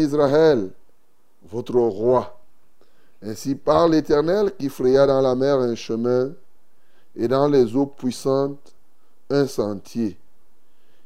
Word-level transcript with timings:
d'Israël, 0.00 0.70
votre 1.50 1.74
Roi. 1.78 2.38
Ainsi 3.22 3.54
parle 3.54 3.92
l'Éternel 3.92 4.52
qui 4.58 4.68
fraya 4.68 5.06
dans 5.06 5.20
la 5.20 5.34
mer 5.34 5.58
un 5.58 5.74
chemin 5.74 6.32
et 7.14 7.28
dans 7.28 7.48
les 7.48 7.76
eaux 7.76 7.86
puissantes 7.86 8.74
un 9.28 9.46
sentier, 9.46 10.16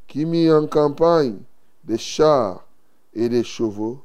qui 0.07 0.25
mit 0.25 0.51
en 0.51 0.67
campagne 0.67 1.39
des 1.83 1.99
chars 1.99 2.65
et 3.13 3.29
des 3.29 3.43
chevaux, 3.43 4.01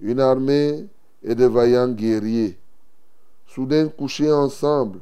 une 0.00 0.20
armée 0.20 0.86
et 1.22 1.34
de 1.34 1.44
vaillants 1.44 1.88
guerriers, 1.88 2.58
soudain 3.46 3.88
couchés 3.88 4.32
ensemble 4.32 5.00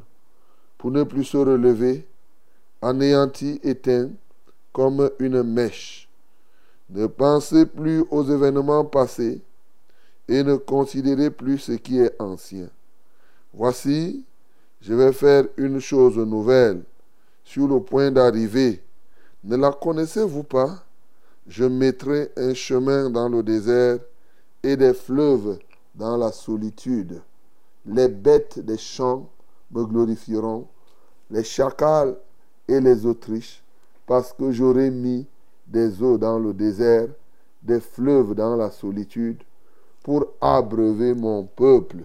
pour 0.77 0.91
ne 0.91 1.05
plus 1.05 1.25
se 1.25 1.37
relever, 1.37 2.07
anéantis, 2.83 3.61
éteints 3.63 4.11
comme 4.73 5.09
une 5.19 5.43
mèche. 5.43 6.04
Ne 6.91 7.07
pensez 7.07 7.67
plus 7.67 8.05
aux 8.11 8.25
événements 8.25 8.85
passés 8.85 9.41
et 10.29 10.43
ne 10.43 10.57
considérez 10.57 11.31
plus 11.31 11.59
ce 11.59 11.73
qui 11.73 11.99
est 11.99 12.15
ancien. 12.21 12.69
Voici, 13.53 14.25
je 14.81 14.95
vais 14.95 15.13
faire 15.13 15.45
une 15.57 15.81
chose 15.81 16.17
nouvelle 16.19 16.83
sur 17.45 17.69
le 17.69 17.81
point 17.81 18.11
d'arriver. 18.11 18.83
Ne 19.45 19.57
la 19.57 19.73
connaissez-vous 19.73 20.45
pas? 20.45 20.85
Je 21.47 21.65
mettrai 21.65 22.33
un 22.37 22.55
chemin 22.55 23.11
dans 23.11 23.29
le 23.29 23.43
désert 23.43 23.99
et 24.63 24.77
des 24.77 24.95
fleuves 24.95 25.59
dans 25.95 26.17
la 26.17 26.33
solitude. 26.33 27.21
Les 27.87 28.09
bêtes 28.09 28.59
des 28.59 28.79
champs 28.79 29.29
me 29.71 29.85
glorifieront, 29.85 30.67
les 31.31 31.45
chacals 31.45 32.17
et 32.67 32.81
les 32.81 33.05
autriches, 33.05 33.63
parce 34.07 34.33
que 34.33 34.51
j'aurai 34.53 34.91
mis 34.91 35.27
des 35.75 36.01
eaux 36.03 36.17
dans 36.17 36.39
le 36.39 36.55
désert, 36.55 37.09
des 37.61 37.81
fleuves 37.81 38.35
dans 38.35 38.55
la 38.55 38.71
solitude, 38.71 39.43
pour 40.05 40.27
abreuver 40.41 41.15
mon 41.15 41.45
peuple, 41.45 41.99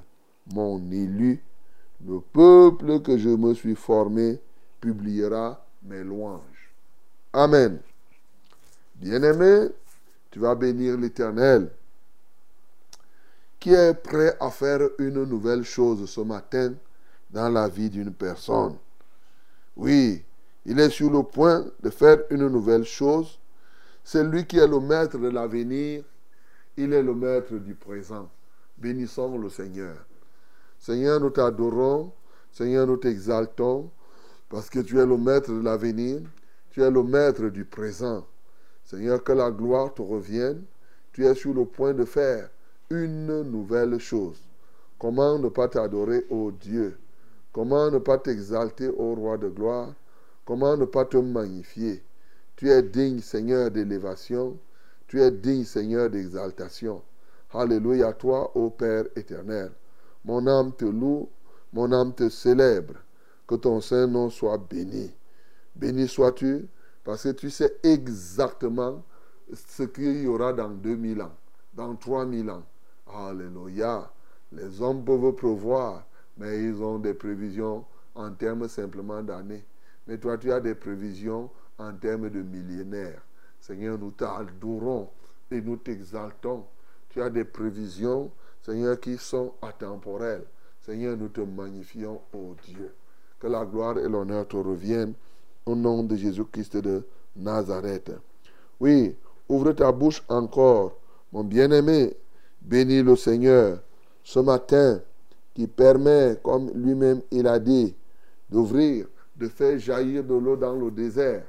mon 0.53 0.79
élu. 0.91 1.43
Le 2.05 2.19
peuple 2.19 3.01
que 3.01 3.17
je 3.17 3.29
me 3.29 3.53
suis 3.53 3.75
formé 3.75 4.39
publiera 4.81 5.63
mes 5.83 6.03
louanges. 6.03 6.73
Amen. 7.31 7.79
Bien-aimé, 8.95 9.67
tu 10.31 10.39
vas 10.39 10.55
bénir 10.55 10.97
l'Éternel 10.97 11.69
qui 13.59 13.73
est 13.73 13.93
prêt 13.93 14.35
à 14.39 14.49
faire 14.49 14.81
une 14.97 15.25
nouvelle 15.25 15.63
chose 15.63 16.09
ce 16.09 16.21
matin 16.21 16.73
dans 17.29 17.49
la 17.49 17.67
vie 17.67 17.89
d'une 17.89 18.13
personne. 18.13 18.77
Oui, 19.75 20.23
il 20.65 20.79
est 20.79 20.89
sur 20.89 21.09
le 21.11 21.23
point 21.23 21.65
de 21.81 21.89
faire 21.89 22.19
une 22.29 22.47
nouvelle 22.47 22.85
chose. 22.85 23.38
C'est 24.11 24.23
lui 24.23 24.43
qui 24.43 24.57
est 24.57 24.67
le 24.67 24.79
maître 24.79 25.19
de 25.19 25.29
l'avenir. 25.29 26.03
Il 26.75 26.93
est 26.93 27.03
le 27.03 27.13
maître 27.13 27.53
du 27.53 27.75
présent. 27.75 28.27
Bénissons 28.75 29.37
le 29.37 29.49
Seigneur. 29.49 29.97
Seigneur, 30.79 31.19
nous 31.19 31.29
t'adorons. 31.29 32.11
Seigneur, 32.51 32.87
nous 32.87 32.97
t'exaltons 32.97 33.91
parce 34.49 34.67
que 34.67 34.79
tu 34.79 34.97
es 34.97 35.05
le 35.05 35.15
maître 35.15 35.51
de 35.51 35.61
l'avenir. 35.61 36.21
Tu 36.71 36.81
es 36.81 36.89
le 36.89 37.03
maître 37.03 37.49
du 37.49 37.65
présent. 37.65 38.25
Seigneur, 38.83 39.23
que 39.23 39.31
la 39.31 39.51
gloire 39.51 39.93
te 39.93 40.01
revienne. 40.01 40.63
Tu 41.13 41.27
es 41.27 41.35
sur 41.35 41.53
le 41.53 41.65
point 41.65 41.93
de 41.93 42.03
faire 42.03 42.49
une 42.89 43.43
nouvelle 43.43 43.99
chose. 43.99 44.41
Comment 44.97 45.37
ne 45.37 45.49
pas 45.49 45.67
t'adorer, 45.67 46.25
ô 46.31 46.49
Dieu? 46.49 46.97
Comment 47.53 47.91
ne 47.91 47.99
pas 47.99 48.17
t'exalter, 48.17 48.87
ô 48.87 49.13
roi 49.13 49.37
de 49.37 49.49
gloire? 49.49 49.93
Comment 50.45 50.75
ne 50.75 50.85
pas 50.85 51.05
te 51.05 51.17
magnifier? 51.17 52.01
Tu 52.59 52.69
es 52.69 52.83
digne, 52.83 53.21
Seigneur, 53.21 53.71
d'élévation. 53.71 54.59
Tu 55.07 55.21
es 55.21 55.31
digne, 55.31 55.63
Seigneur, 55.63 56.09
d'exaltation. 56.09 57.01
Alléluia 57.53 58.09
à 58.09 58.13
toi, 58.13 58.51
ô 58.53 58.69
Père 58.69 59.05
éternel. 59.15 59.71
Mon 60.25 60.45
âme 60.45 60.73
te 60.73 60.83
loue, 60.83 61.29
mon 61.71 61.89
âme 61.93 62.13
te 62.13 62.27
célèbre. 62.27 62.95
Que 63.47 63.55
ton 63.55 63.79
Saint-Nom 63.79 64.29
soit 64.29 64.57
béni. 64.57 65.09
Béni 65.73 66.05
sois-tu, 66.05 66.67
parce 67.05 67.23
que 67.23 67.29
tu 67.29 67.49
sais 67.49 67.77
exactement 67.81 69.05
ce 69.53 69.83
qu'il 69.83 70.23
y 70.23 70.27
aura 70.27 70.51
dans 70.51 70.67
2000 70.67 71.21
ans, 71.21 71.37
dans 71.73 71.95
3000 71.95 72.49
ans. 72.49 72.65
Alléluia. 73.07 74.11
Les 74.51 74.81
hommes 74.81 75.05
peuvent 75.05 75.31
prévoir, 75.31 76.05
mais 76.37 76.61
ils 76.61 76.83
ont 76.83 76.99
des 76.99 77.13
prévisions 77.13 77.85
en 78.15 78.33
termes 78.33 78.67
simplement 78.67 79.23
d'années. 79.23 79.63
Mais 80.07 80.17
toi, 80.17 80.37
tu 80.37 80.51
as 80.51 80.59
des 80.59 80.75
prévisions 80.75 81.49
en 81.79 81.93
termes 81.93 82.29
de 82.29 82.41
millénaires. 82.41 83.21
Seigneur, 83.59 83.97
nous 83.97 84.11
t'adorons 84.11 85.09
et 85.49 85.61
nous 85.61 85.77
t'exaltons. 85.77 86.65
Tu 87.09 87.21
as 87.21 87.29
des 87.29 87.43
prévisions, 87.43 88.31
Seigneur, 88.61 88.99
qui 88.99 89.17
sont 89.17 89.53
atemporelles. 89.61 90.45
Seigneur, 90.81 91.17
nous 91.17 91.29
te 91.29 91.41
magnifions, 91.41 92.21
ô 92.33 92.55
Dieu. 92.65 92.93
Que 93.39 93.47
la 93.47 93.65
gloire 93.65 93.97
et 93.97 94.07
l'honneur 94.07 94.47
te 94.47 94.57
reviennent 94.57 95.13
au 95.65 95.75
nom 95.75 96.03
de 96.03 96.15
Jésus-Christ 96.15 96.77
de 96.77 97.03
Nazareth. 97.35 98.11
Oui, 98.79 99.15
ouvre 99.47 99.71
ta 99.71 99.91
bouche 99.91 100.23
encore, 100.27 100.97
mon 101.31 101.43
bien-aimé. 101.43 102.15
Bénis 102.61 103.01
le 103.01 103.15
Seigneur 103.15 103.79
ce 104.23 104.39
matin 104.39 105.01
qui 105.53 105.65
permet, 105.67 106.37
comme 106.43 106.69
lui-même 106.75 107.21
il 107.31 107.47
a 107.47 107.57
dit, 107.57 107.95
d'ouvrir, 108.49 109.07
de 109.35 109.47
faire 109.47 109.79
jaillir 109.79 110.23
de 110.23 110.35
l'eau 110.35 110.55
dans 110.55 110.75
le 110.75 110.91
désert, 110.91 111.45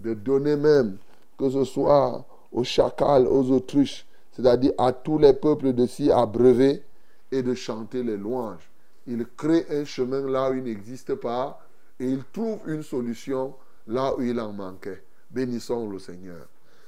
de 0.00 0.14
donner 0.14 0.56
même, 0.56 0.96
que 1.38 1.50
ce 1.50 1.64
soit 1.64 2.24
aux 2.52 2.64
chacals, 2.64 3.26
aux 3.26 3.50
autruches, 3.50 4.06
c'est-à-dire 4.32 4.72
à 4.78 4.92
tous 4.92 5.18
les 5.18 5.32
peuples 5.32 5.72
de 5.72 5.86
s'y 5.86 6.10
abreuver 6.10 6.82
et 7.32 7.42
de 7.42 7.54
chanter 7.54 8.02
les 8.02 8.16
louanges. 8.16 8.70
Il 9.06 9.26
crée 9.36 9.66
un 9.70 9.84
chemin 9.84 10.28
là 10.28 10.50
où 10.50 10.54
il 10.54 10.64
n'existe 10.64 11.14
pas 11.14 11.60
et 11.98 12.06
il 12.06 12.24
trouve 12.32 12.58
une 12.66 12.82
solution 12.82 13.54
là 13.86 14.14
où 14.16 14.22
il 14.22 14.38
en 14.40 14.52
manquait. 14.52 15.02
Bénissons 15.30 15.88
le 15.88 15.98
Seigneur. 15.98 16.46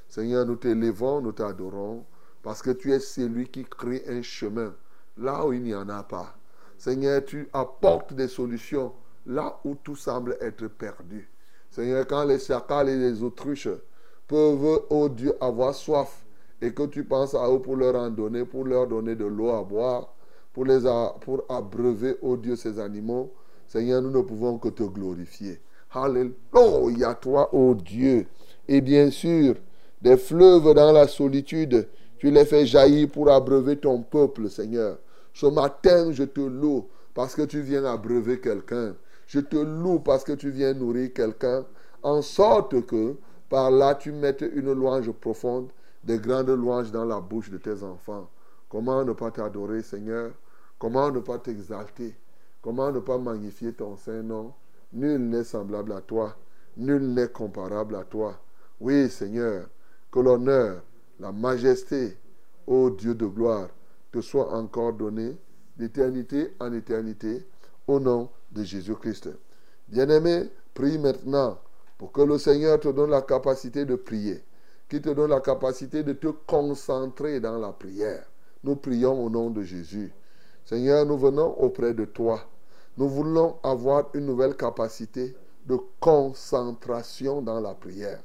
Seigneur, 0.09 0.47
nous 0.47 0.57
t'élévons, 0.57 1.21
nous 1.21 1.33
t'adorons, 1.33 2.05
parce 2.43 2.63
que 2.63 2.71
tu 2.71 2.93
es 2.93 3.01
celui 3.01 3.49
qui 3.49 3.65
crée 3.65 4.05
un 4.09 4.23
chemin 4.23 4.75
là 5.19 5.45
où 5.47 5.53
il 5.53 5.63
n'y 5.63 5.75
en 5.75 5.89
a 5.89 6.03
pas. 6.03 6.35
Seigneur, 6.79 7.25
tu 7.25 7.49
apportes 7.53 8.15
des 8.15 8.29
solutions 8.29 8.93
là 9.27 9.59
où 9.65 9.75
tout 9.75 9.97
semble 9.97 10.37
être 10.41 10.69
perdu. 10.69 11.29
Seigneur, 11.79 12.09
quand 12.09 12.25
les 12.25 12.41
chacals 12.41 12.89
et 12.89 12.97
les 12.97 13.23
autruches 13.23 13.69
peuvent, 14.27 14.81
oh 14.91 15.09
Dieu, 15.09 15.33
avoir 15.41 15.73
soif 15.73 16.27
et 16.61 16.73
que 16.73 16.83
tu 16.87 17.05
penses 17.05 17.37
à 17.37 17.49
eux 17.49 17.61
pour 17.61 17.77
leur 17.77 17.95
en 17.95 18.11
donner, 18.11 18.45
pour 18.45 18.65
leur 18.65 18.89
donner 18.89 19.15
de 19.15 19.25
l'eau 19.25 19.51
à 19.51 19.63
boire, 19.63 20.13
pour, 20.53 20.65
les 20.65 20.81
pour 21.21 21.45
abreuver, 21.49 22.17
oh 22.21 22.37
Dieu, 22.37 22.57
ces 22.57 22.81
animaux, 22.81 23.33
Seigneur, 23.69 24.03
nous 24.03 24.11
ne 24.11 24.23
pouvons 24.23 24.59
que 24.59 24.71
te 24.71 24.83
glorifier. 24.83 25.61
Alléluia, 25.93 27.15
toi, 27.15 27.49
oh 27.53 27.77
Dieu. 27.77 28.27
Et 28.67 28.81
bien 28.81 29.13
sûr, 29.13 29.55
des 30.03 30.17
fleuves 30.17 30.75
dans 30.75 30.91
la 30.91 31.07
solitude, 31.07 31.87
tu 32.19 32.33
les 32.33 32.45
fais 32.45 32.67
jaillir 32.67 33.09
pour 33.09 33.31
abreuver 33.31 33.77
ton 33.77 34.03
peuple, 34.03 34.51
Seigneur. 34.51 34.99
Ce 35.33 35.47
matin, 35.47 36.11
je 36.11 36.25
te 36.25 36.41
loue 36.41 36.89
parce 37.15 37.37
que 37.37 37.43
tu 37.43 37.61
viens 37.61 37.85
abreuver 37.85 38.41
quelqu'un. 38.41 38.97
Je 39.29 39.41
te 39.41 39.57
loue 39.57 40.01
parce 40.01 40.25
que 40.25 40.33
tu 40.33 40.51
viens 40.51 40.73
nourrir 40.73 41.13
quelqu'un, 41.13 41.67
en 42.03 42.23
sorte 42.23 42.87
que 42.87 43.15
par 43.51 43.71
là 43.71 43.95
tu 43.95 44.11
mettes 44.11 44.41
une 44.55 44.73
louange 44.73 45.13
profonde, 45.13 45.69
des 46.03 46.19
grandes 46.19 46.49
louanges 46.49 46.91
dans 46.91 47.05
la 47.05 47.21
bouche 47.21 47.51
de 47.51 47.59
tes 47.59 47.83
enfants. 47.83 48.31
Comment 48.71 49.05
ne 49.05 49.13
pas 49.13 49.31
t'adorer, 49.31 49.83
Seigneur? 49.83 50.33
Comment 50.79 51.11
ne 51.11 51.21
pas 51.21 51.39
t'exalter? 51.39 52.17
Comment 52.63 52.91
ne 52.91 53.01
pas 53.01 53.19
magnifier 53.19 53.75
ton 53.75 53.97
Saint-Nom 53.97 54.55
Nul 54.95 55.19
n'est 55.29 55.45
semblable 55.45 55.93
à 55.93 56.01
toi, 56.01 56.35
nul 56.79 57.13
n'est 57.13 57.29
comparable 57.29 57.97
à 57.97 58.05
toi. 58.05 58.41
Oui, 58.81 59.11
Seigneur, 59.11 59.67
que 60.11 60.21
l'honneur, 60.21 60.83
la 61.21 61.33
majesté, 61.33 62.17
ô 62.67 62.89
Dieu 62.89 63.15
de 63.15 63.27
gloire, 63.27 63.69
te 64.11 64.23
soit 64.23 64.51
encore 64.55 64.95
donné 64.95 65.37
d'éternité 65.77 66.55
en 66.61 66.73
éternité, 66.73 67.47
au 67.87 68.01
nom 68.01 68.31
de 68.53 68.63
Jésus-Christ. 68.63 69.31
Bien-aimé, 69.89 70.51
prie 70.75 70.99
maintenant 70.99 71.59
pour 71.97 72.13
que 72.13 72.21
le 72.23 72.39
Seigneur 72.39 72.79
te 72.79 72.89
donne 72.89 73.11
la 73.11 73.23
capacité 73.23 73.85
de 73.85 73.97
prier, 73.97 74.45
qu'il 74.89 75.03
te 75.03 75.11
donne 75.11 75.31
la 75.31 75.41
capacité 75.41 76.03
de 76.03 76.13
te 76.13 76.29
concentrer 76.29 77.41
dans 77.41 77.59
la 77.59 77.73
prière. 77.73 78.25
Nous 78.65 78.77
prions 78.77 79.25
au 79.25 79.31
nom 79.31 79.51
de 79.51 79.63
Jésus. 79.63 80.13
Seigneur, 80.65 81.07
nous 81.07 81.19
venons 81.19 81.55
auprès 81.59 81.95
de 81.95 82.05
toi. 82.05 82.41
Nous 82.97 83.09
voulons 83.09 83.57
avoir 83.63 84.09
une 84.15 84.27
nouvelle 84.27 84.57
capacité 84.57 85.35
de 85.67 85.79
concentration 86.01 87.43
dans 87.43 87.61
la 87.61 87.75
prière. 87.75 88.23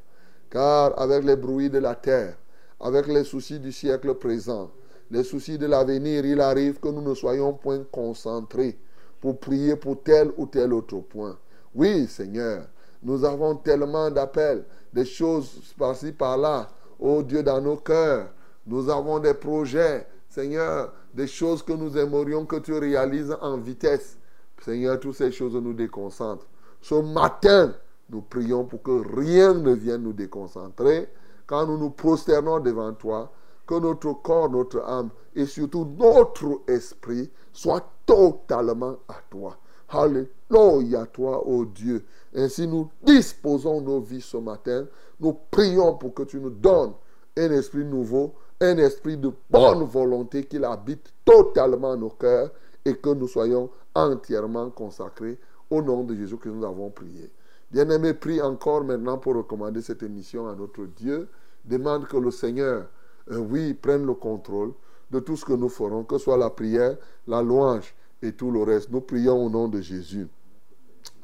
Car 0.49 0.99
avec 0.99 1.23
les 1.23 1.35
bruits 1.35 1.69
de 1.69 1.79
la 1.79 1.95
terre, 1.95 2.37
avec 2.79 3.07
les 3.07 3.23
soucis 3.23 3.59
du 3.59 3.71
siècle 3.71 4.13
présent, 4.15 4.71
les 5.09 5.23
soucis 5.23 5.57
de 5.57 5.65
l'avenir, 5.65 6.25
il 6.25 6.41
arrive 6.41 6.79
que 6.79 6.87
nous 6.89 7.01
ne 7.01 7.13
soyons 7.13 7.53
point 7.53 7.83
concentrés 7.91 8.77
pour 9.23 9.39
prier 9.39 9.77
pour 9.77 10.03
tel 10.03 10.33
ou 10.35 10.47
tel 10.47 10.73
autre 10.73 10.99
point. 10.99 11.37
Oui, 11.73 12.07
Seigneur, 12.07 12.65
nous 13.01 13.23
avons 13.23 13.55
tellement 13.55 14.11
d'appels, 14.11 14.65
des 14.91 15.05
choses 15.05 15.73
par-ci, 15.77 16.11
par-là, 16.11 16.67
oh 16.99 17.23
Dieu, 17.23 17.41
dans 17.41 17.61
nos 17.61 17.77
cœurs. 17.77 18.27
Nous 18.67 18.89
avons 18.89 19.19
des 19.19 19.33
projets, 19.33 20.05
Seigneur, 20.27 20.91
des 21.13 21.27
choses 21.27 21.63
que 21.63 21.71
nous 21.71 21.97
aimerions 21.97 22.45
que 22.45 22.57
tu 22.57 22.73
réalises 22.73 23.33
en 23.39 23.55
vitesse. 23.55 24.17
Seigneur, 24.61 24.99
toutes 24.99 25.15
ces 25.15 25.31
choses 25.31 25.55
nous 25.55 25.73
déconcentrent. 25.73 26.47
Ce 26.81 26.95
matin, 26.95 27.73
nous 28.09 28.23
prions 28.23 28.65
pour 28.65 28.83
que 28.83 29.15
rien 29.15 29.53
ne 29.53 29.71
vienne 29.71 30.03
nous 30.03 30.11
déconcentrer. 30.11 31.07
Quand 31.47 31.65
nous 31.65 31.77
nous 31.77 31.91
prosternons 31.91 32.59
devant 32.59 32.91
toi, 32.91 33.31
que 33.65 33.75
notre 33.75 34.13
corps, 34.21 34.49
notre 34.49 34.81
âme 34.81 35.09
et 35.35 35.45
surtout 35.45 35.87
notre 35.97 36.61
esprit 36.67 37.29
soient 37.51 37.87
totalement 38.05 38.97
à 39.07 39.15
toi. 39.29 39.57
Alléluia, 39.89 41.05
toi, 41.05 41.45
ô 41.47 41.65
Dieu. 41.65 42.03
Ainsi, 42.35 42.67
nous 42.67 42.89
disposons 43.03 43.81
nos 43.81 43.99
vies 43.99 44.21
ce 44.21 44.37
matin. 44.37 44.87
Nous 45.19 45.37
prions 45.51 45.93
pour 45.95 46.13
que 46.13 46.23
tu 46.23 46.39
nous 46.39 46.49
donnes 46.49 46.93
un 47.37 47.51
esprit 47.51 47.85
nouveau, 47.85 48.33
un 48.59 48.77
esprit 48.77 49.17
de 49.17 49.31
bonne 49.49 49.83
volonté 49.83 50.45
qu'il 50.45 50.65
habite 50.65 51.13
totalement 51.23 51.95
nos 51.95 52.09
cœurs 52.09 52.51
et 52.85 52.95
que 52.95 53.09
nous 53.09 53.27
soyons 53.27 53.69
entièrement 53.95 54.69
consacrés 54.71 55.37
au 55.69 55.81
nom 55.81 56.03
de 56.03 56.15
Jésus 56.15 56.37
que 56.37 56.49
nous 56.49 56.65
avons 56.65 56.89
prié. 56.89 57.31
Bien-aimé, 57.71 58.13
prie 58.13 58.41
encore 58.41 58.83
maintenant 58.83 59.17
pour 59.17 59.35
recommander 59.35 59.81
cette 59.81 60.03
émission 60.03 60.47
à 60.47 60.55
notre 60.55 60.85
Dieu. 60.85 61.27
Demande 61.65 62.07
que 62.07 62.17
le 62.17 62.29
Seigneur, 62.29 62.87
euh, 63.31 63.37
oui, 63.37 63.73
prenne 63.73 64.05
le 64.05 64.13
contrôle 64.13 64.73
de 65.11 65.19
tout 65.19 65.35
ce 65.35 65.45
que 65.45 65.53
nous 65.53 65.69
ferons, 65.69 66.03
que 66.03 66.17
ce 66.17 66.25
soit 66.25 66.37
la 66.37 66.49
prière, 66.49 66.97
la 67.27 67.41
louange 67.41 67.93
et 68.21 68.33
tout 68.33 68.51
le 68.51 68.63
reste. 68.63 68.89
Nous 68.89 69.01
prions 69.01 69.45
au 69.45 69.49
nom 69.49 69.67
de 69.67 69.81
Jésus. 69.81 70.27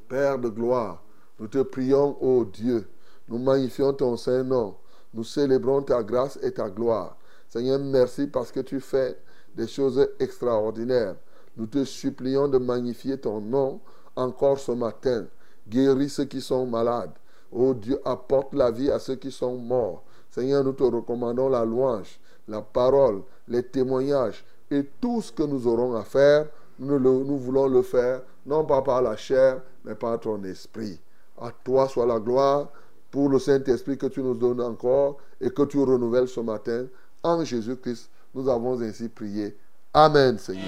Père 0.08 0.40
de 0.40 0.50
gloire, 0.50 1.04
nous 1.40 1.48
te 1.48 1.62
prions, 1.62 2.18
ô 2.22 2.46
Dieu. 2.46 2.88
Nous 3.28 3.38
magnifions 3.38 3.94
ton 3.94 4.18
Saint-Nom. 4.18 4.76
Nous 5.14 5.24
célébrons 5.24 5.82
ta 5.82 6.04
grâce 6.04 6.38
et 6.42 6.52
ta 6.52 6.70
gloire. 6.70 7.18
Seigneur, 7.48 7.80
merci 7.80 8.28
parce 8.28 8.52
que 8.52 8.60
tu 8.60 8.80
fais 8.80 9.18
des 9.56 9.68
choses 9.68 10.08
extraordinaires. 10.20 11.16
Nous 11.58 11.68
te 11.68 11.84
supplions 11.84 12.48
de 12.48 12.58
magnifier 12.58 13.18
ton 13.18 13.42
nom 13.42 13.80
encore 14.16 14.60
ce 14.60 14.72
matin. 14.72 15.26
Guéris 15.68 16.10
ceux 16.10 16.26
qui 16.26 16.42
sont 16.42 16.66
malades. 16.66 17.12
Ô 17.52 17.74
Dieu, 17.74 18.00
apporte 18.06 18.54
la 18.54 18.72
vie 18.72 18.92
à 18.92 19.00
ceux 19.00 19.16
qui 19.16 19.32
sont 19.32 19.58
morts. 19.58 20.04
Seigneur, 20.40 20.64
nous 20.64 20.72
te 20.72 20.84
recommandons 20.84 21.50
la 21.50 21.66
louange, 21.66 22.18
la 22.48 22.62
parole, 22.62 23.24
les 23.50 23.62
témoignages 23.62 24.46
et 24.72 24.86
tout 25.02 25.22
ce 25.22 25.34
que 25.34 25.44
nous 25.44 25.68
aurons 25.68 25.96
à 25.96 26.04
faire. 26.04 26.46
Nous, 26.80 27.38
voulons 27.38 27.68
le 27.68 27.82
faire, 27.82 28.22
non 28.46 28.64
pas 28.64 28.82
par 28.82 29.02
la 29.02 29.18
chair, 29.18 29.62
mais 29.84 29.96
par 29.96 30.18
ton 30.18 30.42
esprit. 30.46 30.98
À 31.38 31.52
toi 31.52 31.90
soit 31.90 32.06
la 32.06 32.20
gloire 32.20 32.70
pour 33.12 33.28
le 33.28 33.38
Saint-Esprit 33.38 33.98
que 33.98 34.06
tu 34.06 34.24
nous 34.24 34.34
donnes 34.34 34.62
encore 34.62 35.18
et 35.42 35.50
que 35.50 35.64
tu 35.64 35.78
renouvelles 35.78 36.30
ce 36.30 36.40
matin. 36.40 36.86
En 37.22 37.44
Jésus-Christ, 37.44 38.10
nous 38.34 38.48
avons 38.48 38.80
ainsi 38.80 39.10
prié. 39.10 39.58
Amen, 39.94 40.38
Seigneur. 40.38 40.64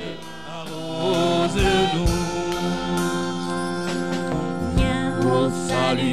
Salut, 5.70 6.12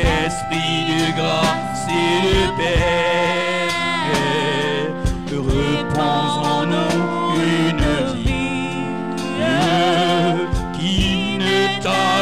esprit 0.00 0.78
de 0.90 1.00
grâce 1.16 1.86
et 1.88 2.18
de 2.26 2.40
paix, 2.56 3.68
repose 5.36 6.36
en 6.46 6.62
nous 6.66 7.40
une 7.42 7.86
vie. 8.14 8.84
Qui 10.74 11.38
ne 11.38 11.58
tarisse 11.82 12.13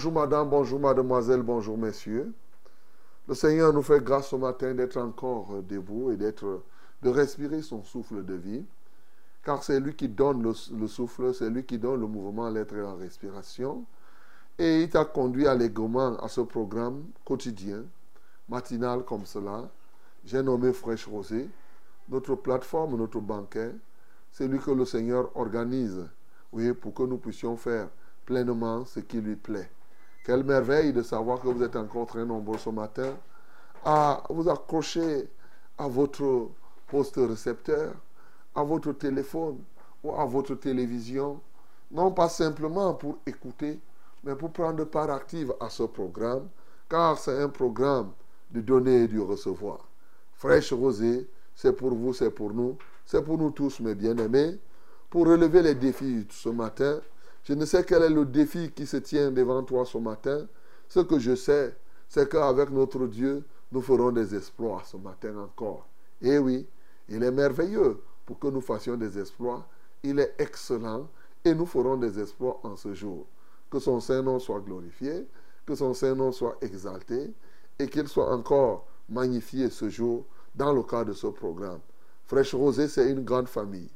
Bonjour 0.00 0.12
madame, 0.14 0.48
bonjour 0.48 0.80
mademoiselle, 0.80 1.42
bonjour 1.42 1.76
messieurs. 1.76 2.32
Le 3.28 3.34
Seigneur 3.34 3.70
nous 3.70 3.82
fait 3.82 4.02
grâce 4.02 4.28
ce 4.28 4.36
matin 4.36 4.72
d'être 4.72 4.96
encore 4.96 5.48
euh, 5.52 5.60
debout 5.60 6.10
et 6.10 6.16
d'être, 6.16 6.62
de 7.02 7.10
respirer 7.10 7.60
son 7.60 7.84
souffle 7.84 8.24
de 8.24 8.32
vie. 8.32 8.64
Car 9.44 9.62
c'est 9.62 9.78
lui 9.78 9.94
qui 9.94 10.08
donne 10.08 10.42
le, 10.42 10.54
le 10.74 10.86
souffle, 10.86 11.34
c'est 11.34 11.50
lui 11.50 11.64
qui 11.64 11.76
donne 11.76 12.00
le 12.00 12.06
mouvement, 12.06 12.48
l'être 12.48 12.74
et 12.74 12.80
la 12.80 12.94
respiration. 12.94 13.84
Et 14.58 14.84
il 14.84 14.88
t'a 14.88 15.04
conduit 15.04 15.46
allègrement 15.46 16.16
à 16.16 16.28
ce 16.28 16.40
programme 16.40 17.02
quotidien, 17.26 17.84
matinal 18.48 19.04
comme 19.04 19.26
cela. 19.26 19.68
J'ai 20.24 20.42
nommé 20.42 20.72
Fraîche 20.72 21.06
Rosée. 21.06 21.46
Notre 22.08 22.36
plateforme, 22.36 22.96
notre 22.96 23.20
banquet, 23.20 23.74
c'est 24.32 24.48
lui 24.48 24.60
que 24.60 24.70
le 24.70 24.86
Seigneur 24.86 25.30
organise 25.36 26.08
oui, 26.54 26.72
pour 26.72 26.94
que 26.94 27.02
nous 27.02 27.18
puissions 27.18 27.58
faire 27.58 27.90
pleinement 28.24 28.86
ce 28.86 29.00
qui 29.00 29.20
lui 29.20 29.36
plaît. 29.36 29.68
Quelle 30.24 30.44
merveille 30.44 30.92
de 30.92 31.02
savoir 31.02 31.40
que 31.40 31.48
vous 31.48 31.62
êtes 31.62 31.76
encore 31.76 32.06
très 32.06 32.24
nombreux 32.24 32.58
ce 32.58 32.70
matin 32.70 33.14
à 33.84 34.22
vous 34.28 34.48
accrocher 34.48 35.28
à 35.78 35.88
votre 35.88 36.50
poste 36.86 37.16
récepteur, 37.16 37.94
à 38.54 38.62
votre 38.62 38.92
téléphone 38.92 39.58
ou 40.04 40.12
à 40.12 40.24
votre 40.26 40.54
télévision, 40.54 41.40
non 41.90 42.12
pas 42.12 42.28
simplement 42.28 42.94
pour 42.94 43.18
écouter, 43.26 43.80
mais 44.24 44.34
pour 44.34 44.52
prendre 44.52 44.84
part 44.84 45.10
active 45.10 45.54
à 45.60 45.70
ce 45.70 45.84
programme, 45.84 46.48
car 46.88 47.18
c'est 47.18 47.40
un 47.42 47.48
programme 47.48 48.10
de 48.50 48.60
donner 48.60 49.04
et 49.04 49.08
de 49.08 49.20
recevoir. 49.20 49.78
Fraîche 50.34 50.72
rosée, 50.72 51.28
c'est 51.54 51.72
pour 51.72 51.94
vous, 51.94 52.12
c'est 52.12 52.30
pour 52.30 52.52
nous, 52.52 52.76
c'est 53.06 53.22
pour 53.24 53.38
nous 53.38 53.50
tous, 53.50 53.80
mes 53.80 53.94
bien-aimés, 53.94 54.58
pour 55.08 55.26
relever 55.26 55.62
les 55.62 55.74
défis 55.74 56.26
ce 56.30 56.48
matin. 56.48 57.00
Je 57.44 57.54
ne 57.54 57.64
sais 57.64 57.84
quel 57.84 58.02
est 58.02 58.10
le 58.10 58.24
défi 58.24 58.70
qui 58.70 58.86
se 58.86 58.98
tient 58.98 59.30
devant 59.30 59.62
toi 59.62 59.84
ce 59.84 59.98
matin. 59.98 60.46
Ce 60.88 61.00
que 61.00 61.18
je 61.18 61.34
sais, 61.34 61.74
c'est 62.08 62.28
qu'avec 62.28 62.70
notre 62.70 63.06
Dieu, 63.06 63.44
nous 63.72 63.80
ferons 63.80 64.10
des 64.10 64.34
exploits 64.34 64.82
ce 64.84 64.96
matin 64.96 65.36
encore. 65.38 65.86
Et 66.20 66.38
oui, 66.38 66.66
il 67.08 67.22
est 67.22 67.30
merveilleux 67.30 68.02
pour 68.26 68.38
que 68.38 68.48
nous 68.48 68.60
fassions 68.60 68.96
des 68.96 69.18
exploits. 69.18 69.66
Il 70.02 70.18
est 70.18 70.34
excellent 70.38 71.08
et 71.44 71.54
nous 71.54 71.66
ferons 71.66 71.96
des 71.96 72.20
exploits 72.20 72.60
en 72.62 72.76
ce 72.76 72.94
jour. 72.94 73.26
Que 73.70 73.78
son 73.78 74.00
Saint-Nom 74.00 74.38
soit 74.38 74.60
glorifié, 74.60 75.26
que 75.64 75.74
son 75.74 75.94
Saint-Nom 75.94 76.32
soit 76.32 76.56
exalté 76.60 77.32
et 77.78 77.88
qu'il 77.88 78.08
soit 78.08 78.30
encore 78.32 78.86
magnifié 79.08 79.70
ce 79.70 79.88
jour 79.88 80.24
dans 80.54 80.72
le 80.72 80.82
cadre 80.82 81.06
de 81.06 81.12
ce 81.12 81.28
programme. 81.28 81.80
Fraîche 82.26 82.54
Rosée, 82.54 82.88
c'est 82.88 83.10
une 83.10 83.24
grande 83.24 83.48
famille. 83.48 83.90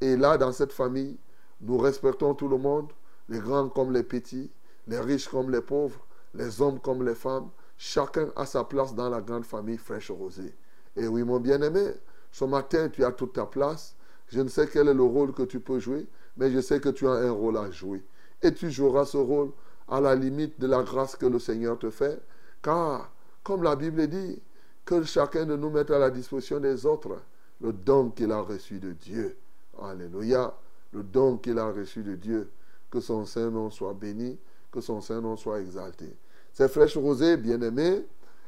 Et 0.00 0.16
là, 0.16 0.36
dans 0.36 0.52
cette 0.52 0.72
famille, 0.72 1.16
nous 1.60 1.78
respectons 1.78 2.34
tout 2.34 2.48
le 2.48 2.58
monde, 2.58 2.90
les 3.28 3.38
grands 3.38 3.68
comme 3.68 3.92
les 3.92 4.02
petits, 4.02 4.50
les 4.86 4.98
riches 4.98 5.28
comme 5.28 5.50
les 5.50 5.60
pauvres, 5.60 6.00
les 6.34 6.60
hommes 6.60 6.80
comme 6.80 7.04
les 7.04 7.14
femmes. 7.14 7.48
Chacun 7.76 8.28
a 8.36 8.46
sa 8.46 8.64
place 8.64 8.94
dans 8.94 9.08
la 9.08 9.20
grande 9.20 9.44
famille 9.44 9.78
Fraîche 9.78 10.10
Rosée. 10.10 10.54
Et 10.96 11.06
oui, 11.06 11.22
mon 11.22 11.40
bien-aimé, 11.40 11.92
ce 12.32 12.44
matin, 12.44 12.88
tu 12.88 13.04
as 13.04 13.12
toute 13.12 13.34
ta 13.34 13.46
place. 13.46 13.96
Je 14.28 14.40
ne 14.40 14.48
sais 14.48 14.68
quel 14.68 14.88
est 14.88 14.94
le 14.94 15.02
rôle 15.02 15.32
que 15.32 15.42
tu 15.42 15.60
peux 15.60 15.78
jouer, 15.78 16.06
mais 16.36 16.50
je 16.50 16.60
sais 16.60 16.80
que 16.80 16.88
tu 16.88 17.06
as 17.06 17.12
un 17.12 17.30
rôle 17.30 17.56
à 17.56 17.70
jouer. 17.70 18.02
Et 18.42 18.52
tu 18.52 18.70
joueras 18.70 19.04
ce 19.04 19.16
rôle 19.16 19.50
à 19.88 20.00
la 20.00 20.14
limite 20.14 20.60
de 20.60 20.66
la 20.66 20.82
grâce 20.82 21.16
que 21.16 21.26
le 21.26 21.38
Seigneur 21.38 21.78
te 21.78 21.90
fait. 21.90 22.20
Car, 22.62 23.10
comme 23.42 23.62
la 23.62 23.76
Bible 23.76 24.06
dit, 24.06 24.40
que 24.84 25.02
chacun 25.04 25.46
de 25.46 25.56
nous 25.56 25.70
mette 25.70 25.90
à 25.90 25.98
la 25.98 26.10
disposition 26.10 26.58
des 26.58 26.86
autres 26.86 27.16
le 27.60 27.72
don 27.72 28.10
qu'il 28.10 28.32
a 28.32 28.40
reçu 28.40 28.78
de 28.78 28.92
Dieu. 28.92 29.36
Alléluia. 29.80 30.54
Le 30.92 31.02
don 31.02 31.36
qu'il 31.38 31.58
a 31.58 31.70
reçu 31.70 32.02
de 32.02 32.14
Dieu. 32.14 32.50
Que 32.90 33.00
son 33.00 33.24
Saint-Nom 33.24 33.70
soit 33.70 33.94
béni, 33.94 34.38
que 34.72 34.80
son 34.80 35.00
Saint-Nom 35.00 35.36
soit 35.36 35.60
exalté. 35.60 36.16
C'est 36.52 36.68
Fraîche 36.68 36.96
Rosée, 36.96 37.36
bien-aimé. 37.36 38.04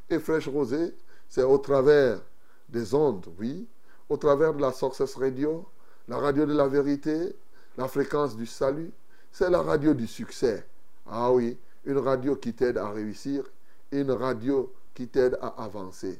Et 0.09 0.19
Fraîche 0.19 0.49
Rosée, 0.49 0.93
c'est 1.29 1.43
au 1.43 1.57
travers 1.57 2.21
des 2.69 2.93
ondes, 2.93 3.25
oui, 3.39 3.67
au 4.09 4.17
travers 4.17 4.53
de 4.53 4.61
la 4.61 4.71
Success 4.71 5.15
Radio, 5.15 5.65
la 6.07 6.17
radio 6.17 6.45
de 6.45 6.53
la 6.53 6.67
vérité, 6.67 7.35
la 7.77 7.87
fréquence 7.87 8.35
du 8.35 8.45
salut. 8.45 8.91
C'est 9.31 9.49
la 9.49 9.61
radio 9.61 9.93
du 9.93 10.05
succès. 10.05 10.67
Ah 11.07 11.31
oui, 11.31 11.57
une 11.85 11.97
radio 11.97 12.35
qui 12.35 12.53
t'aide 12.53 12.77
à 12.77 12.89
réussir, 12.89 13.43
une 13.91 14.11
radio 14.11 14.71
qui 14.93 15.07
t'aide 15.07 15.37
à 15.41 15.63
avancer. 15.63 16.19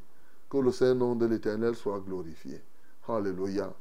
Que 0.50 0.58
le 0.58 0.72
Saint-Nom 0.72 1.16
de 1.16 1.26
l'Éternel 1.26 1.76
soit 1.76 2.00
glorifié. 2.00 2.62
Alléluia. 3.08 3.74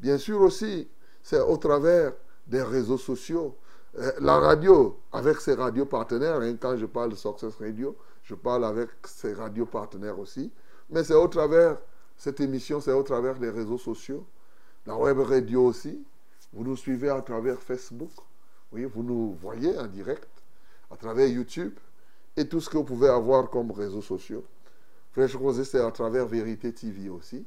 Bien 0.00 0.18
sûr 0.18 0.40
aussi, 0.40 0.88
c'est 1.26 1.40
au 1.40 1.56
travers 1.56 2.12
des 2.46 2.62
réseaux 2.62 2.98
sociaux. 2.98 3.56
Euh, 3.98 4.12
la 4.20 4.38
radio, 4.38 4.96
avec 5.12 5.40
ses 5.40 5.54
radios 5.54 5.84
partenaires, 5.84 6.36
hein, 6.36 6.54
quand 6.54 6.76
je 6.76 6.86
parle 6.86 7.10
de 7.10 7.16
Success 7.16 7.56
Radio, 7.56 7.96
je 8.22 8.36
parle 8.36 8.64
avec 8.64 8.90
ses 9.04 9.32
radios 9.32 9.66
partenaires 9.66 10.20
aussi. 10.20 10.52
Mais 10.88 11.02
c'est 11.02 11.14
au 11.14 11.26
travers, 11.26 11.78
cette 12.16 12.38
émission, 12.38 12.80
c'est 12.80 12.92
au 12.92 13.02
travers 13.02 13.40
des 13.40 13.50
réseaux 13.50 13.76
sociaux. 13.76 14.24
La 14.86 14.94
web 14.96 15.18
radio 15.18 15.66
aussi. 15.66 16.00
Vous 16.52 16.62
nous 16.62 16.76
suivez 16.76 17.08
à 17.08 17.20
travers 17.22 17.60
Facebook. 17.60 18.12
Oui, 18.70 18.84
vous 18.84 19.02
nous 19.02 19.36
voyez 19.42 19.76
en 19.76 19.88
direct, 19.88 20.28
à 20.92 20.96
travers 20.96 21.26
YouTube 21.26 21.74
et 22.36 22.46
tout 22.46 22.60
ce 22.60 22.70
que 22.70 22.76
vous 22.76 22.84
pouvez 22.84 23.08
avoir 23.08 23.50
comme 23.50 23.72
réseaux 23.72 24.00
sociaux. 24.00 24.44
Rosée, 25.16 25.64
c'est 25.64 25.80
à 25.80 25.90
travers 25.90 26.26
Vérité 26.26 26.72
TV 26.72 27.08
aussi. 27.08 27.44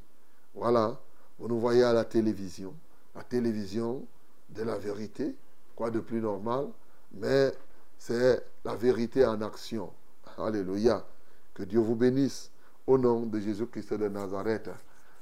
Voilà, 0.53 0.99
vous 1.37 1.47
nous 1.47 1.61
voyez 1.61 1.83
à 1.83 1.93
la 1.93 2.03
télévision. 2.03 2.73
La 3.15 3.23
télévision 3.23 4.05
de 4.49 4.63
la 4.63 4.77
vérité, 4.77 5.35
quoi 5.75 5.89
de 5.89 5.99
plus 5.99 6.21
normal, 6.21 6.67
mais 7.13 7.51
c'est 7.97 8.43
la 8.63 8.75
vérité 8.75 9.25
en 9.25 9.41
action. 9.41 9.91
Alléluia. 10.37 11.05
Que 11.53 11.63
Dieu 11.63 11.79
vous 11.79 11.95
bénisse 11.95 12.49
au 12.87 12.97
nom 12.97 13.25
de 13.25 13.39
Jésus-Christ 13.39 13.93
de 13.93 14.07
Nazareth. 14.07 14.69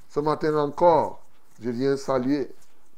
Ce 0.08 0.20
matin 0.20 0.56
encore, 0.58 1.24
je 1.62 1.70
viens 1.70 1.98
saluer 1.98 2.50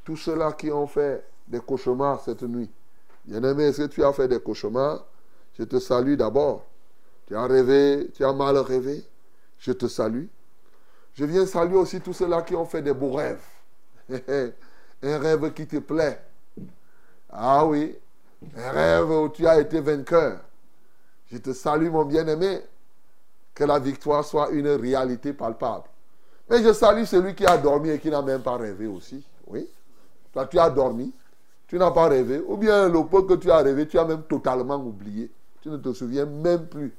tous 0.04 0.18
ceux-là 0.18 0.54
qui 0.54 0.72
ont 0.72 0.88
fait 0.88 1.24
des 1.48 1.60
cauchemars 1.60 2.22
cette 2.22 2.44
nuit. 2.44 2.70
Bien-aimé, 3.26 3.66
est-ce 3.66 3.84
que 3.84 3.88
tu 3.88 4.04
as 4.04 4.14
fait 4.14 4.28
des 4.28 4.40
cauchemars? 4.40 5.06
Je 5.58 5.64
te 5.64 5.80
salue 5.80 6.16
d'abord. 6.16 6.66
Tu 7.28 7.36
as 7.36 7.46
rêvé, 7.46 8.10
tu 8.14 8.24
as 8.24 8.34
mal 8.34 8.58
rêvé? 8.58 9.04
Je 9.60 9.72
te 9.72 9.88
salue. 9.88 10.26
Je 11.14 11.26
viens 11.26 11.46
saluer 11.46 11.76
aussi 11.78 12.02
tous 12.02 12.14
ceux-là 12.14 12.42
qui 12.44 12.56
ont 12.56 12.66
fait 12.66 12.82
des 12.82 12.94
beaux 12.94 13.14
rêves. 13.14 13.44
Un 15.02 15.18
rêve 15.18 15.54
qui 15.54 15.66
te 15.66 15.78
plaît. 15.78 16.22
Ah 17.30 17.66
oui, 17.66 17.96
un 18.58 18.72
rêve 18.72 19.10
où 19.10 19.30
tu 19.30 19.48
as 19.48 19.60
été 19.60 19.80
vainqueur. 19.80 20.40
Je 21.32 21.38
te 21.38 21.54
salue, 21.54 21.90
mon 21.90 22.06
bien-aimé. 22.06 22.62
Que 23.54 23.64
la 23.64 23.80
victoire 23.80 24.24
soit 24.24 24.50
une 24.52 24.70
réalité 24.70 25.34
palpable. 25.34 25.86
Mais 26.50 26.64
je 26.64 26.74
salue 26.74 27.04
celui 27.04 27.36
qui 27.36 27.46
a 27.46 27.58
dormi 27.58 27.90
et 27.90 28.00
qui 28.00 28.10
n'a 28.10 28.22
même 28.22 28.42
pas 28.42 28.58
rêvé 28.58 28.88
aussi. 28.88 29.24
Oui. 29.48 29.68
Toi, 30.34 30.48
tu 30.48 30.58
as 30.58 30.70
dormi, 30.70 31.14
tu 31.68 31.78
n'as 31.78 31.92
pas 31.92 32.08
rêvé. 32.08 32.42
Ou 32.48 32.58
bien 32.58 32.88
le 32.88 33.04
peu 33.06 33.24
que 33.24 33.34
tu 33.34 33.52
as 33.52 33.58
rêvé, 33.58 33.88
tu 33.88 34.00
as 34.00 34.06
même 34.06 34.24
totalement 34.24 34.78
oublié. 34.78 35.30
Tu 35.62 35.70
ne 35.70 35.78
te 35.78 35.94
souviens 35.94 36.26
même 36.26 36.68
plus 36.68 36.94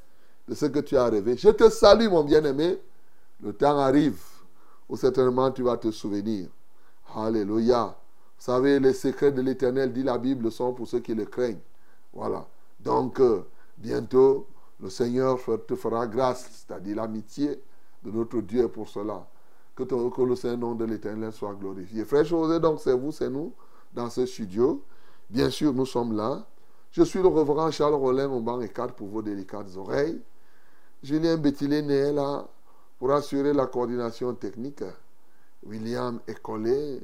de 0.47 0.55
ce 0.55 0.67
que 0.67 0.81
tu 0.81 0.97
as 0.97 1.07
rêvé. 1.07 1.37
Je 1.37 1.49
te 1.49 1.69
salue, 1.71 2.09
mon 2.09 2.23
bien-aimé. 2.23 2.79
Le 3.43 3.53
temps 3.53 3.79
arrive 3.79 4.21
où 4.89 4.97
certainement 4.97 5.51
tu 5.51 5.63
vas 5.63 5.77
te 5.77 5.91
souvenir. 5.91 6.49
Alléluia. 7.15 7.97
Vous 8.39 8.45
savez, 8.45 8.81
les 8.81 8.93
secrets 8.93 9.33
de 9.33 9.43
l'éternel, 9.43 9.93
dit 9.93 10.03
la 10.03 10.19
Bible, 10.19 10.51
sont 10.51 10.73
pour 10.73 10.87
ceux 10.87 11.01
qui 11.01 11.15
le 11.15 11.25
craignent. 11.25 11.61
Voilà. 12.13 12.47
Donc, 12.81 13.21
euh, 13.21 13.43
bientôt, 13.77 14.47
le 14.81 14.89
Seigneur 14.89 15.39
te 15.67 15.75
fera 15.75 16.07
grâce, 16.07 16.49
c'est-à-dire 16.67 16.97
l'amitié 16.97 17.61
de 18.03 18.11
notre 18.11 18.41
Dieu 18.41 18.69
pour 18.69 18.89
cela. 18.89 19.27
Que, 19.77 19.85
le 20.25 20.37
Saint-Nom 20.37 20.75
de 20.75 20.85
l'éternel 20.85 21.33
soit 21.33 21.55
glorifié. 21.55 22.05
Frère 22.05 22.25
José, 22.25 22.61
donc 22.61 22.81
c'est 22.81 22.93
vous, 22.93 23.13
c'est 23.13 23.31
nous, 23.31 23.53
dans 23.95 24.11
ce 24.11 24.27
studio. 24.27 24.83
Bien 25.29 25.51
sûr, 25.51 25.73
nous 25.73 25.87
sommes 25.87 26.17
là. 26.17 26.45
Je 26.91 27.03
suis 27.03 27.21
le 27.21 27.29
reverend 27.29 27.71
Charles 27.71 27.95
Rollin 27.95 28.29
au 28.31 28.41
banc 28.41 28.61
et 28.61 28.69
4 28.69 28.95
pour 28.95 29.09
vos 29.09 29.23
délicates 29.23 29.77
oreilles. 29.77 30.21
Julien 31.03 31.37
Bétilé 31.37 31.79
est 31.79 32.13
là 32.13 32.47
pour 32.99 33.13
assurer 33.13 33.53
la 33.53 33.67
coordination 33.67 34.35
technique. 34.35 34.83
William 35.65 36.21
Écolé 36.27 37.01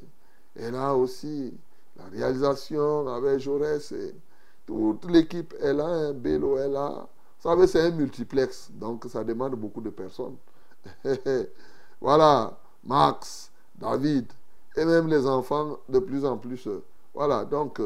est 0.54 0.70
là 0.70 0.94
aussi. 0.94 1.52
La 1.96 2.04
réalisation 2.06 3.08
avec 3.08 3.38
Jaurès. 3.40 3.92
Et 3.92 4.14
toute 4.66 5.04
l'équipe 5.10 5.54
est 5.60 5.72
là. 5.72 6.12
Bélo 6.12 6.58
est 6.58 6.68
là. 6.68 7.08
Vous 7.38 7.50
savez, 7.50 7.66
c'est 7.66 7.80
un 7.80 7.90
multiplex. 7.90 8.70
Donc, 8.72 9.04
ça 9.08 9.24
demande 9.24 9.54
beaucoup 9.54 9.80
de 9.80 9.90
personnes. 9.90 10.36
voilà. 12.00 12.58
Max, 12.84 13.50
David 13.74 14.32
et 14.76 14.84
même 14.84 15.08
les 15.08 15.26
enfants 15.26 15.78
de 15.88 15.98
plus 15.98 16.24
en 16.24 16.36
plus. 16.36 16.68
Voilà. 17.14 17.44
Donc, 17.44 17.80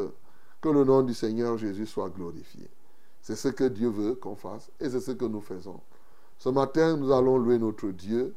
que 0.61 0.69
le 0.69 0.83
nom 0.83 1.01
du 1.01 1.13
Seigneur 1.13 1.57
Jésus 1.57 1.87
soit 1.87 2.09
glorifié. 2.09 2.69
C'est 3.21 3.35
ce 3.35 3.47
que 3.49 3.63
Dieu 3.65 3.89
veut 3.89 4.15
qu'on 4.15 4.35
fasse 4.35 4.69
et 4.79 4.89
c'est 4.89 4.99
ce 4.99 5.11
que 5.11 5.25
nous 5.25 5.41
faisons. 5.41 5.79
Ce 6.37 6.49
matin, 6.49 6.97
nous 6.97 7.11
allons 7.11 7.37
louer 7.37 7.57
notre 7.57 7.87
Dieu. 7.89 8.35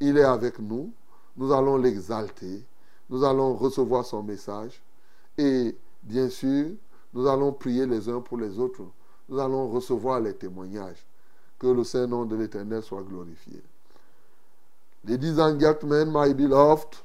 Il 0.00 0.18
est 0.18 0.24
avec 0.24 0.58
nous. 0.58 0.92
Nous 1.40 1.52
allons 1.52 1.78
l'exalter. 1.78 2.62
Nous 3.08 3.24
allons 3.24 3.54
recevoir 3.54 4.04
son 4.04 4.22
message. 4.22 4.78
Et 5.38 5.74
bien 6.02 6.28
sûr, 6.28 6.72
nous 7.14 7.26
allons 7.26 7.50
prier 7.50 7.86
les 7.86 8.10
uns 8.10 8.20
pour 8.20 8.36
les 8.36 8.58
autres. 8.58 8.82
Nous 9.26 9.38
allons 9.38 9.70
recevoir 9.70 10.20
les 10.20 10.34
témoignages. 10.34 11.02
Que 11.58 11.68
le 11.68 11.82
Saint-Nom 11.82 12.26
de 12.26 12.36
l'Éternel 12.36 12.82
soit 12.82 13.02
glorifié. 13.02 13.62
Ladies 15.06 15.38
and 15.38 15.58
gentlemen, 15.58 16.10
my 16.12 16.34
beloved, 16.34 16.98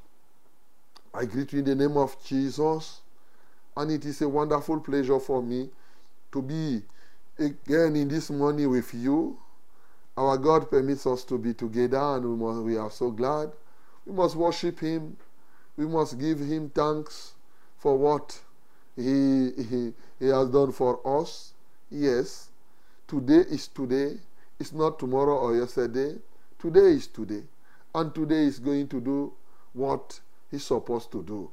I 1.13 1.25
greet 1.25 1.53
you 1.53 1.59
in 1.59 1.65
the 1.65 1.75
name 1.75 1.95
of 1.95 2.17
Jesus. 2.25 3.01
And 3.77 3.89
it 3.89 4.03
is 4.03 4.21
a 4.21 4.27
wonderful 4.27 4.81
pleasure 4.81 5.19
for 5.21 5.41
me 5.41 5.69
to 6.33 6.41
be 6.41 6.81
again 7.39 7.95
in 7.95 8.09
this 8.09 8.29
morning 8.29 8.69
with 8.69 8.93
you. 8.93 9.37
Our 10.17 10.37
God 10.37 10.69
permits 10.69 11.07
us 11.07 11.23
to 11.23 11.37
be 11.37 11.53
together 11.53 12.17
and 12.17 12.37
we, 12.65 12.75
are 12.75 12.91
so 12.91 13.11
glad. 13.11 13.53
We 14.05 14.13
must 14.13 14.35
worship 14.35 14.79
Him. 14.79 15.17
We 15.77 15.85
must 15.85 16.19
give 16.19 16.39
Him 16.39 16.69
thanks 16.69 17.33
for 17.77 17.97
what 17.97 18.39
he, 18.95 19.51
he, 19.57 19.93
he 20.19 20.25
has 20.27 20.49
done 20.49 20.71
for 20.71 20.99
us. 21.21 21.53
Yes, 21.91 22.49
today 23.07 23.43
is 23.49 23.67
today. 23.67 24.17
It's 24.59 24.73
not 24.73 24.97
tomorrow 24.99 25.37
or 25.37 25.55
yesterday. 25.57 26.15
Today 26.57 26.93
is 26.93 27.07
today. 27.07 27.43
And 27.93 28.13
today 28.15 28.45
is 28.45 28.59
going 28.59 28.87
to 28.87 29.01
do 29.01 29.33
what 29.73 30.19
he's 30.49 30.63
supposed 30.63 31.11
to 31.11 31.23
do. 31.23 31.49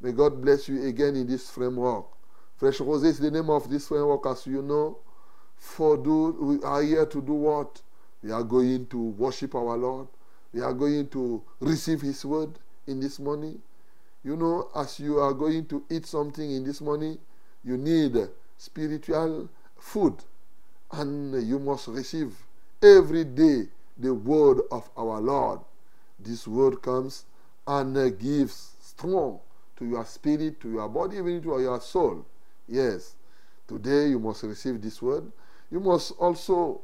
May 0.00 0.12
God 0.12 0.40
bless 0.42 0.68
you 0.68 0.86
again 0.86 1.16
in 1.16 1.26
this 1.26 1.48
framework. 1.50 2.06
Fresh 2.56 2.80
Rose 2.80 3.04
is 3.04 3.18
the 3.18 3.30
name 3.30 3.50
of 3.50 3.68
this 3.70 3.88
framework, 3.88 4.26
as 4.26 4.46
you 4.46 4.62
know. 4.62 4.98
For 5.56 5.96
do 5.96 6.36
we 6.40 6.62
are 6.62 6.82
here 6.82 7.06
to 7.06 7.22
do 7.22 7.32
what? 7.32 7.80
We 8.22 8.30
are 8.30 8.42
going 8.42 8.86
to 8.86 8.98
worship 8.98 9.54
our 9.54 9.76
Lord. 9.76 10.08
We 10.52 10.60
are 10.60 10.72
going 10.72 11.08
to 11.08 11.42
receive 11.60 12.02
His 12.02 12.24
word 12.24 12.50
in 12.86 13.00
this 13.00 13.18
morning. 13.18 13.60
You 14.24 14.36
know, 14.36 14.68
as 14.76 15.00
you 15.00 15.18
are 15.18 15.32
going 15.32 15.66
to 15.66 15.82
eat 15.90 16.06
something 16.06 16.50
in 16.50 16.64
this 16.64 16.80
morning, 16.80 17.18
you 17.64 17.76
need 17.76 18.16
spiritual 18.58 19.48
food. 19.78 20.14
And 20.92 21.46
you 21.46 21.58
must 21.58 21.88
receive 21.88 22.34
every 22.82 23.24
day 23.24 23.68
the 23.98 24.12
word 24.12 24.60
of 24.70 24.88
our 24.96 25.20
Lord. 25.20 25.60
This 26.18 26.46
word 26.46 26.82
comes 26.82 27.24
and 27.66 28.18
gives 28.18 28.72
strong 28.80 29.40
to 29.76 29.86
your 29.86 30.04
spirit, 30.04 30.60
to 30.60 30.70
your 30.70 30.88
body, 30.88 31.16
even 31.16 31.42
to 31.42 31.60
your 31.60 31.80
soul. 31.80 32.24
Yes. 32.68 33.14
Today 33.66 34.08
you 34.08 34.18
must 34.18 34.42
receive 34.42 34.80
this 34.82 35.00
word. 35.00 35.32
You 35.70 35.80
must 35.80 36.12
also 36.18 36.82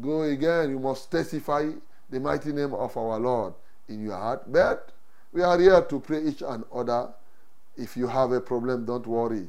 go 0.00 0.22
again. 0.22 0.70
You 0.70 0.80
must 0.80 1.10
testify 1.10 1.70
the 2.10 2.20
mighty 2.20 2.52
name 2.52 2.74
of 2.74 2.96
our 2.96 3.18
Lord 3.18 3.54
in 3.88 4.02
your 4.04 4.16
heart. 4.16 4.50
But 4.50 4.92
we 5.32 5.42
are 5.42 5.58
here 5.58 5.82
to 5.82 6.00
pray 6.00 6.24
each 6.24 6.42
and 6.42 6.64
other. 6.72 7.08
If 7.76 7.96
you 7.96 8.06
have 8.06 8.32
a 8.32 8.40
problem, 8.40 8.84
don't 8.84 9.06
worry. 9.06 9.48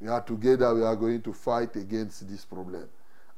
We 0.00 0.08
are 0.08 0.22
together. 0.22 0.74
We 0.74 0.82
are 0.82 0.96
going 0.96 1.22
to 1.22 1.32
fight 1.32 1.76
against 1.76 2.28
this 2.30 2.44
problem. 2.44 2.88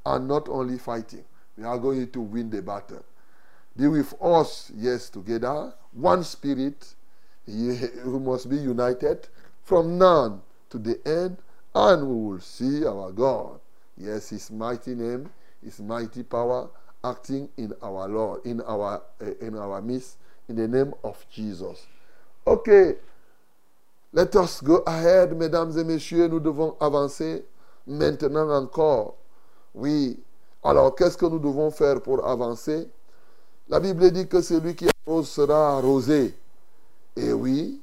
And 0.06 0.28
not 0.28 0.48
only 0.48 0.78
fighting, 0.78 1.24
we 1.56 1.64
are 1.64 1.78
going 1.78 2.10
to 2.10 2.20
win 2.20 2.50
the 2.50 2.62
battle. 2.62 3.04
Be 3.76 3.88
with 3.88 4.14
us, 4.22 4.70
yes, 4.76 5.08
together. 5.08 5.72
One 5.92 6.22
spirit. 6.24 6.94
You 7.46 8.20
must 8.24 8.48
be 8.48 8.56
united 8.56 9.28
from 9.64 9.98
now 9.98 10.40
to 10.70 10.78
the 10.78 11.00
end, 11.04 11.38
and 11.74 12.06
we 12.06 12.14
will 12.14 12.40
see 12.40 12.84
our 12.86 13.10
God. 13.10 13.58
Yes, 13.96 14.28
His 14.30 14.50
mighty 14.50 14.94
name, 14.94 15.28
His 15.64 15.80
mighty 15.80 16.22
power 16.22 16.68
acting 17.04 17.48
in 17.56 17.72
our 17.82 18.08
Lord, 18.08 18.40
in 18.44 18.60
our 18.62 19.02
uh, 19.20 19.26
in 19.40 19.56
our 19.56 19.80
midst, 19.82 20.18
in 20.48 20.56
the 20.56 20.68
name 20.68 20.94
of 21.02 21.24
Jesus. 21.30 21.86
Okay, 22.46 22.96
let 24.12 24.34
us 24.36 24.60
go 24.60 24.82
ahead, 24.86 25.36
mesdames 25.36 25.76
et 25.78 25.84
messieurs. 25.84 26.28
Nous 26.28 26.40
devons 26.40 26.76
avancer 26.80 27.44
maintenant 27.86 28.50
encore. 28.50 29.16
Oui. 29.74 30.18
Alors, 30.62 30.94
qu'est-ce 30.94 31.16
que 31.16 31.26
nous 31.26 31.38
devons 31.38 31.70
faire 31.70 32.00
pour 32.00 32.24
avancer? 32.26 32.88
La 33.68 33.80
Bible 33.80 34.10
dit 34.10 34.28
que 34.28 34.40
celui 34.40 34.76
qui 34.76 34.86
arrose 35.06 35.28
sera 35.28 35.76
arrosé. 35.76 36.34
Et 37.16 37.32
oui, 37.32 37.80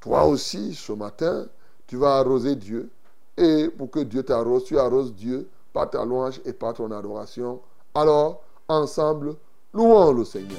toi 0.00 0.24
aussi, 0.24 0.74
ce 0.74 0.92
matin, 0.92 1.46
tu 1.86 1.96
vas 1.96 2.18
arroser 2.18 2.54
Dieu. 2.56 2.90
Et 3.36 3.68
pour 3.68 3.90
que 3.90 4.00
Dieu 4.00 4.22
t'arrose, 4.22 4.64
tu 4.64 4.78
arroses 4.78 5.14
Dieu 5.14 5.48
par 5.72 5.88
ta 5.90 6.04
louange 6.04 6.40
et 6.44 6.52
par 6.52 6.74
ton 6.74 6.90
adoration. 6.90 7.60
Alors, 7.94 8.42
ensemble, 8.68 9.34
louons 9.72 10.12
le 10.12 10.24
Seigneur. 10.24 10.58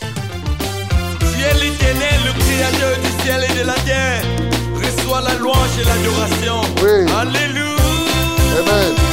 Tu 0.00 1.42
es 1.42 1.54
l'éternel, 1.54 2.20
le 2.26 2.32
créateur 2.40 2.96
du 2.98 3.22
ciel 3.22 3.44
et 3.48 3.60
de 3.60 3.66
la 3.66 3.74
terre. 3.74 4.22
Reçois 4.74 5.20
la 5.20 5.34
louange 5.34 5.78
et 5.80 5.84
l'adoration. 5.84 6.60
Oui. 6.82 7.10
Alléluia. 7.12 7.70
Amen. 8.58 9.09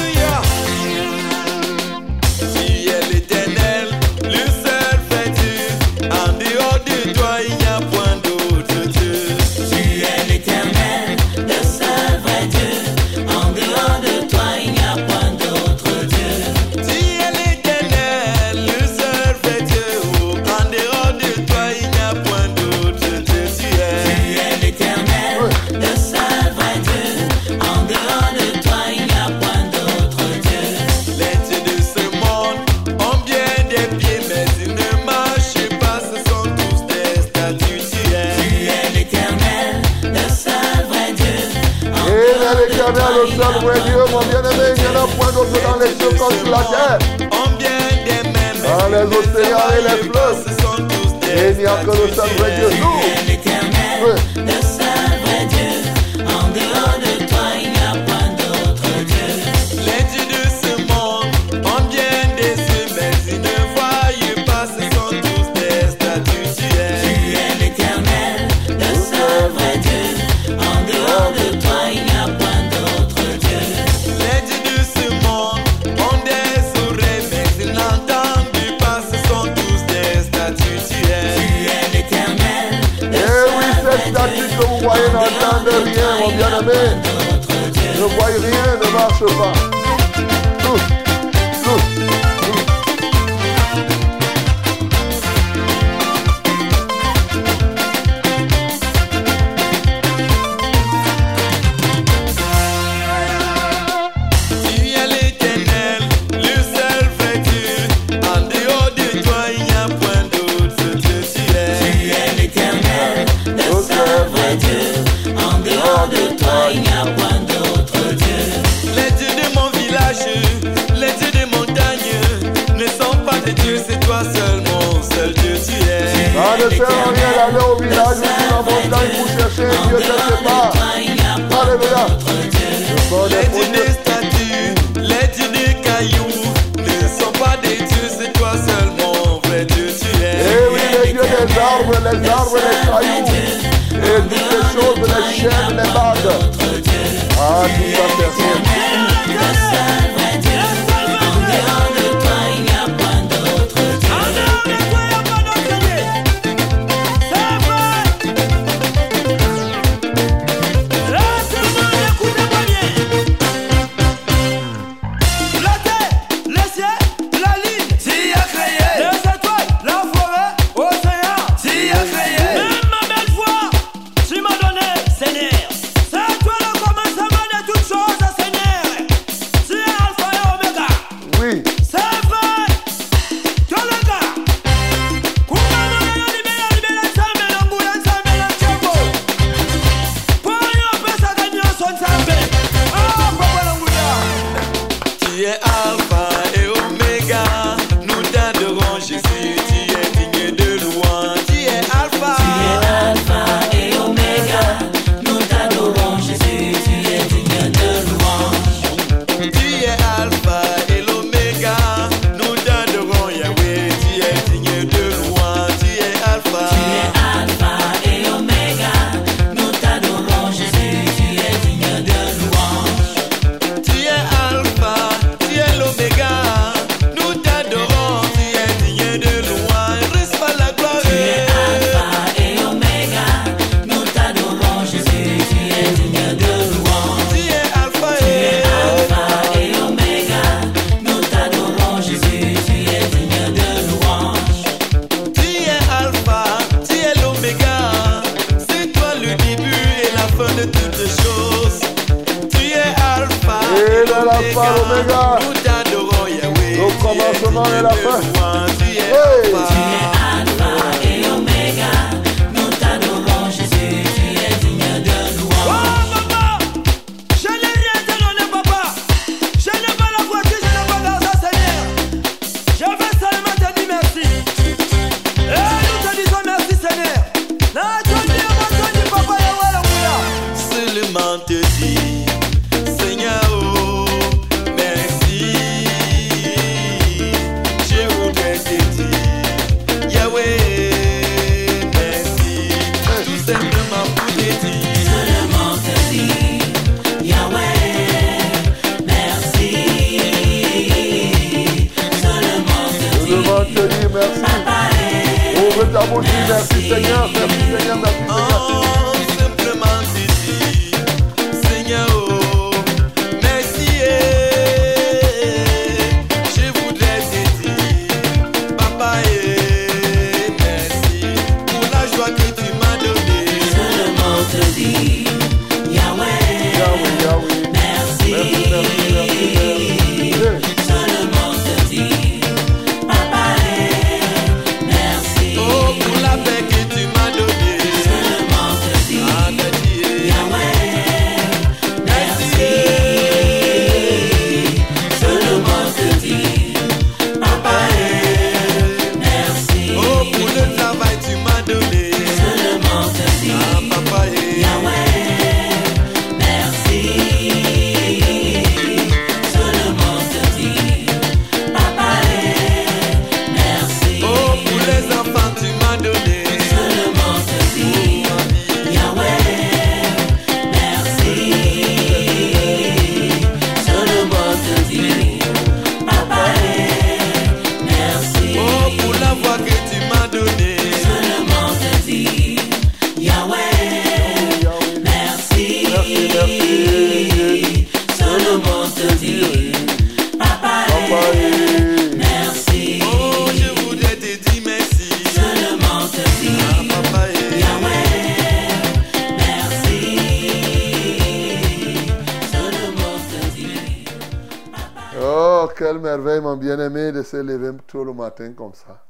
Comme 408.56 408.74
ça. 408.74 409.04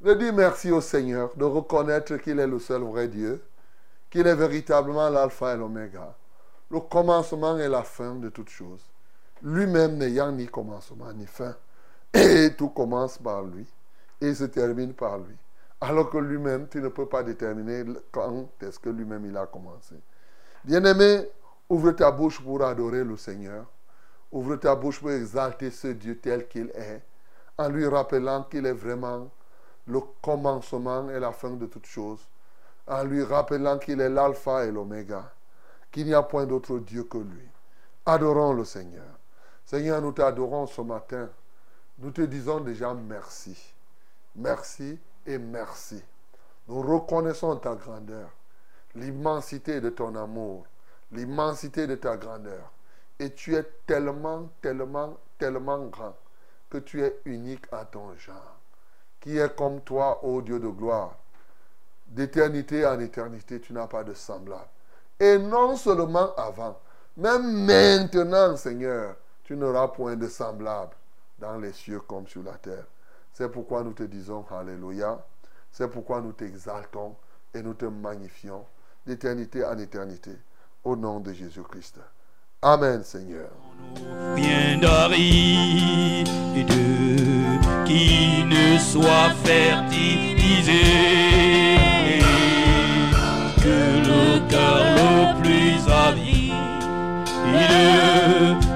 De 0.00 0.14
dire 0.14 0.32
merci 0.32 0.70
au 0.70 0.80
Seigneur, 0.80 1.34
de 1.36 1.44
reconnaître 1.44 2.16
qu'il 2.16 2.38
est 2.38 2.46
le 2.46 2.58
seul 2.58 2.82
vrai 2.82 3.08
Dieu, 3.08 3.42
qu'il 4.10 4.26
est 4.26 4.34
véritablement 4.34 5.08
l'alpha 5.08 5.54
et 5.54 5.56
l'oméga, 5.56 6.14
le 6.70 6.80
commencement 6.80 7.56
et 7.58 7.68
la 7.68 7.82
fin 7.82 8.14
de 8.14 8.28
toutes 8.28 8.50
choses. 8.50 8.84
Lui-même 9.42 9.96
n'ayant 9.96 10.32
ni 10.32 10.46
commencement 10.46 11.12
ni 11.12 11.26
fin. 11.26 11.54
Et 12.14 12.54
tout 12.56 12.68
commence 12.68 13.18
par 13.18 13.42
lui 13.42 13.66
et 14.20 14.34
se 14.34 14.44
termine 14.44 14.92
par 14.92 15.18
lui. 15.18 15.34
Alors 15.80 16.10
que 16.10 16.18
lui-même, 16.18 16.68
tu 16.68 16.80
ne 16.80 16.88
peux 16.88 17.06
pas 17.06 17.22
déterminer 17.22 17.84
quand 18.12 18.48
est-ce 18.60 18.78
que 18.78 18.90
lui-même 18.90 19.24
il 19.26 19.36
a 19.36 19.46
commencé. 19.46 19.94
Bien-aimé, 20.64 21.28
ouvre 21.68 21.92
ta 21.92 22.10
bouche 22.10 22.40
pour 22.40 22.62
adorer 22.62 23.02
le 23.02 23.16
Seigneur. 23.16 23.66
Ouvre 24.30 24.56
ta 24.56 24.74
bouche 24.74 25.00
pour 25.00 25.10
exalter 25.10 25.70
ce 25.70 25.88
Dieu 25.88 26.18
tel 26.18 26.46
qu'il 26.46 26.70
est, 26.74 27.02
en 27.62 27.68
lui 27.68 27.86
rappelant 27.86 28.42
qu'il 28.44 28.66
est 28.66 28.72
vraiment 28.72 29.30
le 29.86 30.00
commencement 30.20 31.08
et 31.10 31.18
la 31.20 31.32
fin 31.32 31.50
de 31.50 31.66
toutes 31.66 31.86
choses, 31.86 32.26
en 32.86 33.04
lui 33.04 33.22
rappelant 33.22 33.78
qu'il 33.78 34.00
est 34.00 34.08
l'alpha 34.08 34.64
et 34.64 34.72
l'oméga, 34.72 35.32
qu'il 35.90 36.06
n'y 36.06 36.14
a 36.14 36.22
point 36.22 36.46
d'autre 36.46 36.78
Dieu 36.78 37.04
que 37.04 37.18
lui. 37.18 37.48
Adorons 38.04 38.54
le 38.54 38.64
Seigneur. 38.64 39.06
Seigneur, 39.64 40.02
nous 40.02 40.12
t'adorons 40.12 40.66
ce 40.66 40.80
matin. 40.80 41.28
Nous 41.98 42.10
te 42.10 42.22
disons 42.22 42.60
déjà 42.60 42.92
merci. 42.94 43.56
Merci 44.34 44.98
et 45.24 45.38
merci. 45.38 46.02
Nous 46.66 46.82
reconnaissons 46.82 47.56
ta 47.56 47.74
grandeur, 47.74 48.28
l'immensité 48.94 49.80
de 49.80 49.90
ton 49.90 50.16
amour, 50.16 50.66
l'immensité 51.12 51.86
de 51.86 51.94
ta 51.94 52.16
grandeur. 52.16 52.72
Et 53.20 53.32
tu 53.32 53.54
es 53.54 53.62
tellement, 53.86 54.48
tellement, 54.60 55.16
tellement 55.38 55.86
grand 55.86 56.16
que 56.72 56.78
tu 56.78 57.02
es 57.02 57.20
unique 57.26 57.66
à 57.70 57.84
ton 57.84 58.16
genre. 58.16 58.56
Qui 59.20 59.36
est 59.36 59.54
comme 59.54 59.82
toi, 59.82 60.24
ô 60.24 60.40
Dieu 60.40 60.58
de 60.58 60.68
gloire. 60.68 61.14
D'éternité 62.06 62.86
en 62.86 62.98
éternité, 62.98 63.60
tu 63.60 63.74
n'as 63.74 63.86
pas 63.86 64.02
de 64.04 64.14
semblable. 64.14 64.68
Et 65.20 65.36
non 65.36 65.76
seulement 65.76 66.34
avant, 66.34 66.80
même 67.18 67.66
maintenant, 67.66 68.56
Seigneur, 68.56 69.16
tu 69.44 69.54
n'auras 69.54 69.88
point 69.88 70.16
de 70.16 70.26
semblable 70.28 70.94
dans 71.38 71.58
les 71.58 71.72
cieux 71.72 72.00
comme 72.00 72.26
sur 72.26 72.42
la 72.42 72.54
terre. 72.54 72.86
C'est 73.34 73.50
pourquoi 73.50 73.82
nous 73.82 73.92
te 73.92 74.04
disons 74.04 74.46
Alléluia. 74.50 75.22
C'est 75.70 75.88
pourquoi 75.88 76.22
nous 76.22 76.32
t'exaltons 76.32 77.14
et 77.52 77.62
nous 77.62 77.74
te 77.74 77.84
magnifions 77.84 78.64
d'éternité 79.06 79.62
en 79.62 79.76
éternité. 79.76 80.32
Au 80.84 80.96
nom 80.96 81.20
de 81.20 81.32
Jésus-Christ. 81.32 81.98
Amen, 82.64 83.02
Seigneur. 83.02 83.48
bien 84.36 84.78
d'Aride 84.80 86.28
qui 87.84 88.44
ne 88.44 88.78
soit 88.78 89.30
fertilisé 89.44 90.84
que 93.60 93.98
le 94.06 94.48
cœur 94.48 94.84
le 94.94 95.42
plus 95.42 95.90
avide 95.90 96.52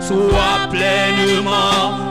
soit 0.00 0.68
pleinement 0.68 2.05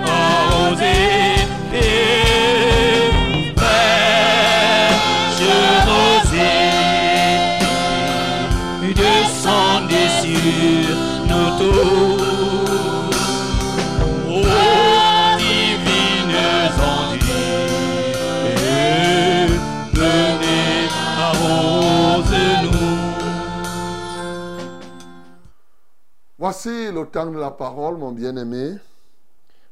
Voici 26.45 26.91
le 26.91 27.07
temps 27.07 27.25
de 27.25 27.39
la 27.39 27.49
parole, 27.49 27.97
mon 27.97 28.11
bien-aimé. 28.11 28.77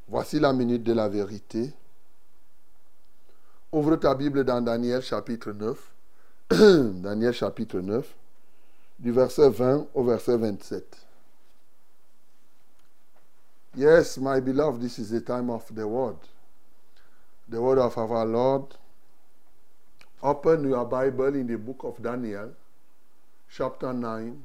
Voici 0.08 0.40
la 0.40 0.52
minute 0.52 0.82
de 0.82 0.92
la 0.92 1.08
vérité. 1.08 1.72
Ouvre 3.70 3.94
ta 3.94 4.12
Bible 4.16 4.42
dans 4.42 4.60
Daniel 4.60 5.00
chapitre 5.00 5.52
9. 5.52 5.92
Daniel 7.00 7.32
chapitre 7.32 7.78
9, 7.78 8.04
du 8.98 9.12
verset 9.12 9.50
20 9.50 9.86
au 9.94 10.02
verset 10.02 10.36
27. 10.36 10.82
Yes, 13.76 14.18
my 14.18 14.40
beloved, 14.40 14.80
this 14.80 14.98
is 14.98 15.10
the 15.10 15.20
time 15.20 15.50
of 15.50 15.72
the 15.76 15.86
word. 15.86 16.16
The 17.48 17.60
word 17.62 17.78
of 17.78 17.96
our 17.96 18.26
Lord. 18.26 18.74
Open 20.24 20.68
your 20.68 20.84
Bible 20.86 21.36
in 21.36 21.46
the 21.46 21.56
book 21.56 21.84
of 21.84 22.02
Daniel, 22.02 22.50
chapter 23.48 23.92
9, 23.92 24.42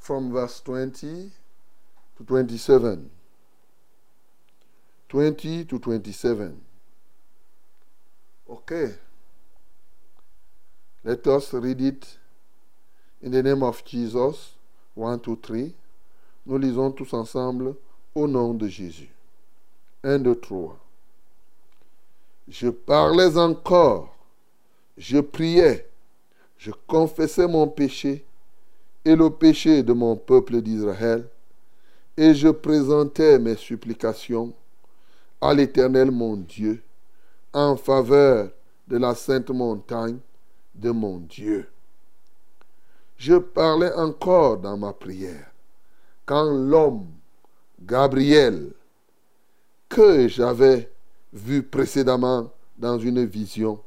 from 0.00 0.32
verse 0.32 0.60
20 0.62 1.30
to 2.16 2.24
27. 2.24 3.10
20 5.08 5.64
to 5.66 5.78
27. 5.78 6.60
Okay. 8.48 8.94
Let 11.04 11.26
us 11.26 11.52
read 11.54 11.80
it 11.80 12.18
in 13.22 13.30
the 13.30 13.42
name 13.42 13.62
of 13.62 13.84
Jesus. 13.84 14.54
1, 14.94 15.20
2, 15.20 15.36
3. 15.36 15.74
Nous 16.46 16.58
lisons 16.58 16.92
tous 16.92 17.12
ensemble 17.14 17.76
au 18.14 18.26
nom 18.26 18.54
de 18.54 18.66
Jésus. 18.66 19.10
1, 20.02 20.18
2, 20.18 20.34
3. 20.34 20.78
Je 22.48 22.68
parlais 22.68 23.36
encore, 23.36 24.16
je 24.96 25.18
priais, 25.20 25.88
je 26.58 26.72
confessais 26.88 27.46
mon 27.46 27.68
péché 27.68 28.24
le 29.16 29.30
péché 29.30 29.82
de 29.82 29.92
mon 29.92 30.16
peuple 30.16 30.60
d'Israël, 30.62 31.26
et 32.16 32.34
je 32.34 32.48
présentais 32.48 33.38
mes 33.38 33.56
supplications 33.56 34.52
à 35.40 35.54
l'Éternel 35.54 36.10
mon 36.10 36.36
Dieu 36.36 36.82
en 37.52 37.76
faveur 37.76 38.50
de 38.88 38.98
la 38.98 39.14
sainte 39.14 39.50
montagne 39.50 40.18
de 40.74 40.90
mon 40.90 41.18
Dieu. 41.18 41.68
Je 43.16 43.34
parlais 43.34 43.92
encore 43.94 44.58
dans 44.58 44.76
ma 44.76 44.92
prière 44.92 45.50
quand 46.26 46.44
l'homme, 46.44 47.06
Gabriel, 47.82 48.72
que 49.88 50.28
j'avais 50.28 50.92
vu 51.32 51.62
précédemment 51.62 52.52
dans 52.78 52.98
une 52.98 53.24
vision, 53.24 53.80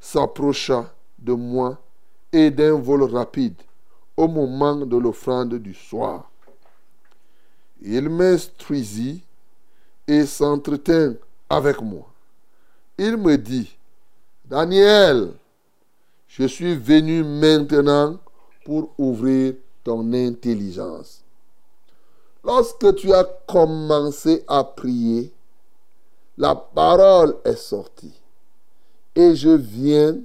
s'approcha 0.00 0.94
de 1.18 1.32
moi 1.32 1.78
et 2.32 2.50
d'un 2.50 2.78
vol 2.78 3.02
rapide 3.02 3.60
au 4.16 4.28
moment 4.28 4.76
de 4.76 4.96
l'offrande 4.96 5.54
du 5.54 5.74
soir. 5.74 6.30
Il 7.82 8.08
m'instruisit 8.08 9.22
et 10.08 10.24
s'entretint 10.24 11.14
avec 11.48 11.80
moi. 11.82 12.06
Il 12.98 13.16
me 13.16 13.36
dit, 13.36 13.76
Daniel, 14.44 15.32
je 16.26 16.46
suis 16.46 16.74
venu 16.74 17.22
maintenant 17.22 18.18
pour 18.64 18.90
ouvrir 18.98 19.54
ton 19.84 20.12
intelligence. 20.12 21.22
Lorsque 22.42 22.94
tu 22.96 23.12
as 23.12 23.24
commencé 23.46 24.44
à 24.48 24.64
prier, 24.64 25.32
la 26.38 26.54
parole 26.54 27.36
est 27.44 27.56
sortie 27.56 28.14
et 29.14 29.34
je 29.34 29.50
viens 29.50 30.18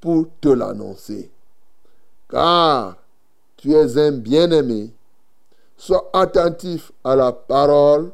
pour 0.00 0.26
te 0.40 0.48
l'annoncer. 0.48 1.30
Car 2.28 2.96
tu 3.66 3.74
es 3.74 3.98
un 3.98 4.12
bien-aimé. 4.12 4.90
Sois 5.76 6.08
attentif 6.12 6.92
à 7.02 7.16
la 7.16 7.32
parole 7.32 8.12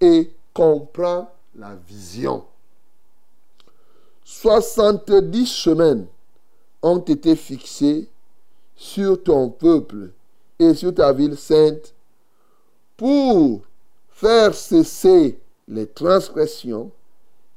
et 0.00 0.30
comprends 0.54 1.30
la 1.54 1.74
vision. 1.86 2.44
70 4.24 5.46
semaines 5.46 6.06
ont 6.80 6.98
été 7.00 7.36
fixées 7.36 8.08
sur 8.74 9.22
ton 9.22 9.50
peuple 9.50 10.12
et 10.58 10.72
sur 10.72 10.94
ta 10.94 11.12
ville 11.12 11.36
sainte 11.36 11.94
pour 12.96 13.60
faire 14.08 14.54
cesser 14.54 15.38
les 15.68 15.86
transgressions 15.86 16.90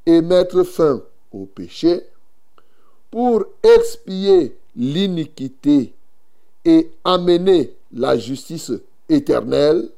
et 0.05 0.21
mettre 0.21 0.63
fin 0.63 1.01
au 1.31 1.45
péché, 1.45 2.05
pour 3.09 3.45
expier 3.63 4.57
l'iniquité 4.75 5.93
et 6.65 6.91
amener 7.03 7.73
la 7.91 8.17
justice 8.17 8.71
éternelle, 9.09 9.89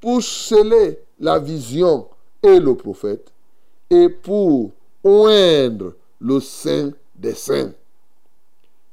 pour 0.00 0.22
sceller 0.22 0.98
la 1.18 1.38
vision 1.38 2.06
et 2.42 2.60
le 2.60 2.74
prophète, 2.74 3.32
et 3.90 4.08
pour 4.08 4.72
oindre 5.02 5.94
le 6.20 6.40
saint 6.40 6.90
des 7.14 7.34
saints. 7.34 7.72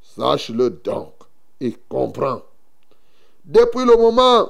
Sache-le 0.02 0.70
donc 0.70 1.14
et 1.60 1.76
comprends. 1.88 2.42
Depuis 3.46 3.86
le 3.86 3.98
moment 3.98 4.50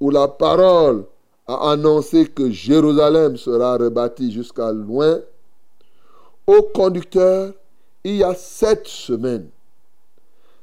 où 0.00 0.10
la 0.10 0.28
parole 0.28 1.04
a 1.46 1.72
annoncé 1.72 2.26
que 2.26 2.50
Jérusalem 2.50 3.36
sera 3.36 3.76
rebâtie 3.76 4.32
jusqu'à 4.32 4.72
loin, 4.72 5.20
au 6.46 6.62
conducteur, 6.74 7.52
il 8.04 8.16
y 8.16 8.24
a 8.24 8.34
sept 8.34 8.86
semaines. 8.88 9.48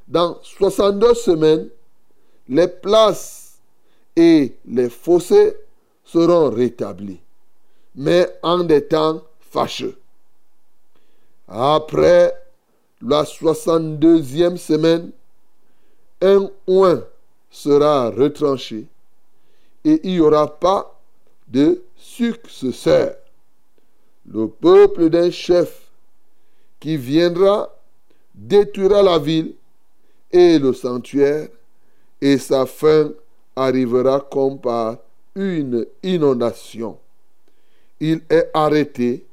Dans 0.09 0.39
62 0.41 1.13
semaines, 1.13 1.69
les 2.47 2.67
places 2.67 3.59
et 4.15 4.55
les 4.65 4.89
fossés 4.89 5.55
seront 6.03 6.49
rétablis, 6.49 7.19
mais 7.95 8.27
en 8.41 8.63
des 8.63 8.87
temps 8.87 9.21
fâcheux. 9.39 9.99
Après 11.47 12.33
la 13.03 13.23
62e 13.23 14.57
semaine, 14.57 15.11
un 16.21 16.49
oin 16.65 17.03
sera 17.51 18.09
retranché 18.09 18.87
et 19.85 19.99
il 20.03 20.13
n'y 20.13 20.19
aura 20.19 20.59
pas 20.59 20.99
de 21.47 21.83
successeur. 21.95 23.15
Le 24.25 24.47
peuple 24.47 25.09
d'un 25.09 25.29
chef 25.29 25.83
qui 26.79 26.97
viendra 26.97 27.75
détruira 28.33 29.03
la 29.03 29.19
ville 29.19 29.53
et 30.31 30.59
le 30.59 30.73
sanctuaire 30.73 31.49
et 32.21 32.37
sa 32.37 32.65
fin 32.65 33.11
arrivera 33.55 34.25
comme 34.31 34.59
par 34.59 34.97
une 35.35 35.85
inondation. 36.03 36.97
Il 37.99 38.21
est 38.29 38.49
arrêté 38.53 39.25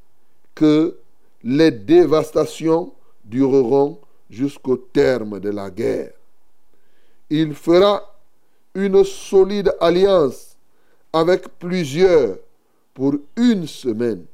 que 0.55 0.97
les 1.43 1.71
dévastations 1.71 2.93
dureront 3.25 3.99
jusqu'au 4.31 4.77
terme 4.77 5.41
de 5.41 5.51
la 5.51 5.71
guerre. 5.71 6.13
Il 7.31 7.55
fera 7.55 8.03
une 8.75 9.05
solide 9.05 9.75
alliance 9.81 10.57
avec 11.13 11.49
plusieurs 11.59 12.37
pour 12.95 13.15
une 13.37 13.67
semaine. 13.67 14.25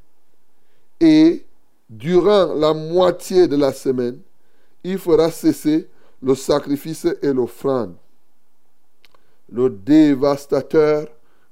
Et 1.00 1.44
durant 1.88 2.54
la 2.54 2.72
moitié 2.72 3.46
de 3.48 3.56
la 3.56 3.72
semaine, 3.72 4.18
il 4.84 4.98
fera 4.98 5.30
cesser 5.30 5.88
le 6.22 6.34
sacrifice 6.34 7.06
et 7.20 7.32
l'offrande. 7.32 7.96
Le 9.50 9.68
dévastateur 9.68 11.08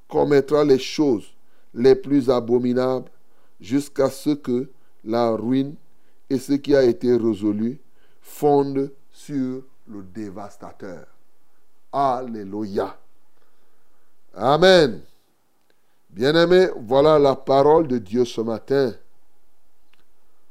commettra 0.08 0.64
les 0.64 0.78
choses 0.78 1.34
les 1.74 1.94
plus 1.94 2.30
abominables 2.30 3.10
jusqu'à 3.60 4.08
ce 4.08 4.30
que 4.30 4.68
la 5.04 5.30
ruine 5.30 5.74
et 6.28 6.38
ce 6.38 6.52
qui 6.52 6.74
a 6.74 6.82
été 6.82 7.16
résolu 7.16 7.78
fondent 8.22 8.90
sur 9.12 9.62
le 9.86 10.02
dévastateur. 10.02 11.06
Alléluia. 11.92 12.96
Amen. 14.34 15.02
Bien-aimés, 16.08 16.68
voilà 16.76 17.18
la 17.18 17.34
parole 17.34 17.86
de 17.86 17.98
Dieu 17.98 18.24
ce 18.24 18.40
matin. 18.40 18.92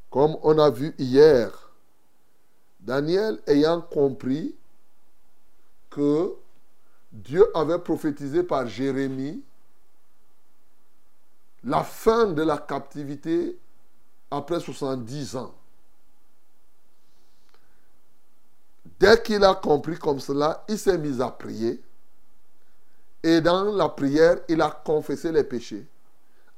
Comme 0.10 0.38
on 0.44 0.58
a 0.58 0.70
vu 0.70 0.94
hier, 0.98 1.69
Daniel 2.80 3.40
ayant 3.48 3.82
compris 3.82 4.56
que 5.90 6.34
Dieu 7.12 7.46
avait 7.56 7.80
prophétisé 7.80 8.44
par 8.44 8.68
Jérémie 8.68 9.42
la 11.64 11.84
fin 11.84 12.28
de 12.28 12.42
la 12.42 12.58
captivité 12.58 13.58
après 14.32 14.60
70 14.60 15.36
ans. 15.36 15.54
Dès 19.00 19.22
qu'il 19.22 19.44
a 19.44 19.56
compris 19.56 19.98
comme 19.98 20.20
cela, 20.20 20.64
il 20.68 20.78
s'est 20.78 20.98
mis 20.98 21.22
à 21.22 21.30
prier. 21.30 21.82
Et 23.24 23.42
dans 23.42 23.64
la 23.76 23.90
prière, 23.90 24.38
il 24.48 24.62
a 24.62 24.70
confessé 24.70 25.32
les 25.32 25.44
péchés 25.44 25.86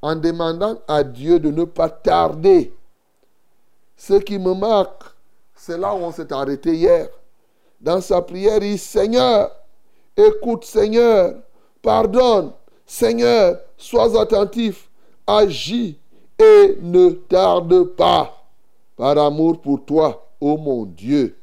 en 0.01 0.15
demandant 0.15 0.81
à 0.87 1.03
Dieu 1.03 1.39
de 1.39 1.51
ne 1.51 1.63
pas 1.63 1.89
tarder. 1.89 2.73
Ce 3.95 4.13
qui 4.13 4.39
me 4.39 4.53
marque, 4.53 5.03
c'est 5.63 5.77
là 5.77 5.93
où 5.93 5.99
on 5.99 6.11
s'est 6.11 6.33
arrêté 6.33 6.73
hier. 6.73 7.07
Dans 7.79 8.01
sa 8.01 8.19
prière, 8.23 8.63
il 8.63 8.71
dit, 8.71 8.77
Seigneur, 8.79 9.51
écoute 10.17 10.65
Seigneur, 10.65 11.35
pardonne, 11.83 12.51
Seigneur, 12.83 13.59
sois 13.77 14.19
attentif, 14.19 14.89
agis 15.27 15.99
et 16.39 16.77
ne 16.81 17.11
tarde 17.11 17.83
pas 17.95 18.43
par 18.97 19.15
amour 19.19 19.61
pour 19.61 19.85
toi, 19.85 20.31
ô 20.39 20.57
mon 20.57 20.83
Dieu, 20.85 21.37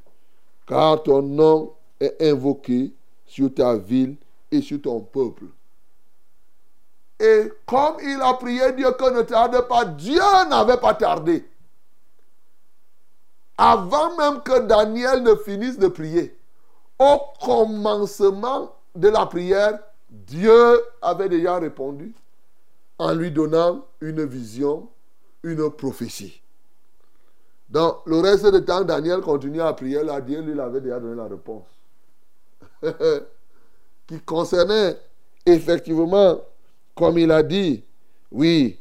car 0.66 1.00
ton 1.00 1.22
nom 1.22 1.74
est 2.00 2.20
invoqué 2.20 2.92
sur 3.24 3.54
ta 3.54 3.76
ville 3.76 4.16
et 4.50 4.60
sur 4.60 4.82
ton 4.82 4.98
peuple. 4.98 5.44
Et 7.20 7.52
comme 7.66 7.98
il 8.02 8.20
a 8.20 8.34
prié 8.34 8.72
Dieu 8.72 8.90
que 8.90 9.16
ne 9.16 9.22
tarde 9.22 9.60
pas, 9.68 9.84
Dieu 9.84 10.20
n'avait 10.50 10.76
pas 10.76 10.94
tardé. 10.94 11.44
Avant 13.58 14.16
même 14.16 14.40
que 14.42 14.60
Daniel 14.60 15.24
ne 15.24 15.34
finisse 15.34 15.78
de 15.78 15.88
prier, 15.88 16.38
au 16.98 17.18
commencement 17.44 18.72
de 18.94 19.08
la 19.08 19.26
prière, 19.26 19.80
Dieu 20.08 20.80
avait 21.02 21.28
déjà 21.28 21.58
répondu 21.58 22.14
en 22.98 23.12
lui 23.12 23.32
donnant 23.32 23.84
une 24.00 24.24
vision, 24.24 24.88
une 25.42 25.70
prophétie. 25.70 26.40
Dans 27.68 27.98
le 28.06 28.20
reste 28.20 28.50
du 28.52 28.64
temps, 28.64 28.82
Daniel 28.82 29.20
continuait 29.20 29.62
à 29.62 29.72
prier, 29.72 30.02
là, 30.02 30.20
Dieu 30.20 30.40
lui 30.40 30.58
avait 30.58 30.80
déjà 30.80 30.98
donné 31.00 31.16
la 31.16 31.26
réponse. 31.26 31.66
qui 34.06 34.20
concernait 34.20 34.98
effectivement, 35.44 36.40
comme 36.94 37.18
il 37.18 37.30
a 37.30 37.42
dit, 37.42 37.84
oui, 38.30 38.78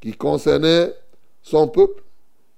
qui 0.00 0.12
concernait 0.12 0.94
son 1.42 1.68
peuple, 1.68 2.02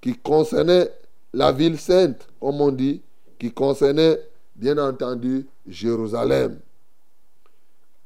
qui 0.01 0.16
concernait 0.16 0.90
la 1.33 1.53
ville 1.53 1.79
sainte, 1.79 2.27
comme 2.41 2.61
on 2.61 2.71
dit, 2.71 3.03
qui 3.38 3.53
concernait, 3.53 4.21
bien 4.57 4.79
entendu, 4.79 5.47
Jérusalem. 5.67 6.59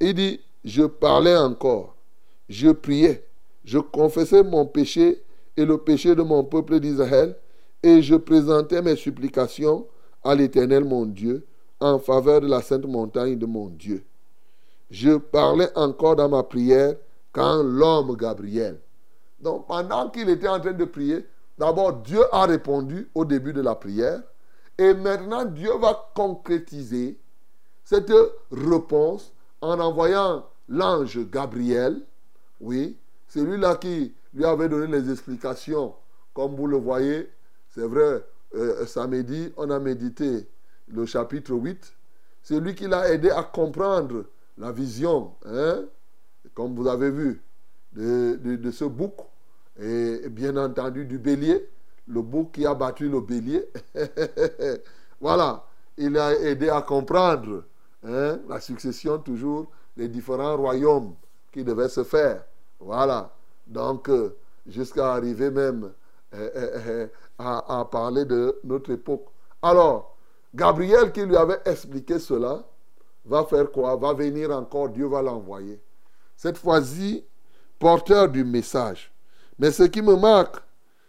Il 0.01 0.15
dit, 0.15 0.41
je 0.65 0.83
parlais 0.83 1.37
encore, 1.37 1.97
je 2.49 2.71
priais, 2.71 3.27
je 3.65 3.79
confessais 3.79 4.43
mon 4.43 4.67
péché 4.67 5.23
et 5.57 5.65
le 5.65 5.79
péché 5.79 6.15
de 6.15 6.23
mon 6.23 6.45
peuple 6.45 6.81
d'Israël, 6.81 7.37
et 7.83 8.03
je 8.03 8.15
présentais 8.15 8.83
mes 8.83 8.97
supplications 8.97 9.87
à 10.23 10.35
l'Éternel 10.35 10.85
mon 10.85 11.07
Dieu 11.07 11.47
en 11.81 11.99
faveur 11.99 12.41
de 12.41 12.47
la 12.47 12.63
sainte 12.63 12.87
montagne 12.87 13.39
de 13.39 13.47
mon 13.47 13.69
Dieu. 13.69 14.05
Je 14.91 15.17
parlais 15.17 15.71
encore 15.75 16.17
dans 16.17 16.29
ma 16.29 16.43
prière 16.43 16.95
quand 17.33 17.63
l'homme 17.63 18.17
Gabriel. 18.17 18.79
Donc 19.41 19.67
pendant 19.67 20.11
qu'il 20.11 20.29
était 20.29 20.49
en 20.49 20.61
train 20.61 20.73
de 20.73 20.85
prier, 20.85 21.27
d'abord 21.59 21.95
Dieu 22.03 22.23
a 22.33 22.47
répondu 22.47 23.09
au 23.15 23.25
début 23.25 23.53
de 23.53 23.61
la 23.61 23.75
prière 23.75 24.23
et 24.79 24.95
maintenant 24.95 25.45
Dieu 25.45 25.71
va 25.79 26.11
concrétiser 26.15 27.19
cette 27.85 28.13
réponse 28.51 29.33
en 29.61 29.79
envoyant 29.81 30.47
l'ange 30.69 31.19
Gabriel. 31.31 32.03
Oui, 32.61 32.97
c'est 33.29 33.43
lui-là 33.43 33.77
qui 33.77 34.15
lui 34.35 34.45
avait 34.45 34.69
donné 34.69 34.87
les 35.01 35.11
explications. 35.11 35.95
Comme 36.35 36.55
vous 36.57 36.67
le 36.67 36.79
voyez, 36.79 37.29
c'est 37.69 37.87
vrai, 37.87 38.25
euh, 38.55 38.87
samedi, 38.87 39.53
on 39.57 39.71
a 39.71 39.79
médité 39.79 40.49
le 40.89 41.05
chapitre 41.07 41.53
8. 41.53 41.93
C'est 42.43 42.59
lui 42.61 42.75
qui 42.75 42.87
l'a 42.89 43.11
aidé 43.13 43.31
à 43.31 43.43
comprendre 43.43 44.25
la 44.59 44.73
vision, 44.73 45.35
hein, 45.45 45.85
comme 46.55 46.75
vous 46.75 46.89
avez 46.89 47.11
vu, 47.11 47.43
de, 47.93 48.37
de- 48.43 48.57
de 48.57 48.71
ce 48.71 48.85
bouc. 48.85 49.15
Et 49.81 50.29
bien 50.29 50.57
entendu 50.57 51.05
du 51.05 51.19
bélier, 51.19 51.69
le 52.09 52.23
bouc 52.23 52.53
qui 52.53 52.67
a 52.67 52.75
battu 52.75 53.09
le 53.09 53.21
bélier. 53.21 53.67
voilà, 55.21 55.65
il 55.97 56.17
a 56.19 56.35
aidé 56.41 56.69
à 56.69 56.83
comprendre 56.83 57.65
hein, 58.05 58.39
la 58.49 58.61
succession 58.61 59.19
toujours 59.19 59.71
des 59.97 60.09
différents 60.09 60.57
royaumes 60.57 61.15
qui 61.53 61.65
devaient 61.65 61.89
se 61.89 62.05
faire. 62.05 62.45
Voilà, 62.81 63.33
donc 63.67 64.09
euh, 64.09 64.37
jusqu'à 64.67 65.13
arriver 65.13 65.51
même 65.51 65.93
euh, 66.35 66.51
euh, 66.57 67.07
à 67.39 67.87
parler 67.91 68.25
de 68.25 68.59
notre 68.65 68.91
époque. 68.91 69.27
Alors, 69.61 70.17
Gabriel 70.55 71.13
qui 71.13 71.25
lui 71.25 71.37
avait 71.37 71.61
expliqué 71.65 72.19
cela, 72.19 72.65
va 73.25 73.45
faire 73.45 73.71
quoi? 73.71 73.97
Va 73.97 74.13
venir 74.13 74.51
encore, 74.51 74.89
Dieu 74.89 75.07
va 75.07 75.23
l'envoyer. 75.23 75.81
Cette 76.37 76.59
fois-ci, 76.59 77.25
porteur 77.79 78.29
du 78.29 78.45
message. 78.45 79.12
Mais 79.59 79.71
ce 79.71 79.85
qui 79.85 80.03
me 80.03 80.17
marque, 80.17 80.57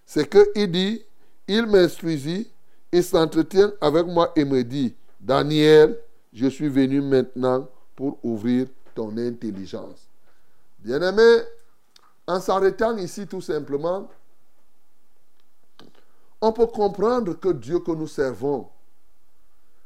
c'est 0.05 0.29
qu'il 0.29 0.71
dit, 0.71 1.03
il 1.47 1.65
m'instruisit, 1.65 2.51
il 2.91 3.03
s'entretient 3.03 3.71
avec 3.81 4.05
moi 4.05 4.31
et 4.35 4.45
me 4.45 4.63
dit, 4.63 4.95
Daniel, 5.19 5.97
je 6.31 6.47
suis 6.47 6.69
venu 6.69 7.01
maintenant 7.01 7.67
pour 7.95 8.17
ouvrir 8.23 8.67
ton 8.93 9.17
intelligence. 9.17 10.07
Bien-aimé, 10.79 11.43
en 12.27 12.39
s'arrêtant 12.39 12.97
ici 12.97 13.27
tout 13.27 13.41
simplement, 13.41 14.09
on 16.41 16.51
peut 16.51 16.67
comprendre 16.67 17.33
que 17.33 17.49
Dieu 17.49 17.79
que 17.79 17.91
nous 17.91 18.07
servons, 18.07 18.67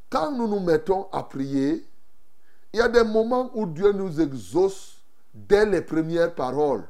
quand 0.10 0.32
nous 0.32 0.48
nous 0.48 0.60
mettons 0.60 1.08
à 1.12 1.24
prier, 1.24 1.86
il 2.74 2.80
y 2.80 2.82
a 2.82 2.88
des 2.88 3.04
moments 3.04 3.52
où 3.54 3.66
Dieu 3.66 3.92
nous 3.92 4.20
exauce 4.20 4.98
dès 5.34 5.66
les 5.66 5.82
premières 5.82 6.34
paroles. 6.34 6.84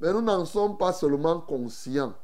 Mais 0.00 0.12
nous 0.12 0.22
n'en 0.22 0.44
sommes 0.44 0.76
pas 0.76 0.92
seulement 0.92 1.40
conscients. 1.40 2.14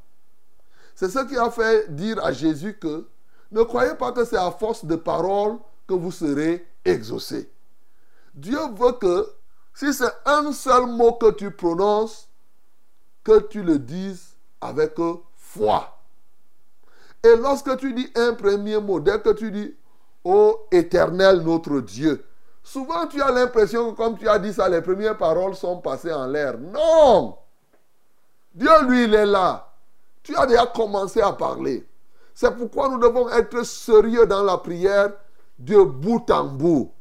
C'est 0.95 1.09
ce 1.09 1.19
qui 1.25 1.37
a 1.37 1.51
fait 1.51 1.93
dire 1.93 2.23
à 2.23 2.31
Jésus 2.31 2.77
que 2.79 3.07
ne 3.51 3.63
croyez 3.63 3.95
pas 3.95 4.11
que 4.11 4.23
c'est 4.23 4.37
à 4.37 4.51
force 4.51 4.85
de 4.85 4.95
paroles 4.95 5.57
que 5.87 5.93
vous 5.93 6.11
serez 6.11 6.65
exaucés. 6.83 7.51
Dieu 8.33 8.59
veut 8.75 8.93
que 8.93 9.27
si 9.73 9.93
c'est 9.93 10.11
un 10.25 10.51
seul 10.51 10.87
mot 10.87 11.13
que 11.13 11.31
tu 11.31 11.51
prononces, 11.51 12.29
que 13.23 13.39
tu 13.39 13.61
le 13.61 13.79
dises 13.79 14.35
avec 14.61 14.95
foi. 15.35 15.97
Et 17.23 17.35
lorsque 17.35 17.75
tu 17.77 17.93
dis 17.93 18.09
un 18.15 18.33
premier 18.33 18.79
mot, 18.79 18.99
dès 18.99 19.19
que 19.19 19.31
tu 19.31 19.51
dis 19.51 19.75
Ô 20.23 20.67
éternel 20.71 21.41
notre 21.41 21.81
Dieu, 21.81 22.25
souvent 22.63 23.05
tu 23.07 23.21
as 23.21 23.31
l'impression 23.31 23.91
que 23.91 23.97
comme 23.97 24.17
tu 24.17 24.27
as 24.27 24.39
dit 24.39 24.53
ça, 24.53 24.67
les 24.69 24.81
premières 24.81 25.17
paroles 25.17 25.55
sont 25.55 25.77
passées 25.77 26.13
en 26.13 26.25
l'air. 26.25 26.57
Non 26.57 27.37
Dieu, 28.55 28.71
lui, 28.87 29.03
il 29.03 29.13
est 29.13 29.25
là. 29.25 29.73
Tu 30.23 30.35
as 30.35 30.45
déjà 30.47 30.65
commencé 30.65 31.21
à 31.21 31.33
parler. 31.33 31.85
C'est 32.33 32.55
pourquoi 32.55 32.89
nous 32.89 32.97
devons 32.97 33.29
être 33.29 33.63
sérieux 33.65 34.25
dans 34.25 34.43
la 34.43 34.57
prière 34.57 35.11
de 35.59 35.83
bout 35.83 36.29
en 36.31 36.45
bout. 36.45 36.91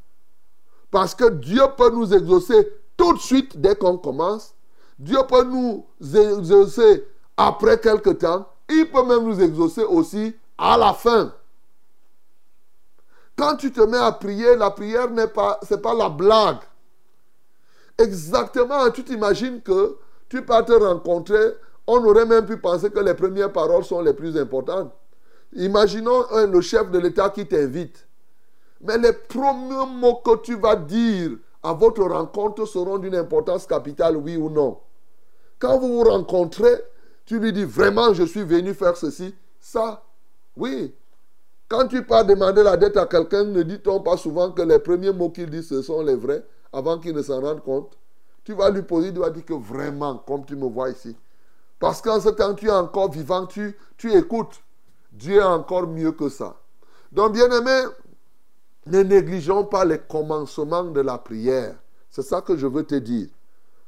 Parce 0.90 1.14
que 1.14 1.28
Dieu 1.30 1.62
peut 1.76 1.90
nous 1.90 2.12
exaucer 2.12 2.72
tout 2.96 3.14
de 3.14 3.18
suite 3.18 3.60
dès 3.60 3.76
qu'on 3.76 3.98
commence. 3.98 4.54
Dieu 4.98 5.18
peut 5.28 5.44
nous 5.44 5.86
exaucer 6.00 7.06
après 7.36 7.78
quelque 7.80 8.10
temps. 8.10 8.48
Il 8.68 8.90
peut 8.90 9.04
même 9.04 9.24
nous 9.24 9.40
exaucer 9.40 9.84
aussi 9.84 10.36
à 10.58 10.76
la 10.76 10.92
fin. 10.92 11.32
Quand 13.36 13.56
tu 13.56 13.72
te 13.72 13.80
mets 13.80 13.98
à 13.98 14.12
prier, 14.12 14.56
la 14.56 14.70
prière 14.70 15.10
n'est 15.10 15.28
pas, 15.28 15.58
pas 15.82 15.94
la 15.94 16.08
blague. 16.08 16.60
Exactement, 17.98 18.90
tu 18.90 19.04
t'imagines 19.04 19.60
que 19.62 19.96
tu 20.34 20.42
peux 20.42 20.64
te 20.64 20.72
rencontrer, 20.72 21.54
on 21.86 22.04
aurait 22.04 22.26
même 22.26 22.44
pu 22.44 22.56
penser 22.56 22.90
que 22.90 22.98
les 22.98 23.14
premières 23.14 23.52
paroles 23.52 23.84
sont 23.84 24.00
les 24.00 24.14
plus 24.14 24.36
importantes. 24.36 24.92
Imaginons 25.52 26.24
le 26.50 26.60
chef 26.60 26.90
de 26.90 26.98
l'État 26.98 27.30
qui 27.30 27.46
t'invite. 27.46 28.08
Mais 28.80 28.98
les 28.98 29.12
premiers 29.12 29.86
mots 29.86 30.16
que 30.16 30.38
tu 30.42 30.56
vas 30.56 30.74
dire 30.74 31.30
à 31.62 31.72
votre 31.72 32.02
rencontre 32.02 32.66
seront 32.66 32.98
d'une 32.98 33.14
importance 33.14 33.64
capitale, 33.64 34.16
oui 34.16 34.36
ou 34.36 34.50
non. 34.50 34.78
Quand 35.60 35.78
vous 35.78 35.98
vous 35.98 36.02
rencontrez, 36.10 36.82
tu 37.26 37.38
lui 37.38 37.52
dis 37.52 37.64
vraiment 37.64 38.12
je 38.12 38.24
suis 38.24 38.42
venu 38.42 38.74
faire 38.74 38.96
ceci, 38.96 39.36
ça, 39.60 40.02
oui. 40.56 40.92
Quand 41.68 41.86
tu 41.86 42.04
pars 42.04 42.24
demander 42.24 42.64
la 42.64 42.76
dette 42.76 42.96
à 42.96 43.06
quelqu'un, 43.06 43.44
ne 43.44 43.62
dit-on 43.62 44.00
pas 44.00 44.16
souvent 44.16 44.50
que 44.50 44.62
les 44.62 44.80
premiers 44.80 45.12
mots 45.12 45.30
qu'il 45.30 45.48
dit, 45.48 45.62
ce 45.62 45.80
sont 45.80 46.02
les 46.02 46.16
vrais, 46.16 46.44
avant 46.72 46.98
qu'il 46.98 47.14
ne 47.14 47.22
s'en 47.22 47.40
rende 47.40 47.62
compte? 47.62 47.96
Tu 48.44 48.52
vas 48.52 48.70
lui 48.70 48.82
poser, 48.82 49.08
il 49.08 49.14
doit 49.14 49.30
dire 49.30 49.44
que 49.44 49.54
vraiment, 49.54 50.18
comme 50.18 50.44
tu 50.44 50.54
me 50.54 50.68
vois 50.68 50.90
ici. 50.90 51.16
Parce 51.78 52.00
qu'en 52.00 52.20
ce 52.20 52.28
temps, 52.28 52.54
tu 52.54 52.66
es 52.66 52.70
encore 52.70 53.10
vivant, 53.10 53.46
tu, 53.46 53.76
tu 53.96 54.12
écoutes. 54.12 54.62
Dieu 55.10 55.36
est 55.36 55.42
encore 55.42 55.86
mieux 55.86 56.12
que 56.12 56.28
ça. 56.28 56.56
Donc, 57.10 57.32
bien 57.32 57.50
aimé, 57.50 57.84
ne 58.86 59.02
négligeons 59.02 59.64
pas 59.64 59.84
les 59.84 59.98
commencements 59.98 60.84
de 60.84 61.00
la 61.00 61.18
prière. 61.18 61.76
C'est 62.10 62.22
ça 62.22 62.42
que 62.42 62.56
je 62.56 62.66
veux 62.66 62.84
te 62.84 62.96
dire. 62.96 63.28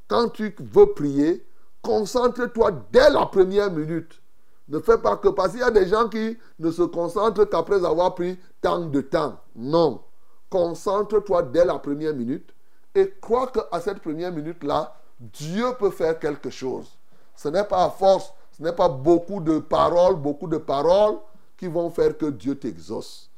Quand 0.09 0.29
tu 0.31 0.55
veux 0.59 0.87
prier, 0.87 1.47
concentre-toi 1.83 2.71
dès 2.93 3.11
la 3.11 3.27
première 3.27 3.71
minute. 3.71 4.21
Ne 4.69 4.81
fais 4.81 4.99
pas 4.99 5.17
que 5.17 5.29
parce 5.29 5.51
qu'il 5.51 5.61
y 5.61 5.65
a 5.65 5.71
des 5.71 5.87
gens 5.87 6.09
qui 6.09 6.37
ne 6.59 6.71
se 6.71 6.83
concentrent 6.83 7.45
qu'après 7.45 7.85
avoir 7.85 8.15
pris 8.15 8.39
tant 8.61 8.81
de 8.81 9.01
temps. 9.01 9.39
Non. 9.55 10.01
Concentre-toi 10.49 11.43
dès 11.43 11.65
la 11.65 11.79
première 11.79 12.15
minute 12.15 12.53
et 12.97 13.15
crois 13.21 13.49
qu'à 13.49 13.81
cette 13.81 14.01
première 14.01 14.33
minute-là, 14.33 14.95
Dieu 15.21 15.67
peut 15.79 15.91
faire 15.91 16.19
quelque 16.19 16.49
chose. 16.49 16.89
Ce 17.35 17.49
n'est 17.49 17.65
pas 17.65 17.85
à 17.85 17.91
force, 17.91 18.33
ce 18.57 18.63
n'est 18.63 18.73
pas 18.73 18.89
beaucoup 18.89 19.41
de 19.41 19.59
paroles, 19.59 20.17
beaucoup 20.17 20.49
de 20.49 20.57
paroles 20.57 21.19
qui 21.59 21.67
vont 21.67 21.91
faire 21.91 22.17
que 22.17 22.27
Dieu 22.27 22.59
t'exauce. 22.59 23.31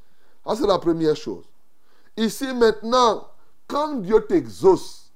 Ça, 0.47 0.55
c'est 0.55 0.67
la 0.67 0.79
première 0.79 1.17
chose. 1.17 1.45
Ici 2.17 2.55
maintenant, 2.55 3.27
quand 3.67 3.97
Dieu 3.97 4.25
t'exauce, 4.29 5.11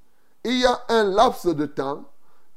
il 0.44 0.60
y 0.60 0.66
a 0.66 0.82
un 0.88 1.04
laps 1.04 1.46
de 1.46 1.66
temps, 1.66 2.04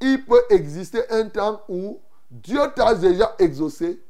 il 0.01 0.25
peut 0.25 0.43
exister 0.49 1.07
un 1.11 1.29
temps 1.29 1.61
où 1.69 1.99
Dieu 2.31 2.59
t'a 2.75 2.95
déjà 2.95 3.35
exaucé 3.37 4.01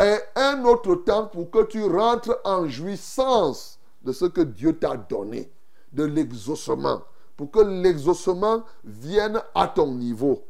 et 0.00 0.16
un 0.36 0.64
autre 0.64 0.94
temps 0.94 1.26
pour 1.26 1.50
que 1.50 1.64
tu 1.64 1.84
rentres 1.84 2.38
en 2.44 2.68
jouissance 2.68 3.78
de 4.02 4.12
ce 4.12 4.26
que 4.26 4.40
Dieu 4.42 4.78
t'a 4.78 4.96
donné, 4.96 5.50
de 5.92 6.04
l'exaucement. 6.04 7.02
pour 7.36 7.50
que 7.50 7.60
l'exaucement 7.60 8.64
vienne 8.84 9.40
à 9.54 9.66
ton 9.66 9.94
niveau. 9.94 10.44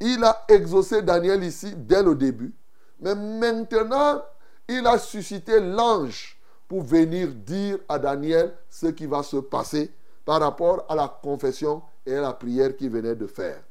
Il 0.00 0.24
a 0.24 0.44
exaucé 0.48 1.02
Daniel 1.02 1.44
ici 1.44 1.74
dès 1.76 2.02
le 2.02 2.14
début, 2.14 2.54
mais 3.00 3.14
maintenant, 3.14 4.22
il 4.66 4.86
a 4.86 4.96
suscité 4.98 5.60
l'ange 5.60 6.40
pour 6.68 6.84
venir 6.84 7.28
dire 7.28 7.76
à 7.86 7.98
Daniel 7.98 8.54
ce 8.70 8.86
qui 8.86 9.04
va 9.04 9.22
se 9.22 9.36
passer 9.36 9.90
par 10.24 10.40
rapport 10.40 10.86
à 10.88 10.94
la 10.94 11.06
confession 11.06 11.82
et 12.06 12.14
à 12.14 12.22
la 12.22 12.32
prière 12.32 12.74
qu'il 12.78 12.88
venait 12.88 13.14
de 13.14 13.26
faire. 13.26 13.62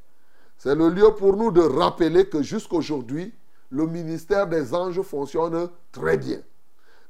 C'est 0.56 0.76
le 0.76 0.88
lieu 0.88 1.12
pour 1.16 1.36
nous 1.36 1.50
de 1.50 1.62
rappeler 1.62 2.28
que 2.28 2.42
jusqu'aujourd'hui, 2.44 3.34
le 3.70 3.88
ministère 3.88 4.46
des 4.46 4.72
anges 4.72 5.02
fonctionne 5.02 5.68
très 5.90 6.16
bien. 6.16 6.38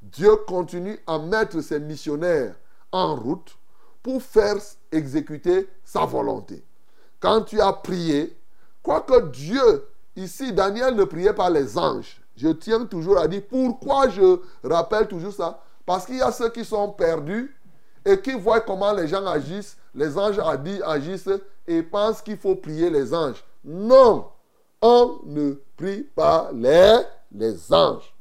Dieu 0.01 0.35
continue 0.47 0.97
à 1.05 1.19
mettre 1.19 1.61
ses 1.61 1.79
missionnaires 1.79 2.55
en 2.91 3.15
route 3.15 3.55
pour 4.03 4.21
faire 4.21 4.57
exécuter 4.91 5.67
sa 5.83 6.05
volonté. 6.05 6.63
Quand 7.19 7.41
tu 7.41 7.61
as 7.61 7.71
prié, 7.71 8.37
quoique 8.83 9.29
Dieu, 9.29 9.87
ici, 10.15 10.51
Daniel 10.51 10.95
ne 10.95 11.05
priait 11.05 11.33
pas 11.33 11.49
les 11.49 11.77
anges. 11.77 12.21
Je 12.35 12.49
tiens 12.49 12.85
toujours 12.85 13.17
à 13.17 13.27
dire 13.27 13.43
pourquoi 13.49 14.09
je 14.09 14.39
rappelle 14.63 15.07
toujours 15.07 15.33
ça? 15.33 15.61
Parce 15.85 16.05
qu'il 16.05 16.17
y 16.17 16.21
a 16.21 16.31
ceux 16.31 16.49
qui 16.49 16.65
sont 16.65 16.89
perdus 16.89 17.55
et 18.05 18.19
qui 18.19 18.33
voient 18.33 18.59
comment 18.59 18.91
les 18.91 19.07
gens 19.07 19.25
agissent, 19.25 19.77
les 19.95 20.17
anges 20.17 20.39
agissent 20.85 21.29
et 21.65 21.81
pensent 21.81 22.21
qu'il 22.21 22.37
faut 22.37 22.55
prier 22.55 22.89
les 22.89 23.13
anges. 23.13 23.43
Non, 23.63 24.27
on 24.81 25.19
ne 25.25 25.53
prie 25.77 26.01
pas 26.01 26.49
les, 26.53 26.97
les 27.31 27.73
anges. 27.73 28.13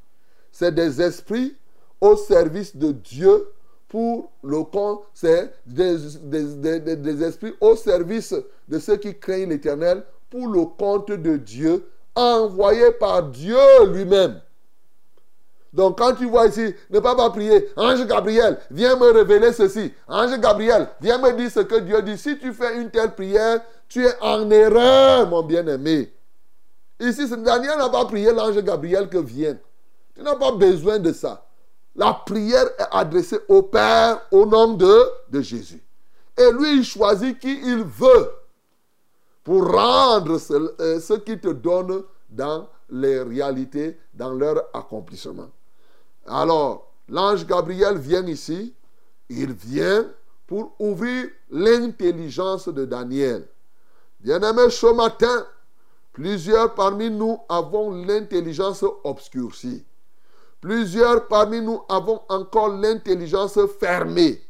C'est 0.53 0.72
des 0.72 1.03
esprits 1.03 1.57
au 2.01 2.16
service 2.16 2.76
de 2.76 2.93
Dieu 2.93 3.49
pour 3.93 4.32
le 4.43 4.62
compte, 4.62 5.03
c'est 5.12 5.53
des, 5.66 7.22
esprits 7.22 7.53
au 7.61 7.76
service 7.76 8.34
de 8.66 8.78
ceux 8.78 8.97
qui 8.97 9.18
craignent 9.18 9.51
l'éternel 9.51 10.03
pour 10.30 10.49
le 10.49 10.64
compte 10.64 11.12
de 11.12 11.36
Dieu, 11.36 11.86
envoyés 12.14 12.93
par 12.93 13.24
Dieu 13.24 13.55
lui-même. 13.93 14.40
Donc 15.74 15.99
quand 15.99 16.14
tu 16.14 16.24
vois 16.24 16.47
ici, 16.47 16.74
ne 16.88 17.01
pas 17.01 17.14
pas 17.14 17.28
prier, 17.28 17.68
Ange 17.76 18.07
Gabriel, 18.07 18.59
viens 18.70 18.97
me 18.97 19.12
révéler 19.12 19.53
ceci. 19.53 19.93
Ange 20.09 20.40
Gabriel, 20.40 20.88
viens 20.99 21.18
me 21.18 21.30
dire 21.36 21.51
ce 21.51 21.61
que 21.61 21.78
Dieu 21.80 22.01
dit. 22.01 22.16
Si 22.16 22.38
tu 22.38 22.55
fais 22.55 22.80
une 22.80 22.88
telle 22.88 23.14
prière, 23.14 23.61
tu 23.90 24.07
es 24.07 24.14
en 24.22 24.51
erreur, 24.51 25.28
mon 25.28 25.43
bien-aimé. 25.43 26.11
Ici, 26.99 27.28
Daniel 27.28 27.76
n'a 27.76 27.90
pas 27.90 28.07
prié 28.07 28.32
l'ange 28.32 28.57
Gabriel 28.62 29.11
que 29.11 29.18
vient. 29.18 29.59
Tu 30.14 30.22
n'as 30.22 30.36
pas 30.36 30.53
besoin 30.53 30.99
de 30.99 31.12
ça. 31.12 31.45
La 31.95 32.14
prière 32.14 32.66
est 32.78 32.86
adressée 32.90 33.38
au 33.49 33.62
Père 33.62 34.22
au 34.30 34.47
nom 34.47 34.74
de, 34.74 35.40
Jésus. 35.40 35.82
Et 36.36 36.51
lui, 36.53 36.78
il 36.78 36.84
choisit 36.84 37.38
qui 37.38 37.61
il 37.61 37.84
veut 37.84 38.30
pour 39.45 39.70
rendre 39.70 40.38
ce, 40.38 40.74
euh, 40.80 41.01
ce 41.01 41.14
qu'il 41.14 41.40
te 41.40 41.49
donne 41.49 42.05
dans 42.30 42.68
les 42.88 43.20
réalités, 43.22 43.99
dans 44.14 44.32
leur 44.32 44.62
accomplissement. 44.72 45.51
Alors, 46.26 46.93
l'ange 47.09 47.47
Gabriel 47.47 47.99
vient 47.99 48.26
ici. 48.26 48.74
Il 49.28 49.53
vient 49.53 50.07
pour 50.47 50.74
ouvrir 50.78 51.28
l'intelligence 51.51 52.68
de 52.68 52.84
Daniel. 52.84 53.47
Bien-aimé, 54.20 54.70
ce 54.70 54.95
matin, 54.95 55.47
plusieurs 56.12 56.74
parmi 56.74 57.11
nous 57.11 57.40
avons 57.49 57.90
l'intelligence 58.05 58.84
obscurcie. 59.05 59.84
Plusieurs 60.63 61.27
parmi 61.27 61.61
nous 61.61 61.83
avons 61.89 62.21
encore 62.29 62.69
l'intelligence 62.69 63.59
fermée. 63.81 64.41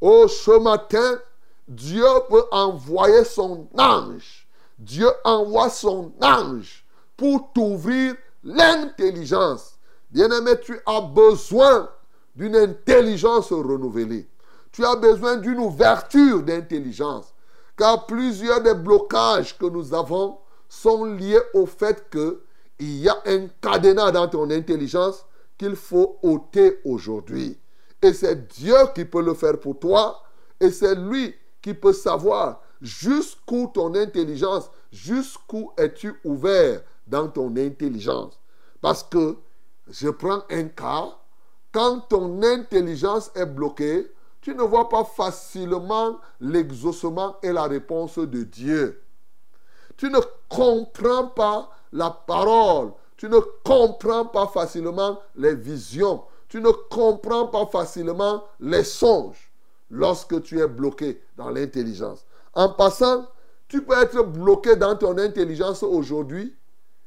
Oh, 0.00 0.26
ce 0.26 0.58
matin, 0.58 1.20
Dieu 1.68 2.04
peut 2.28 2.42
envoyer 2.50 3.24
son 3.24 3.68
ange. 3.78 4.48
Dieu 4.76 5.06
envoie 5.22 5.70
son 5.70 6.12
ange 6.20 6.84
pour 7.16 7.52
t'ouvrir 7.52 8.16
l'intelligence. 8.42 9.78
Bien-aimé, 10.10 10.54
tu 10.60 10.80
as 10.84 11.00
besoin 11.00 11.88
d'une 12.34 12.56
intelligence 12.56 13.52
renouvelée. 13.52 14.28
Tu 14.72 14.84
as 14.84 14.96
besoin 14.96 15.36
d'une 15.36 15.60
ouverture 15.60 16.42
d'intelligence. 16.42 17.32
Car 17.76 18.04
plusieurs 18.06 18.62
des 18.62 18.74
blocages 18.74 19.56
que 19.56 19.66
nous 19.66 19.94
avons 19.94 20.38
sont 20.68 21.04
liés 21.04 21.40
au 21.54 21.66
fait 21.66 22.10
que 22.10 22.43
il 22.78 23.00
y 23.00 23.08
a 23.08 23.16
un 23.26 23.48
cadenas 23.60 24.10
dans 24.10 24.28
ton 24.28 24.50
intelligence 24.50 25.24
qu'il 25.56 25.76
faut 25.76 26.18
ôter 26.22 26.80
aujourd'hui. 26.84 27.58
Et 28.02 28.12
c'est 28.12 28.48
Dieu 28.48 28.74
qui 28.94 29.04
peut 29.04 29.22
le 29.22 29.34
faire 29.34 29.58
pour 29.58 29.78
toi. 29.78 30.22
Et 30.60 30.70
c'est 30.70 30.94
lui 30.94 31.34
qui 31.62 31.74
peut 31.74 31.92
savoir 31.92 32.60
jusqu'où 32.80 33.70
ton 33.72 33.94
intelligence, 33.94 34.70
jusqu'où 34.92 35.72
es-tu 35.78 36.14
ouvert 36.24 36.82
dans 37.06 37.28
ton 37.28 37.56
intelligence. 37.56 38.38
Parce 38.80 39.02
que, 39.02 39.36
je 39.88 40.08
prends 40.08 40.42
un 40.50 40.64
cas, 40.64 41.16
quand 41.72 42.00
ton 42.08 42.42
intelligence 42.42 43.30
est 43.34 43.46
bloquée, 43.46 44.10
tu 44.40 44.54
ne 44.54 44.62
vois 44.62 44.88
pas 44.88 45.04
facilement 45.04 46.20
l'exaucement 46.40 47.36
et 47.42 47.52
la 47.52 47.64
réponse 47.64 48.18
de 48.18 48.42
Dieu. 48.42 49.02
Tu 49.96 50.10
ne 50.10 50.18
comprends 50.48 51.26
pas 51.28 51.70
la 51.94 52.10
parole. 52.10 52.92
Tu 53.16 53.28
ne 53.28 53.38
comprends 53.64 54.26
pas 54.26 54.48
facilement 54.48 55.18
les 55.36 55.54
visions. 55.54 56.22
Tu 56.48 56.60
ne 56.60 56.70
comprends 56.70 57.46
pas 57.46 57.66
facilement 57.66 58.44
les 58.60 58.84
songes 58.84 59.50
lorsque 59.90 60.42
tu 60.42 60.60
es 60.60 60.66
bloqué 60.66 61.22
dans 61.36 61.48
l'intelligence. 61.48 62.26
En 62.52 62.68
passant, 62.68 63.26
tu 63.68 63.82
peux 63.82 63.96
être 63.96 64.22
bloqué 64.22 64.76
dans 64.76 64.96
ton 64.96 65.16
intelligence 65.18 65.82
aujourd'hui 65.82 66.54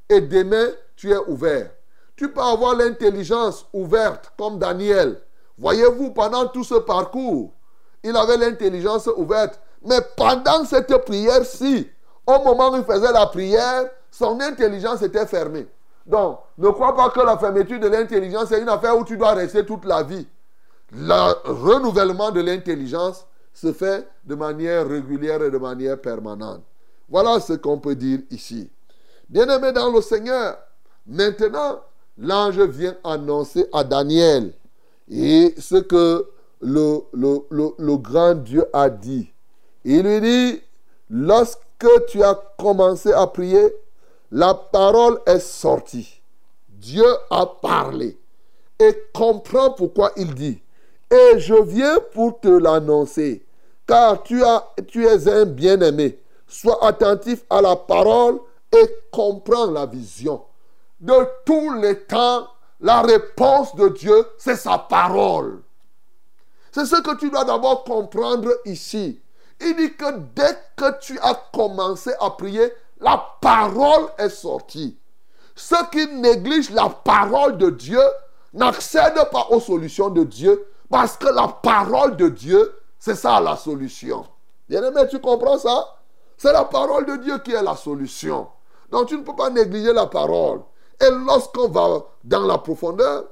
et 0.09 0.21
demain, 0.21 0.69
tu 0.95 1.11
es 1.11 1.17
ouvert. 1.27 1.69
Tu 2.15 2.31
peux 2.31 2.41
avoir 2.41 2.75
l'intelligence 2.75 3.67
ouverte 3.73 4.31
comme 4.37 4.57
Daniel. 4.57 5.21
Voyez-vous, 5.57 6.11
pendant 6.11 6.47
tout 6.47 6.63
ce 6.63 6.75
parcours, 6.75 7.51
il 8.03 8.15
avait 8.15 8.37
l'intelligence 8.37 9.07
ouverte. 9.17 9.59
Mais 9.85 9.99
pendant 10.15 10.65
cette 10.65 10.95
prière-ci, 11.05 11.89
au 12.25 12.43
moment 12.43 12.71
où 12.71 12.77
il 12.77 12.83
faisait 12.83 13.11
la 13.11 13.27
prière, 13.27 13.89
son 14.17 14.39
intelligence 14.39 15.03
était 15.03 15.27
fermée. 15.27 15.67
Donc, 16.07 16.39
ne 16.57 16.69
crois 16.69 16.95
pas 16.95 17.09
que 17.11 17.19
la 17.19 17.37
fermeture 17.37 17.79
de 17.79 17.87
l'intelligence 17.87 18.51
est 18.51 18.59
une 18.61 18.69
affaire 18.69 18.97
où 18.97 19.03
tu 19.03 19.15
dois 19.15 19.33
rester 19.33 19.63
toute 19.63 19.85
la 19.85 20.01
vie. 20.01 20.25
Le 20.91 21.51
renouvellement 21.51 22.31
de 22.31 22.41
l'intelligence 22.41 23.27
se 23.53 23.71
fait 23.71 24.07
de 24.25 24.33
manière 24.33 24.87
régulière 24.87 25.43
et 25.43 25.51
de 25.51 25.57
manière 25.59 26.01
permanente. 26.01 26.63
Voilà 27.07 27.39
ce 27.39 27.53
qu'on 27.53 27.77
peut 27.77 27.93
dire 27.93 28.19
ici. 28.31 28.71
Bien-aimé 29.29 29.71
dans 29.71 29.91
le 29.91 30.01
Seigneur, 30.01 30.57
maintenant, 31.05 31.81
l'ange 32.17 32.59
vient 32.59 32.95
annoncer 33.03 33.67
à 33.71 33.83
Daniel 33.83 34.53
et 35.11 35.53
ce 35.59 35.75
que 35.75 36.25
le, 36.61 37.01
le, 37.13 37.97
grand 37.97 38.33
Dieu 38.33 38.65
a 38.73 38.89
dit. 38.89 39.31
Il 39.85 40.01
lui 40.01 40.21
dit, 40.21 40.61
lorsque 41.11 41.61
tu 42.07 42.23
as 42.23 42.33
commencé 42.57 43.11
à 43.13 43.27
prier, 43.27 43.71
la 44.31 44.53
parole 44.53 45.19
est 45.25 45.39
sortie. 45.39 46.21
Dieu 46.67 47.07
a 47.29 47.45
parlé. 47.45 48.17
Et 48.79 48.95
comprends 49.13 49.71
pourquoi 49.71 50.11
il 50.17 50.33
dit. 50.35 50.61
Et 51.09 51.39
je 51.39 51.55
viens 51.63 51.97
pour 52.13 52.39
te 52.39 52.47
l'annoncer. 52.47 53.45
Car 53.87 54.21
tu, 54.23 54.43
as, 54.43 54.67
tu 54.87 55.05
es 55.05 55.27
un 55.27 55.45
bien-aimé. 55.45 56.19
Sois 56.47 56.85
attentif 56.85 57.43
à 57.49 57.61
la 57.61 57.75
parole 57.75 58.39
et 58.71 58.89
comprends 59.11 59.71
la 59.71 59.85
vision. 59.85 60.43
De 60.99 61.13
tous 61.45 61.73
les 61.75 61.99
temps, 62.03 62.47
la 62.81 63.01
réponse 63.01 63.75
de 63.75 63.89
Dieu, 63.89 64.27
c'est 64.37 64.55
sa 64.55 64.77
parole. 64.77 65.61
C'est 66.71 66.85
ce 66.85 67.01
que 67.01 67.15
tu 67.15 67.29
dois 67.29 67.45
d'abord 67.45 67.83
comprendre 67.83 68.51
ici. 68.65 69.19
Il 69.59 69.75
dit 69.75 69.93
que 69.95 70.17
dès 70.35 70.57
que 70.75 70.99
tu 70.99 71.17
as 71.19 71.33
commencé 71.53 72.11
à 72.19 72.29
prier, 72.31 72.71
la 72.99 73.37
parole 73.41 74.07
est 74.17 74.29
sortie. 74.29 74.97
Ceux 75.55 75.85
qui 75.91 76.07
négligent 76.07 76.71
la 76.71 76.89
parole 76.89 77.57
de 77.57 77.69
Dieu 77.69 78.01
n'accèdent 78.53 79.29
pas 79.31 79.47
aux 79.49 79.59
solutions 79.59 80.09
de 80.09 80.23
Dieu 80.23 80.67
parce 80.89 81.17
que 81.17 81.27
la 81.27 81.47
parole 81.47 82.15
de 82.15 82.29
Dieu, 82.29 82.73
c'est 82.99 83.15
ça 83.15 83.39
la 83.39 83.55
solution. 83.55 84.25
Bien-aimé, 84.69 85.01
tu 85.09 85.19
comprends 85.19 85.57
ça? 85.57 85.95
C'est 86.37 86.53
la 86.53 86.65
parole 86.65 87.05
de 87.05 87.15
Dieu 87.17 87.39
qui 87.39 87.53
est 87.53 87.63
la 87.63 87.75
solution. 87.75 88.47
Donc 88.91 89.07
tu 89.07 89.17
ne 89.17 89.23
peux 89.23 89.35
pas 89.35 89.49
négliger 89.49 89.93
la 89.93 90.05
parole. 90.05 90.61
Et 90.99 91.09
lorsqu'on 91.09 91.67
va 91.69 92.05
dans 92.23 92.45
la 92.45 92.57
profondeur, 92.57 93.25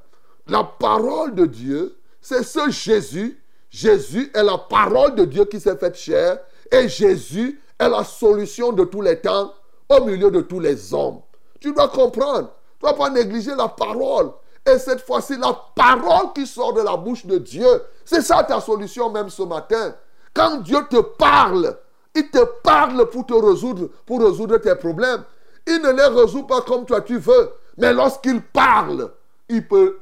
la 0.47 0.63
parole 0.63 1.33
de 1.33 1.45
Dieu, 1.45 1.97
c'est 2.21 2.43
ce 2.43 2.69
Jésus. 2.69 3.41
Jésus 3.69 4.31
est 4.33 4.43
la 4.43 4.57
parole 4.57 5.15
de 5.15 5.25
Dieu 5.25 5.45
qui 5.45 5.59
s'est 5.59 5.77
faite 5.77 5.95
chair. 5.95 6.39
Et 6.71 6.87
Jésus 6.87 7.61
est 7.79 7.89
la 7.89 8.03
solution 8.03 8.71
de 8.71 8.83
tous 8.83 9.01
les 9.01 9.19
temps 9.19 9.53
au 9.89 10.03
milieu 10.05 10.31
de 10.31 10.41
tous 10.41 10.59
les 10.59 10.93
hommes. 10.93 11.21
Tu 11.59 11.73
dois 11.73 11.89
comprendre. 11.89 12.49
Tu 12.79 12.85
ne 12.85 12.91
dois 12.91 12.97
pas 12.97 13.09
négliger 13.09 13.55
la 13.55 13.67
parole. 13.67 14.31
Et 14.65 14.79
cette 14.79 15.01
fois-ci, 15.01 15.37
la 15.37 15.57
parole 15.75 16.33
qui 16.33 16.47
sort 16.47 16.73
de 16.73 16.81
la 16.81 16.97
bouche 16.97 17.25
de 17.25 17.37
Dieu, 17.37 17.67
c'est 18.03 18.21
ça 18.21 18.43
ta 18.43 18.59
solution 18.59 19.11
même 19.11 19.29
ce 19.29 19.43
matin. 19.43 19.95
Quand 20.33 20.57
Dieu 20.57 20.79
te 20.89 20.99
parle, 20.99 21.77
il 22.15 22.29
te 22.29 22.43
parle 22.63 23.09
pour 23.09 23.25
te 23.25 23.33
résoudre, 23.33 23.89
pour 24.05 24.21
résoudre 24.21 24.57
tes 24.57 24.75
problèmes. 24.75 25.23
Il 25.67 25.81
ne 25.81 25.91
les 25.91 26.21
résout 26.21 26.43
pas 26.43 26.61
comme 26.61 26.85
toi 26.85 27.01
tu 27.01 27.17
veux. 27.17 27.51
Mais 27.77 27.93
lorsqu'il 27.93 28.41
parle, 28.41 29.11
il 29.49 29.67
peut 29.67 29.99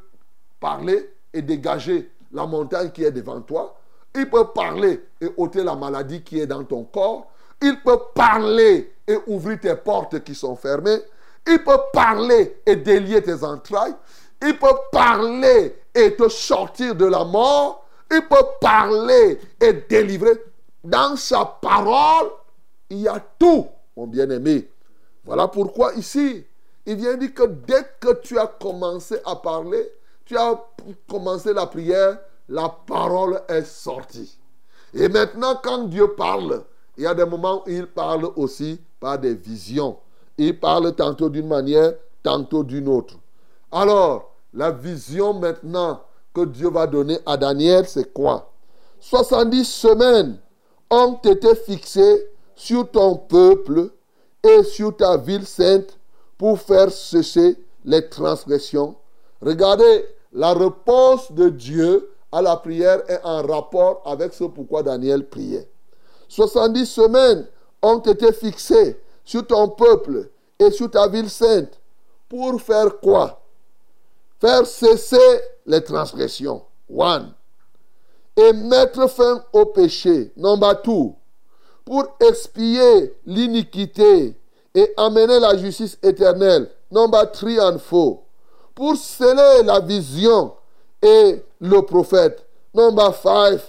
parler 0.60 1.14
et 1.34 1.42
dégager 1.42 2.12
la 2.32 2.46
montagne 2.46 2.92
qui 2.92 3.04
est 3.04 3.12
devant 3.12 3.42
toi. 3.42 3.76
Il 4.16 4.30
peut 4.30 4.46
parler 4.54 5.04
et 5.20 5.28
ôter 5.38 5.64
la 5.64 5.76
maladie 5.76 6.24
qui 6.24 6.40
est 6.40 6.48
dans 6.48 6.64
ton 6.64 6.84
corps. 6.84 7.28
Il 7.64 7.82
peut 7.82 8.00
parler 8.14 8.94
et 9.08 9.18
ouvrir 9.26 9.58
tes 9.58 9.76
portes 9.78 10.22
qui 10.22 10.36
sont 10.36 10.58
fermées. 10.58 11.00
Il 11.48 11.64
peut 11.64 11.80
parler 11.94 12.58
et 12.66 12.76
délier 12.76 13.24
tes 13.24 13.42
entrailles. 13.42 13.96
Il 14.42 14.60
peut 14.60 14.76
parler 14.92 15.74
et 15.96 16.14
te 16.14 16.28
sortir 16.28 16.94
de 16.94 17.06
la 17.06 17.24
mort. 17.24 17.88
Il 18.12 18.28
peut 18.28 18.46
parler 18.60 19.40
et 19.62 19.72
délivrer. 19.74 20.44
Dans 20.84 21.16
sa 21.16 21.46
parole, 21.46 22.32
il 22.90 23.00
y 23.00 23.08
a 23.08 23.24
tout, 23.40 23.66
mon 23.96 24.08
bien-aimé. 24.08 24.70
Voilà 25.24 25.48
pourquoi 25.48 25.94
ici, 25.94 26.46
il 26.86 26.96
vient 26.98 27.16
dire 27.16 27.34
que 27.34 27.44
dès 27.44 27.86
que 28.02 28.14
tu 28.16 28.38
as 28.38 28.48
commencé 28.48 29.20
à 29.26 29.38
parler, 29.38 29.90
tu 30.26 30.36
as 30.36 30.62
commencé 31.10 31.54
la 31.54 31.66
prière, 31.68 32.20
la 32.50 32.68
parole 32.68 33.42
est 33.48 33.64
sortie. 33.64 34.38
Et 34.94 35.08
maintenant, 35.08 35.58
quand 35.64 35.86
Dieu 35.86 36.14
parle, 36.16 36.66
il 36.98 37.04
y 37.04 37.08
a 37.08 37.14
des 37.14 37.26
moments 37.26 37.64
où 37.66 37.70
il 37.70 37.88
parle 37.88 38.30
aussi 38.36 38.80
par 39.00 39.18
des 39.20 39.34
visions. 39.34 39.98
Il 40.38 40.60
parle 40.60 40.94
tantôt 40.96 41.30
d'une 41.30 41.48
manière, 41.48 41.94
tantôt 42.22 42.64
d'une 42.64 42.88
autre. 42.88 43.16
Alors, 43.72 44.34
la 44.54 44.72
vision 44.72 45.34
maintenant 45.34 46.02
que 46.34 46.46
Dieu 46.46 46.70
va 46.70 46.88
donner 46.88 47.20
à 47.26 47.38
Daniel, 47.38 47.88
c'est 47.88 48.14
quoi? 48.14 48.52
70 49.00 49.66
semaines 49.66 50.40
ont 50.90 51.16
été 51.24 51.56
fixées 51.56 52.28
sur 52.56 52.90
ton 52.90 53.16
peuple 53.16 53.90
et 54.44 54.64
sur 54.64 54.96
ta 54.96 55.18
ville 55.18 55.46
sainte 55.46 55.98
pour 56.38 56.60
faire 56.60 56.92
cesser 56.92 57.58
les 57.84 58.08
transgressions. 58.10 58.96
Regardez, 59.42 60.06
la 60.32 60.54
réponse 60.54 61.32
de 61.32 61.50
Dieu 61.50 62.12
à 62.32 62.42
la 62.42 62.56
prière 62.58 63.02
est 63.08 63.20
en 63.24 63.42
rapport 63.42 64.02
avec 64.06 64.34
ce 64.34 64.46
pourquoi 64.46 64.84
Daniel 64.84 65.28
priait. 65.28 65.70
70 66.34 66.88
semaines 66.88 67.46
ont 67.84 68.00
été 68.00 68.34
fixées 68.34 69.00
sur 69.24 69.46
ton 69.46 69.70
peuple 69.70 70.32
et 70.58 70.72
sur 70.72 70.90
ta 70.90 71.08
ville 71.08 71.30
sainte. 71.30 71.80
Pour 72.28 72.60
faire 72.60 73.00
quoi? 73.00 73.40
Faire 74.42 74.66
cesser 74.66 75.42
les 75.68 75.84
transgressions. 75.84 76.64
One. 76.90 77.34
Et 78.36 78.52
mettre 78.52 79.08
fin 79.12 79.46
au 79.54 79.68
péché. 79.68 80.32
Number 80.36 80.82
two. 80.82 81.16
Pour 81.86 82.06
expier 82.20 83.14
l'iniquité 83.28 84.36
et 84.74 84.94
amener 84.98 85.40
la 85.40 85.56
justice 85.56 86.00
éternelle. 86.02 86.68
Number 86.90 87.32
three 87.32 87.60
and 87.60 87.78
four. 87.78 88.24
Pour 88.74 88.98
sceller 88.98 89.62
la 89.64 89.80
vision 89.82 90.54
et 91.00 91.44
le 91.60 91.82
prophète. 91.84 92.44
Number 92.74 93.14
five. 93.14 93.62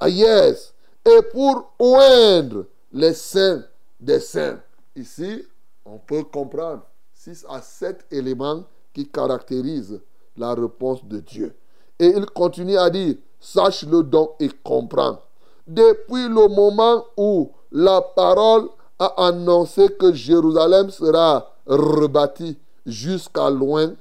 Ah, 0.00 0.08
yes. 0.08 0.72
Et 1.04 1.22
pour 1.32 1.72
oindre 1.78 2.66
les 2.92 3.14
saints 3.14 3.64
des 4.00 4.20
saints. 4.20 4.60
Ici, 4.96 5.44
on 5.84 5.98
peut 5.98 6.24
comprendre 6.24 6.82
6 7.14 7.46
à 7.48 7.60
7 7.60 8.06
éléments 8.10 8.64
qui 8.92 9.08
caractérisent 9.08 10.00
la 10.36 10.54
réponse 10.54 11.04
de 11.04 11.20
Dieu. 11.20 11.54
Et 11.98 12.06
il 12.06 12.26
continue 12.26 12.78
à 12.78 12.88
dire, 12.90 13.16
sache-le 13.38 14.02
donc 14.02 14.32
et 14.40 14.50
comprends. 14.64 15.20
Depuis 15.66 16.28
le 16.28 16.48
moment 16.48 17.04
où 17.16 17.52
la 17.70 18.00
parole 18.00 18.68
a 18.98 19.26
annoncé 19.26 19.88
que 19.98 20.12
Jérusalem 20.12 20.90
sera 20.90 21.54
rebâtie 21.66 22.58
jusqu'à 22.86 23.50
loin, 23.50 23.94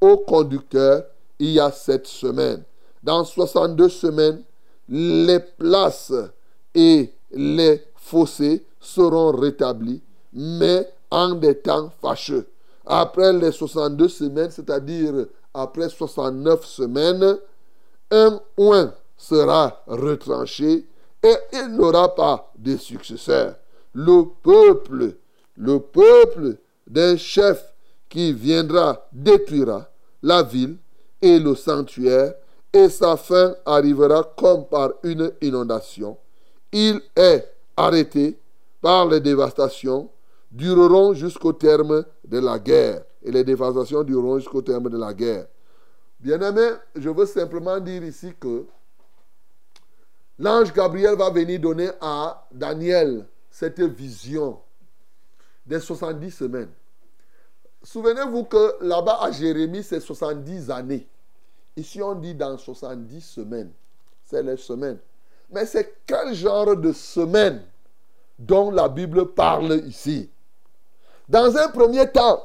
au 0.00 0.16
conducteur, 0.16 1.04
il 1.38 1.50
y 1.50 1.60
a 1.60 1.70
sept 1.70 2.06
semaines. 2.06 2.64
Dans 3.02 3.24
62 3.24 3.88
semaines, 3.88 4.42
les 4.88 5.40
places 5.40 6.12
et 6.74 7.12
les 7.32 7.82
fossés 7.96 8.64
seront 8.80 9.32
rétablis, 9.32 10.02
mais 10.32 10.88
en 11.10 11.34
des 11.34 11.58
temps 11.58 11.92
fâcheux. 12.00 12.46
Après 12.86 13.32
les 13.32 13.52
62 13.52 14.08
semaines, 14.08 14.50
c'est-à-dire 14.50 15.26
après 15.54 15.88
69 15.88 16.64
semaines, 16.64 17.38
un 18.10 18.40
oin 18.56 18.92
sera 19.16 19.82
retranché 19.86 20.86
et 21.22 21.34
il 21.52 21.76
n'aura 21.76 22.14
pas 22.14 22.52
de 22.58 22.76
successeur. 22.76 23.54
Le 23.94 24.24
peuple, 24.42 25.16
le 25.56 25.78
peuple 25.78 26.56
d'un 26.86 27.16
chef 27.16 27.72
qui 28.08 28.32
viendra 28.32 29.06
détruira 29.12 29.88
la 30.22 30.42
ville 30.42 30.76
et 31.20 31.38
le 31.38 31.54
sanctuaire 31.54 32.34
et 32.72 32.88
sa 32.88 33.16
fin 33.16 33.54
arrivera 33.64 34.24
comme 34.36 34.66
par 34.66 34.92
une 35.02 35.32
inondation. 35.40 36.16
Il 36.72 37.00
est 37.14 37.52
arrêté 37.76 38.38
par 38.80 39.06
les 39.06 39.20
dévastations, 39.20 40.10
dureront 40.50 41.14
jusqu'au 41.14 41.52
terme 41.52 42.04
de 42.24 42.38
la 42.38 42.58
guerre. 42.58 43.04
Et 43.22 43.30
les 43.30 43.44
dévastations 43.44 44.02
dureront 44.02 44.38
jusqu'au 44.38 44.62
terme 44.62 44.88
de 44.90 44.98
la 44.98 45.14
guerre. 45.14 45.46
Bien-aimé, 46.18 46.70
je 46.96 47.10
veux 47.10 47.26
simplement 47.26 47.78
dire 47.78 48.02
ici 48.04 48.32
que 48.38 48.64
l'ange 50.38 50.72
Gabriel 50.72 51.16
va 51.16 51.30
venir 51.30 51.60
donner 51.60 51.90
à 52.00 52.46
Daniel 52.52 53.26
cette 53.50 53.80
vision 53.80 54.58
des 55.66 55.80
70 55.80 56.30
semaines. 56.30 56.70
Souvenez-vous 57.82 58.44
que 58.44 58.84
là-bas 58.84 59.18
à 59.20 59.30
Jérémie, 59.30 59.82
c'est 59.82 60.00
70 60.00 60.70
années. 60.70 61.08
Ici, 61.76 62.00
on 62.02 62.14
dit 62.14 62.34
dans 62.34 62.56
70 62.56 63.20
semaines. 63.20 63.72
C'est 64.24 64.42
les 64.42 64.56
semaines. 64.56 64.98
Mais 65.52 65.66
c'est 65.66 65.98
quel 66.06 66.34
genre 66.34 66.76
de 66.76 66.92
semaine 66.92 67.62
dont 68.38 68.70
la 68.70 68.88
Bible 68.88 69.32
parle 69.34 69.82
ici? 69.86 70.30
Dans 71.28 71.56
un 71.56 71.68
premier 71.68 72.10
temps, 72.10 72.42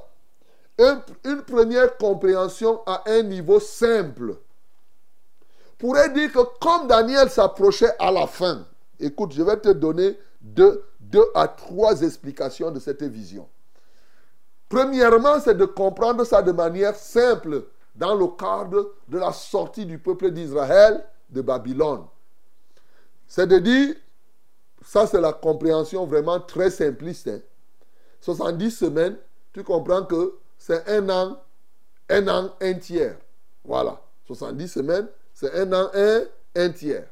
une, 0.78 1.42
première 1.42 1.98
compréhension 1.98 2.82
à 2.86 3.04
un 3.08 3.24
niveau 3.24 3.60
simple 3.60 4.36
pourrait 5.78 6.10
dire 6.10 6.32
que 6.32 6.40
comme 6.60 6.88
Daniel 6.88 7.30
s'approchait 7.30 7.96
à 7.98 8.12
la 8.12 8.28
fin, 8.28 8.66
écoute, 9.00 9.32
je 9.32 9.42
vais 9.42 9.58
te 9.58 9.70
donner 9.70 10.20
deux 10.42 10.84
à 11.34 11.48
trois 11.48 12.02
explications 12.02 12.72
de 12.72 12.80
cette 12.80 13.04
vision. 13.04 13.48
Premièrement, 14.70 15.40
c'est 15.40 15.56
de 15.56 15.66
comprendre 15.66 16.26
ça 16.26 16.42
de 16.42 16.52
manière 16.52 16.96
simple 16.96 17.64
dans 17.96 18.14
le 18.16 18.28
cadre 18.28 18.92
de 19.08 19.18
la 19.18 19.32
sortie 19.32 19.86
du 19.86 19.98
peuple 19.98 20.32
d'Israël 20.32 21.04
de 21.30 21.42
Babylone. 21.42 22.04
C'est 23.28 23.48
de 23.48 23.58
dire, 23.60 23.96
ça 24.84 25.06
c'est 25.08 25.22
la 25.22 25.34
compréhension 25.34 26.06
vraiment 26.06 26.40
très 26.40 26.70
simpliste. 26.70 27.28
hein. 27.28 27.40
70 28.22 28.72
semaines, 28.72 29.18
tu 29.54 29.64
comprends 29.64 30.04
que 30.06 30.38
c'est 30.58 30.88
un 30.90 31.10
an, 31.10 31.38
un 32.10 32.28
an, 32.28 32.52
un 32.62 32.74
tiers. 32.76 33.18
Voilà. 33.64 34.02
70 34.26 34.68
semaines, 34.68 35.08
c'est 35.34 35.54
un 35.54 35.72
an, 35.74 35.90
un, 35.94 36.22
un 36.56 36.70
tiers. 36.70 37.08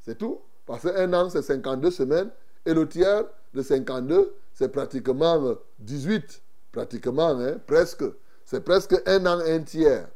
C'est 0.00 0.18
tout. 0.18 0.40
Parce 0.66 0.82
qu'un 0.82 1.12
an, 1.12 1.28
c'est 1.30 1.42
52 1.42 1.90
semaines. 1.90 2.30
Et 2.64 2.74
le 2.74 2.86
tiers 2.88 3.24
de 3.54 3.62
52, 3.62 4.34
c'est 4.54 4.68
pratiquement 4.68 5.42
euh, 5.44 5.54
18. 5.80 6.42
Pratiquement, 6.72 7.30
hein, 7.40 7.56
presque. 7.66 8.04
C'est 8.44 8.60
presque 8.64 8.94
un 9.06 9.26
an, 9.26 9.40
un 9.40 9.60
tiers. 9.60 10.08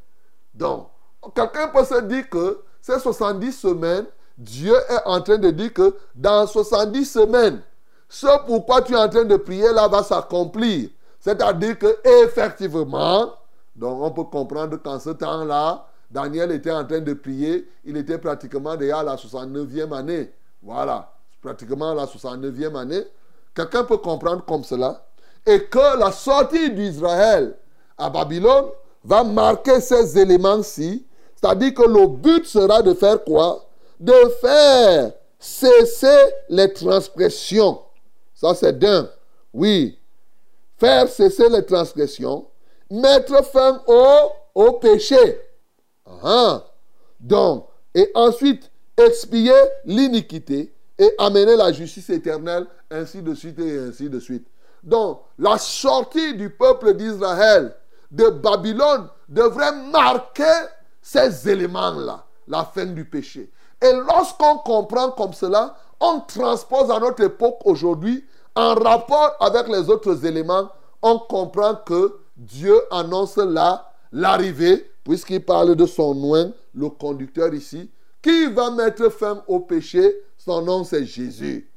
Donc, 0.54 0.88
quelqu'un 1.34 1.68
peut 1.68 1.84
se 1.84 2.00
dire 2.02 2.28
que 2.30 2.60
ces 2.80 2.98
70 2.98 3.52
semaines, 3.52 4.06
Dieu 4.36 4.74
est 4.88 5.06
en 5.06 5.20
train 5.20 5.38
de 5.38 5.50
dire 5.50 5.72
que 5.72 5.94
dans 6.14 6.46
70 6.46 7.04
semaines, 7.04 7.60
ce 8.08 8.26
pourquoi 8.46 8.82
tu 8.82 8.94
es 8.94 8.96
en 8.96 9.08
train 9.08 9.24
de 9.24 9.36
prier 9.36 9.72
là 9.72 9.88
va 9.88 10.02
s'accomplir. 10.02 10.90
C'est-à-dire 11.20 11.78
que 11.78 11.96
effectivement, 12.22 13.32
donc 13.74 14.02
on 14.02 14.10
peut 14.10 14.24
comprendre 14.24 14.76
qu'en 14.76 14.98
ce 14.98 15.10
temps-là, 15.10 15.86
Daniel 16.10 16.52
était 16.52 16.70
en 16.70 16.84
train 16.84 17.00
de 17.00 17.14
prier, 17.14 17.68
il 17.84 17.96
était 17.96 18.18
pratiquement 18.18 18.76
déjà 18.76 18.98
à 18.98 19.02
la 19.02 19.16
69e 19.16 19.92
année. 19.92 20.32
Voilà, 20.62 21.10
pratiquement 21.42 21.90
à 21.90 21.94
la 21.94 22.06
69e 22.06 22.76
année. 22.76 23.04
Quelqu'un 23.54 23.84
peut 23.84 23.98
comprendre 23.98 24.44
comme 24.44 24.64
cela? 24.64 25.04
Et 25.46 25.64
que 25.64 25.98
la 25.98 26.10
sortie 26.12 26.70
d'Israël 26.70 27.56
à 27.96 28.10
Babylone 28.10 28.66
va 29.04 29.22
marquer 29.24 29.80
ces 29.80 30.18
éléments-ci. 30.18 31.06
C'est-à-dire 31.34 31.74
que 31.74 31.82
le 31.82 32.06
but 32.06 32.46
sera 32.46 32.82
de 32.82 32.94
faire 32.94 33.22
quoi? 33.24 33.64
De 34.04 34.28
faire 34.38 35.12
cesser 35.38 36.34
les 36.50 36.70
transgressions. 36.74 37.80
Ça, 38.34 38.54
c'est 38.54 38.78
d'un. 38.78 39.08
Oui. 39.54 39.98
Faire 40.76 41.08
cesser 41.08 41.48
les 41.48 41.64
transgressions. 41.64 42.46
Mettre 42.90 43.42
fin 43.46 43.82
au, 43.86 44.32
au 44.54 44.72
péché. 44.72 45.40
Ah. 46.22 46.66
Donc, 47.18 47.66
et 47.94 48.10
ensuite, 48.14 48.70
expier 48.98 49.54
l'iniquité 49.86 50.74
et 50.98 51.14
amener 51.16 51.56
la 51.56 51.72
justice 51.72 52.10
éternelle, 52.10 52.66
ainsi 52.90 53.22
de 53.22 53.34
suite 53.34 53.58
et 53.58 53.78
ainsi 53.78 54.10
de 54.10 54.20
suite. 54.20 54.46
Donc, 54.82 55.22
la 55.38 55.56
sortie 55.56 56.34
du 56.34 56.50
peuple 56.50 56.92
d'Israël 56.92 57.74
de 58.10 58.28
Babylone 58.28 59.08
devrait 59.30 59.72
marquer 59.90 60.66
ces 61.00 61.48
éléments-là, 61.48 62.26
la 62.46 62.64
fin 62.66 62.84
du 62.84 63.06
péché. 63.06 63.50
Et 63.84 63.92
lorsqu'on 63.92 64.56
comprend 64.58 65.10
comme 65.10 65.34
cela, 65.34 65.76
on 66.00 66.20
transpose 66.20 66.90
à 66.90 66.98
notre 66.98 67.22
époque 67.22 67.58
aujourd'hui, 67.66 68.24
en 68.54 68.74
rapport 68.74 69.36
avec 69.40 69.68
les 69.68 69.90
autres 69.90 70.24
éléments, 70.24 70.70
on 71.02 71.18
comprend 71.18 71.74
que 71.74 72.16
Dieu 72.34 72.74
annonce 72.90 73.36
là 73.36 73.92
l'arrivée, 74.10 74.90
puisqu'il 75.04 75.44
parle 75.44 75.76
de 75.76 75.84
son 75.84 76.16
oin, 76.24 76.50
le 76.74 76.88
conducteur 76.88 77.52
ici, 77.52 77.90
qui 78.22 78.46
va 78.46 78.70
mettre 78.70 79.10
fin 79.10 79.42
au 79.46 79.60
péché, 79.60 80.16
son 80.38 80.62
nom 80.62 80.82
c'est 80.82 81.04
Jésus. 81.04 81.68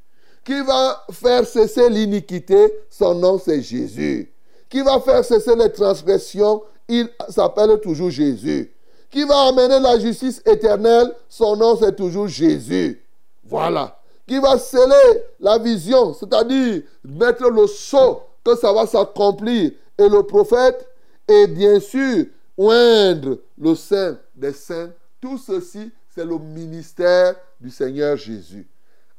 Qui 0.45 0.61
va 0.61 1.05
faire 1.11 1.45
cesser 1.45 1.89
l'iniquité, 1.89 2.73
son 2.89 3.15
nom 3.15 3.37
c'est 3.37 3.61
Jésus. 3.61 4.31
Qui 4.69 4.81
va 4.81 5.01
faire 5.01 5.25
cesser 5.25 5.57
les 5.57 5.73
transgressions, 5.73 6.63
il 6.87 7.09
s'appelle 7.27 7.77
toujours 7.81 8.11
Jésus. 8.11 8.71
Qui 9.09 9.23
va 9.23 9.47
amener 9.47 9.79
la 9.79 9.99
justice 9.99 10.41
éternelle, 10.45 11.13
son 11.29 11.55
nom 11.55 11.77
c'est 11.77 11.95
toujours 11.95 12.27
Jésus. 12.27 13.01
Voilà. 13.45 13.97
Qui 14.27 14.39
va 14.39 14.57
sceller 14.57 15.23
la 15.39 15.57
vision, 15.57 16.13
c'est-à-dire 16.13 16.81
mettre 17.03 17.49
le 17.49 17.65
sceau 17.67 18.21
que 18.43 18.55
ça 18.55 18.73
va 18.73 18.85
s'accomplir. 18.85 19.71
Et 19.97 20.09
le 20.09 20.23
prophète, 20.23 20.87
et 21.27 21.47
bien 21.47 21.79
sûr, 21.79 22.25
oindre 22.57 23.37
le 23.57 23.75
sein 23.75 24.17
des 24.35 24.53
saints. 24.53 24.89
Tout 25.21 25.37
ceci, 25.37 25.91
c'est 26.13 26.25
le 26.25 26.37
ministère 26.37 27.35
du 27.59 27.69
Seigneur 27.69 28.17
Jésus. 28.17 28.67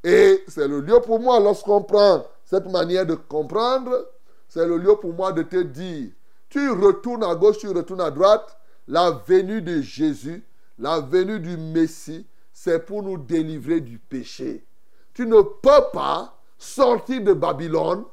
Et 0.04 0.44
c'est 0.46 0.68
le 0.68 0.80
lieu 0.80 1.00
pour 1.00 1.20
moi, 1.20 1.40
lorsqu'on 1.40 1.82
prend 1.82 2.24
cette 2.44 2.70
manière 2.70 3.06
de 3.06 3.14
comprendre, 3.14 4.06
c'est 4.48 4.66
le 4.66 4.76
lieu 4.78 4.96
pour 4.96 5.12
moi 5.12 5.32
de 5.32 5.42
te 5.42 5.62
dire, 5.62 6.10
tu 6.48 6.70
retournes 6.70 7.24
à 7.24 7.34
gauche, 7.34 7.58
tu 7.58 7.68
retournes 7.68 8.00
à 8.00 8.10
droite, 8.10 8.56
la 8.88 9.10
venue 9.10 9.62
de 9.62 9.80
Jésus, 9.82 10.42
la 10.78 11.00
venue 11.00 11.38
du 11.38 11.56
Messie, 11.56 12.26
c'est 12.52 12.84
pour 12.84 13.02
nous 13.02 13.18
délivrer 13.18 13.80
du 13.80 13.98
péché. 13.98 14.64
Tu 15.14 15.26
ne 15.26 15.42
peux 15.42 15.90
pas 15.92 16.34
sortir 16.56 17.22
de 17.22 17.34
Babylone, 17.34 18.04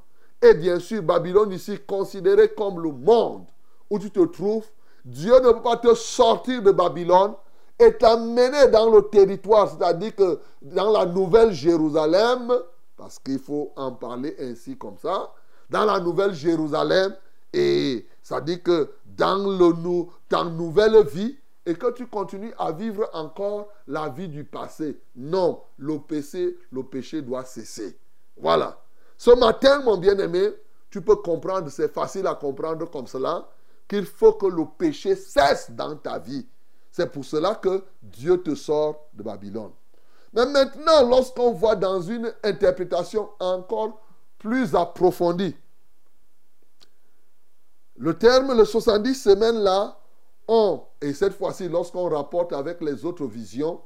et 0.41 0.53
bien 0.53 0.80
sûr, 0.80 1.01
Babylone 1.01 1.53
ici 1.53 1.80
considéré 1.88 2.49
comme 2.49 2.80
le 2.82 2.91
monde 2.91 3.45
où 3.89 3.97
tu 3.97 4.11
te 4.11 4.23
trouves. 4.26 4.65
Dieu 5.03 5.34
ne 5.39 5.51
peut 5.51 5.61
pas 5.61 5.78
te 5.78 5.95
sortir 5.95 6.61
de 6.61 6.71
Babylone 6.71 7.34
et 7.80 7.93
t'amener 7.93 8.67
dans 8.67 8.89
le 8.89 9.03
territoire, 9.03 9.69
c'est-à-dire 9.69 10.15
que 10.15 10.39
dans 10.61 10.91
la 10.91 11.05
nouvelle 11.05 11.51
Jérusalem, 11.51 12.53
parce 12.97 13.19
qu'il 13.19 13.39
faut 13.39 13.71
en 13.76 13.91
parler 13.91 14.36
ainsi 14.39 14.78
comme 14.78 14.97
ça, 14.97 15.32
dans 15.69 15.86
la 15.86 15.99
nouvelle 15.99 16.34
Jérusalem, 16.34 17.15
et 17.53 18.05
ça 18.21 18.41
dit 18.41 18.61
que 18.61 18.89
dans 19.16 19.38
le, 19.38 20.05
ta 20.30 20.43
nouvelle 20.43 21.05
vie, 21.05 21.38
et 21.66 21.74
que 21.74 21.91
tu 21.91 22.05
continues 22.07 22.53
à 22.59 22.72
vivre 22.72 23.09
encore 23.13 23.70
la 23.88 24.09
vie 24.09 24.28
du 24.28 24.43
passé. 24.43 24.99
Non, 25.16 25.61
le 25.78 25.99
le 26.72 26.84
péché 26.84 27.22
doit 27.22 27.43
cesser. 27.43 27.97
Voilà. 28.38 28.80
Ce 29.18 29.32
matin, 29.32 29.82
mon 29.82 29.97
bien-aimé, 29.97 30.49
tu 30.89 31.01
peux 31.01 31.16
comprendre, 31.16 31.70
c'est 31.70 31.91
facile 31.91 32.28
à 32.28 32.36
comprendre 32.36 32.89
comme 32.89 33.07
cela, 33.07 33.47
qu'il 33.88 34.05
faut 34.05 34.34
que 34.34 34.45
le 34.45 34.66
péché 34.78 35.16
cesse 35.16 35.72
dans 35.72 35.95
ta 35.95 36.20
vie. 36.20 36.47
C'est 36.91 37.11
pour 37.11 37.26
cela 37.26 37.55
que 37.55 37.84
Dieu 38.01 38.41
te 38.41 38.55
sort 38.55 39.07
de 39.13 39.24
Babylone. 39.24 39.72
Mais 40.34 40.45
maintenant, 40.45 41.07
lorsqu'on 41.07 41.51
voit 41.53 41.76
dans 41.76 42.01
une 42.01 42.34
interprétation 42.43 43.30
encore 43.39 44.01
plus 44.38 44.76
approfondie, 44.76 45.55
le 47.97 48.13
terme, 48.13 48.55
le 48.55 48.65
70 48.65 49.15
semaines 49.15 49.59
là, 49.59 49.97
ont, 50.47 50.83
et 51.01 51.13
cette 51.13 51.33
fois-ci, 51.33 51.69
lorsqu'on 51.69 52.09
rapporte 52.09 52.53
avec 52.53 52.81
les 52.81 53.05
autres 53.05 53.25
visions, 53.25 53.81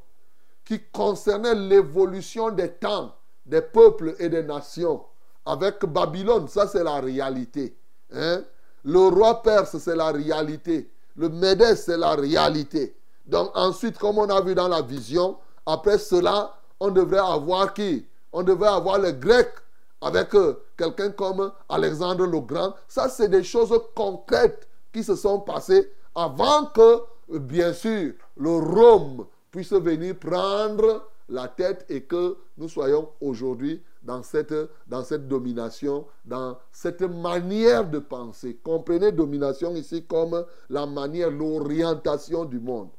qui 0.65 0.79
concernaient 0.91 1.55
l'évolution 1.55 2.49
des 2.51 2.69
temps, 2.69 3.15
des 3.45 3.61
peuples 3.61 4.15
et 4.19 4.29
des 4.29 4.43
nations, 4.43 5.03
avec 5.45 5.85
Babylone, 5.85 6.47
ça 6.47 6.67
c'est 6.67 6.83
la 6.83 6.99
réalité. 6.99 7.75
hein? 8.13 8.43
Le 8.83 8.99
roi 8.99 9.41
perse, 9.41 9.77
c'est 9.77 9.95
la 9.95 10.11
réalité. 10.11 10.89
Le 11.15 11.29
Médès, 11.29 11.75
c'est 11.75 11.97
la 11.97 12.11
réalité. 12.11 12.95
Donc 13.25 13.51
ensuite, 13.55 13.97
comme 13.97 14.17
on 14.17 14.29
a 14.29 14.41
vu 14.41 14.55
dans 14.55 14.67
la 14.67 14.81
vision, 14.81 15.37
après 15.65 15.97
cela, 15.97 16.55
on 16.79 16.89
devrait 16.89 17.19
avoir 17.19 17.73
qui? 17.73 18.05
On 18.31 18.43
devrait 18.43 18.69
avoir 18.69 18.99
les 18.99 19.13
Grecs 19.13 19.53
avec 20.01 20.33
euh, 20.35 20.53
quelqu'un 20.77 21.11
comme 21.11 21.51
Alexandre 21.67 22.25
le 22.25 22.39
Grand. 22.39 22.73
Ça, 22.87 23.09
c'est 23.09 23.29
des 23.29 23.43
choses 23.43 23.77
concrètes 23.95 24.67
qui 24.93 25.03
se 25.03 25.15
sont 25.15 25.39
passées 25.39 25.91
avant 26.15 26.65
que, 26.67 27.01
bien 27.39 27.73
sûr, 27.73 28.13
le 28.37 28.49
Rome 28.49 29.25
puisse 29.51 29.73
venir 29.73 30.17
prendre 30.17 31.07
la 31.27 31.47
tête 31.47 31.85
et 31.89 32.03
que 32.03 32.37
nous 32.57 32.69
soyons 32.69 33.09
aujourd'hui 33.21 33.81
dans 34.01 34.23
cette, 34.23 34.53
dans 34.87 35.03
cette 35.03 35.27
domination, 35.27 36.05
dans 36.25 36.57
cette 36.71 37.01
manière 37.01 37.87
de 37.87 37.99
penser. 37.99 38.57
Comprenez 38.63 39.11
domination 39.11 39.75
ici 39.75 40.05
comme 40.05 40.45
la 40.69 40.85
manière, 40.85 41.29
l'orientation 41.29 42.45
du 42.45 42.59
monde. 42.59 42.89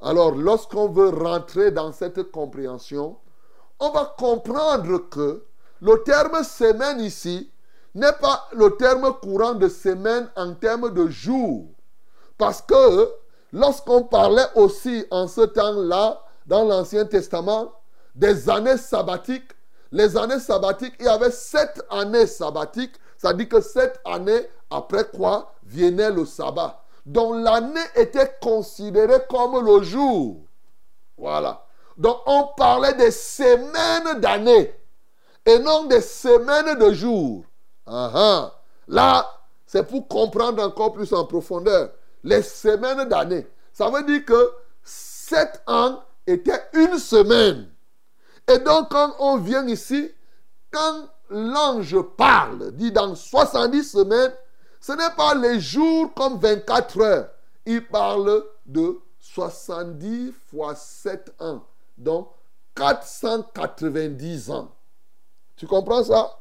Alors, 0.00 0.32
lorsqu'on 0.32 0.88
veut 0.88 1.08
rentrer 1.08 1.70
dans 1.70 1.90
cette 1.90 2.30
compréhension, 2.30 3.16
on 3.80 3.90
va 3.90 4.14
comprendre 4.18 5.08
que 5.08 5.42
le 5.80 6.02
terme 6.02 6.42
semaine 6.42 7.00
ici 7.00 7.50
n'est 7.94 8.12
pas 8.12 8.48
le 8.52 8.76
terme 8.76 9.12
courant 9.20 9.54
de 9.54 9.68
semaine 9.68 10.28
en 10.36 10.54
termes 10.54 10.92
de 10.92 11.08
jour. 11.08 11.66
Parce 12.38 12.60
que 12.62 13.10
lorsqu'on 13.52 14.04
parlait 14.04 14.46
aussi 14.54 15.06
en 15.10 15.26
ce 15.26 15.42
temps-là, 15.42 16.22
dans 16.46 16.64
l'Ancien 16.64 17.06
Testament, 17.06 17.72
des 18.14 18.48
années 18.48 18.76
sabbatiques, 18.76 19.50
les 19.92 20.16
années 20.16 20.40
sabbatiques, 20.40 20.94
il 21.00 21.06
y 21.06 21.08
avait 21.08 21.30
sept 21.30 21.82
années 21.90 22.26
sabbatiques, 22.26 22.94
dit 23.34 23.48
que 23.48 23.60
sept 23.60 24.00
années 24.04 24.46
après 24.70 25.04
quoi 25.04 25.52
venait 25.64 26.10
le 26.10 26.24
sabbat. 26.24 26.82
Donc 27.04 27.44
l'année 27.44 27.80
était 27.94 28.36
considérée 28.40 29.20
comme 29.28 29.64
le 29.64 29.82
jour. 29.82 30.44
Voilà. 31.16 31.64
Donc 31.96 32.18
on 32.26 32.48
parlait 32.56 32.94
des 32.94 33.10
semaines 33.10 34.20
d'années 34.20 34.74
et 35.46 35.58
non 35.60 35.84
des 35.84 36.00
semaines 36.00 36.76
de 36.78 36.92
jours. 36.92 37.44
Ah. 37.86 38.52
Là, 38.88 39.26
c'est 39.64 39.86
pour 39.86 40.06
comprendre 40.08 40.62
encore 40.62 40.92
plus 40.92 41.12
en 41.12 41.24
profondeur. 41.24 41.90
Les 42.24 42.42
semaines 42.42 43.08
d'années. 43.08 43.46
Ça 43.72 43.88
veut 43.88 44.02
dire 44.02 44.24
que 44.24 44.52
sept 44.82 45.62
ans 45.66 46.02
était 46.26 46.62
une 46.72 46.98
semaine. 46.98 47.68
Et 48.48 48.58
donc, 48.58 48.90
quand 48.90 49.14
on 49.20 49.38
vient 49.38 49.66
ici, 49.66 50.10
quand 50.70 51.08
l'ange 51.30 52.00
parle, 52.16 52.72
dit 52.72 52.90
dans 52.90 53.14
70 53.14 53.84
semaines, 53.84 54.32
ce 54.80 54.92
n'est 54.92 55.14
pas 55.16 55.34
les 55.34 55.60
jours 55.60 56.12
comme 56.14 56.38
24 56.38 57.00
heures. 57.00 57.28
Il 57.64 57.86
parle 57.86 58.44
de 58.66 59.00
70 59.20 60.32
fois 60.48 60.74
7 60.74 61.34
ans. 61.40 61.64
Donc, 61.98 62.30
490 62.76 64.50
ans. 64.50 64.75
Tu 65.56 65.66
comprends 65.66 66.04
ça? 66.04 66.38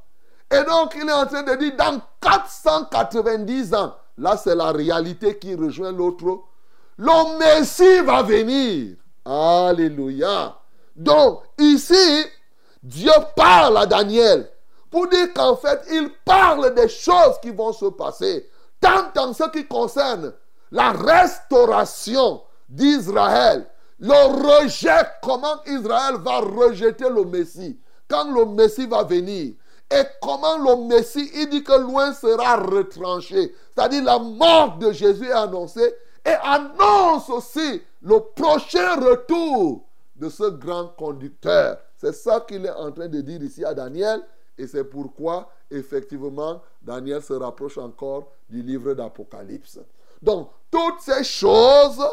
Et 0.51 0.63
donc, 0.63 0.95
il 0.95 1.07
est 1.07 1.13
en 1.13 1.25
train 1.25 1.43
de 1.43 1.55
dire, 1.55 1.75
dans 1.75 2.01
490 2.21 3.73
ans, 3.73 3.95
là 4.17 4.37
c'est 4.37 4.55
la 4.55 4.71
réalité 4.71 5.37
qui 5.37 5.55
rejoint 5.55 5.91
l'autre, 5.91 6.41
le 6.97 7.37
Messie 7.39 8.01
va 8.01 8.21
venir. 8.23 8.95
Alléluia. 9.25 10.55
Donc, 10.95 11.41
ici, 11.57 12.25
Dieu 12.81 13.11
parle 13.35 13.77
à 13.77 13.85
Daniel 13.85 14.49
pour 14.91 15.07
dire 15.07 15.33
qu'en 15.33 15.55
fait, 15.55 15.81
il 15.91 16.09
parle 16.23 16.73
des 16.73 16.87
choses 16.87 17.39
qui 17.41 17.51
vont 17.51 17.73
se 17.73 17.85
passer, 17.85 18.49
tant 18.79 19.11
en 19.17 19.33
ce 19.33 19.49
qui 19.49 19.65
concerne 19.67 20.33
la 20.71 20.91
restauration 20.91 22.43
d'Israël, 22.69 23.67
le 23.99 24.61
rejet, 24.61 25.05
comment 25.21 25.61
Israël 25.65 26.15
va 26.19 26.39
rejeter 26.39 27.09
le 27.09 27.25
Messie, 27.25 27.79
quand 28.07 28.31
le 28.31 28.45
Messie 28.45 28.87
va 28.87 29.03
venir, 29.03 29.53
et 29.91 30.03
comment 30.21 30.57
le 30.57 30.87
Messie, 30.87 31.29
il 31.35 31.49
dit 31.49 31.63
que 31.63 31.79
loin 31.79 32.13
sera 32.13 32.57
retranché, 32.57 33.53
c'est-à-dire 33.75 34.03
la 34.03 34.19
mort 34.19 34.77
de 34.77 34.91
Jésus 34.91 35.27
est 35.27 35.31
annoncée, 35.31 35.95
et 36.25 36.33
annonce 36.41 37.29
aussi 37.29 37.81
le 38.01 38.19
prochain 38.19 38.95
retour 38.95 39.85
de 40.15 40.29
ce 40.29 40.49
grand 40.49 40.87
conducteur. 40.97 41.77
C'est 41.97 42.13
ça 42.13 42.41
qu'il 42.41 42.65
est 42.65 42.71
en 42.71 42.91
train 42.91 43.07
de 43.07 43.21
dire 43.21 43.41
ici 43.43 43.63
à 43.63 43.73
Daniel. 43.73 44.21
Et 44.57 44.67
c'est 44.67 44.85
pourquoi, 44.85 45.49
effectivement, 45.69 46.61
Daniel 46.81 47.21
se 47.21 47.33
rapproche 47.33 47.77
encore 47.77 48.31
du 48.49 48.61
livre 48.61 48.93
d'Apocalypse. 48.93 49.79
Donc, 50.21 50.49
toutes 50.71 51.01
ces 51.01 51.23
choses, 51.23 52.03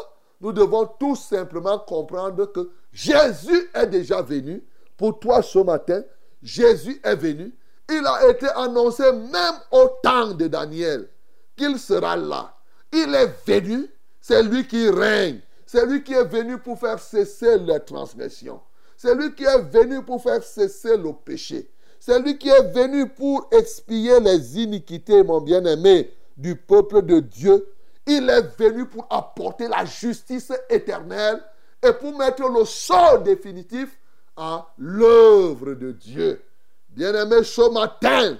nous 0.41 0.51
devons 0.51 0.85
tout 0.99 1.15
simplement 1.15 1.79
comprendre 1.79 2.45
que 2.51 2.69
Jésus 2.91 3.69
est 3.73 3.87
déjà 3.87 4.21
venu 4.21 4.63
Pour 4.97 5.19
toi 5.19 5.41
ce 5.41 5.59
matin, 5.59 6.03
Jésus 6.41 6.99
est 7.03 7.15
venu. 7.15 7.53
Il 7.89 8.05
a 8.05 8.29
été 8.29 8.47
annoncé 8.55 9.03
même 9.11 9.55
au 9.71 9.89
temps 10.01 10.33
de 10.33 10.47
Daniel 10.47 11.09
qu'il 11.55 11.77
sera 11.77 12.15
là. 12.15 12.55
Il 12.91 13.13
est 13.13 13.33
venu, 13.45 13.89
c'est 14.21 14.43
lui 14.43 14.67
qui 14.67 14.89
règne. 14.89 15.41
C'est 15.65 15.85
lui 15.85 16.03
qui 16.03 16.13
est 16.13 16.25
venu 16.25 16.57
pour 16.59 16.79
faire 16.79 16.99
cesser 16.99 17.57
les 17.57 17.79
transgressions. 17.79 18.61
C'est 18.95 19.15
lui 19.15 19.33
qui 19.33 19.43
est 19.43 19.61
venu 19.61 20.03
pour 20.03 20.21
faire 20.21 20.43
cesser 20.43 20.95
le 20.97 21.11
péché. 21.13 21.69
C'est 21.99 22.19
lui 22.19 22.37
qui 22.37 22.49
est 22.49 22.71
venu 22.73 23.09
pour 23.09 23.47
expier 23.51 24.19
les 24.19 24.61
iniquités, 24.61 25.23
mon 25.23 25.41
bien-aimé, 25.41 26.13
du 26.37 26.55
peuple 26.55 27.01
de 27.01 27.19
Dieu. 27.19 27.67
Il 28.05 28.29
est 28.29 28.59
venu 28.59 28.85
pour 28.85 29.07
apporter 29.09 29.67
la 29.67 29.85
justice 29.85 30.51
éternelle 30.69 31.41
et 31.81 31.93
pour 31.93 32.17
mettre 32.17 32.47
le 32.49 32.65
sort 32.65 33.21
définitif 33.23 33.97
à 34.35 34.73
l'œuvre 34.77 35.73
de 35.73 35.91
Dieu. 35.91 36.43
Bien-aimé, 36.89 37.43
ce 37.43 37.69
matin, 37.71 38.37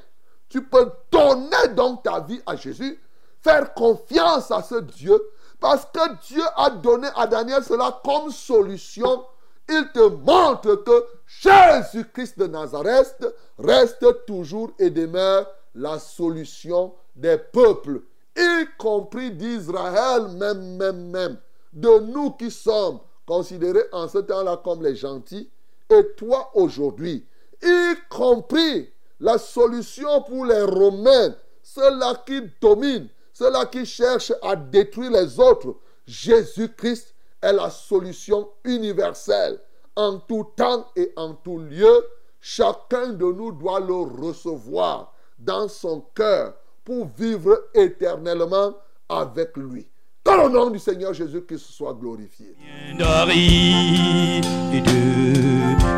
tu 0.49 0.63
peux 0.63 0.91
donner 1.11 1.73
donc 1.75 2.03
ta 2.03 2.19
vie 2.19 2.41
à 2.45 2.55
Jésus, 2.55 3.01
faire 3.41 3.73
confiance 3.73 4.51
à 4.51 4.61
ce 4.61 4.75
Dieu, 4.75 5.19
parce 5.59 5.85
que 5.85 6.27
Dieu 6.27 6.43
a 6.55 6.69
donné 6.69 7.07
à 7.15 7.25
Daniel 7.25 7.63
cela 7.63 7.99
comme 8.03 8.31
solution. 8.31 9.25
Il 9.69 9.91
te 9.93 10.07
montre 10.09 10.75
que 10.75 11.05
Jésus-Christ 11.25 12.37
de 12.37 12.47
Nazareth 12.47 13.25
reste 13.57 14.25
toujours 14.25 14.71
et 14.77 14.89
demeure 14.89 15.47
la 15.73 15.99
solution 15.99 16.93
des 17.15 17.37
peuples, 17.37 18.01
y 18.35 18.65
compris 18.77 19.31
d'Israël 19.31 20.27
même, 20.33 20.75
même, 20.77 21.09
même. 21.09 21.37
De 21.71 21.99
nous 21.99 22.31
qui 22.31 22.51
sommes 22.51 22.99
considérés 23.25 23.85
en 23.91 24.07
ce 24.07 24.19
temps-là 24.19 24.61
comme 24.63 24.83
les 24.83 24.95
gentils, 24.95 25.49
et 25.93 26.13
toi 26.15 26.51
aujourd'hui, 26.55 27.25
y 27.61 27.93
compris 28.09 28.89
la 29.19 29.37
solution 29.37 30.21
pour 30.23 30.45
les 30.45 30.63
Romains, 30.63 31.35
ceux-là 31.61 32.23
qui 32.25 32.41
dominent, 32.61 33.07
ceux-là 33.31 33.65
qui 33.65 33.85
cherchent 33.85 34.33
à 34.41 34.55
détruire 34.55 35.11
les 35.11 35.39
autres. 35.39 35.75
Jésus-Christ 36.05 37.15
est 37.41 37.53
la 37.53 37.69
solution 37.69 38.49
universelle. 38.63 39.59
En 39.95 40.17
tout 40.17 40.47
temps 40.55 40.87
et 40.95 41.13
en 41.15 41.33
tout 41.33 41.59
lieu, 41.59 42.05
chacun 42.41 43.09
de 43.09 43.25
nous 43.25 43.51
doit 43.51 43.79
le 43.79 43.93
recevoir 43.93 45.13
dans 45.37 45.67
son 45.67 46.01
cœur 46.15 46.55
pour 46.83 47.07
vivre 47.17 47.69
éternellement 47.73 48.75
avec 49.07 49.55
lui. 49.55 49.87
Que 50.23 50.31
le 50.31 50.49
nom 50.49 50.69
du 50.69 50.79
Seigneur 50.79 51.13
Jésus-Christ 51.13 51.65
soit 51.71 51.93
glorifié. 51.93 52.55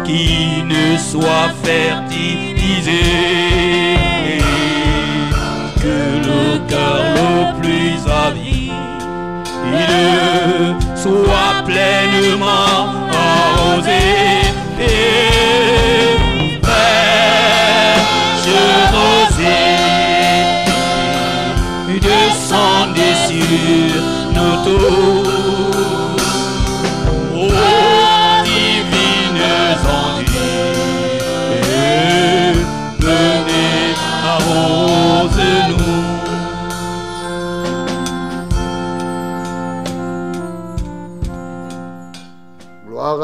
Qui 0.06 0.64
ne 0.64 0.98
soit 0.98 1.50
fertilisé 1.64 3.06
que 5.82 5.98
le 6.30 6.60
cœur 6.68 7.04
le 7.16 7.60
plus 7.60 7.98
avide 8.08 8.72
soit 10.96 11.64
pleinement 11.66 12.86
arrosé 13.12 14.06
rosée 18.94 19.86
descendez 22.00 23.16
sur 23.28 24.02
nos 24.34 24.58
tours. 24.64 25.25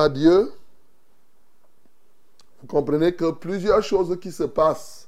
Dieu. 0.09 0.51
Vous 2.61 2.67
comprenez 2.67 3.13
que 3.13 3.31
plusieurs 3.31 3.83
choses 3.83 4.19
qui 4.19 4.31
se 4.31 4.43
passent, 4.43 5.07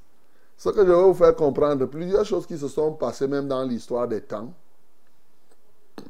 ce 0.58 0.70
que 0.70 0.86
je 0.86 0.91
vais 0.91 1.04
vous 1.04 1.14
faire 1.14 1.36
comprendre, 1.36 1.86
plusieurs 1.86 2.26
choses 2.26 2.48
qui 2.48 2.58
se 2.58 2.68
sont 2.68 2.94
passées 2.94 3.28
même 3.28 3.48
dans 3.48 3.64
l'histoire 3.64 4.08
des 4.08 4.22
temps, 4.22 4.52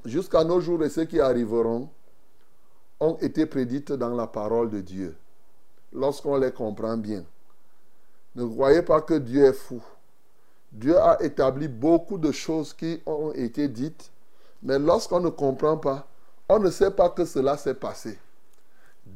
jusqu'à 0.05 0.43
nos 0.43 0.61
jours 0.61 0.83
et 0.83 0.89
ceux 0.89 1.05
qui 1.05 1.19
arriveront, 1.19 1.89
ont 2.99 3.17
été 3.17 3.45
prédites 3.45 3.91
dans 3.91 4.15
la 4.15 4.27
parole 4.27 4.69
de 4.69 4.79
Dieu, 4.79 5.15
lorsqu'on 5.91 6.37
les 6.37 6.51
comprend 6.51 6.95
bien. 6.97 7.23
Ne 8.35 8.45
croyez 8.45 8.81
pas 8.81 9.01
que 9.01 9.15
Dieu 9.15 9.43
est 9.45 9.53
fou. 9.53 9.81
Dieu 10.71 10.97
a 10.97 11.21
établi 11.21 11.67
beaucoup 11.67 12.17
de 12.17 12.31
choses 12.31 12.73
qui 12.73 13.01
ont 13.05 13.31
été 13.33 13.67
dites, 13.67 14.09
mais 14.63 14.79
lorsqu'on 14.79 15.19
ne 15.19 15.29
comprend 15.29 15.77
pas, 15.77 16.07
on 16.49 16.59
ne 16.59 16.69
sait 16.71 16.91
pas 16.91 17.09
que 17.09 17.25
cela 17.25 17.57
s'est 17.57 17.75
passé. 17.75 18.17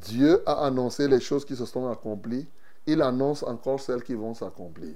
Dieu 0.01 0.41
a 0.45 0.65
annoncé 0.65 1.07
les 1.07 1.19
choses 1.19 1.45
qui 1.45 1.55
se 1.55 1.65
sont 1.65 1.89
accomplies. 1.89 2.47
Il 2.85 3.01
annonce 3.01 3.43
encore 3.43 3.79
celles 3.79 4.03
qui 4.03 4.13
vont 4.13 4.33
s'accomplir. 4.33 4.93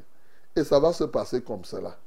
Et 0.56 0.64
ça 0.64 0.80
va 0.80 0.94
se 0.94 1.04
passer 1.06 1.42
comme 1.42 1.64
cela. 1.64 1.98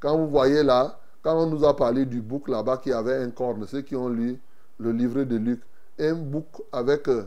Quand 0.00 0.16
vous 0.16 0.28
voyez 0.28 0.62
là, 0.62 0.98
quand 1.22 1.36
on 1.42 1.46
nous 1.46 1.64
a 1.64 1.74
parlé 1.74 2.04
du 2.04 2.20
bouc 2.20 2.48
là-bas 2.48 2.78
qui 2.78 2.92
avait 2.92 3.16
un 3.16 3.30
corne, 3.30 3.66
ceux 3.66 3.80
qui 3.80 3.96
ont 3.96 4.08
lu 4.08 4.40
le 4.78 4.92
livre 4.92 5.22
de 5.24 5.36
Luc, 5.36 5.62
un 5.98 6.14
bouc 6.14 6.46
avec 6.72 7.08
euh, 7.08 7.24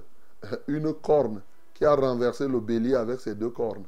une 0.67 0.93
corne 0.93 1.41
qui 1.73 1.85
a 1.85 1.95
renversé 1.95 2.47
le 2.47 2.59
bélier 2.59 2.95
avec 2.95 3.19
ses 3.19 3.33
deux 3.33 3.49
cornes. 3.49 3.85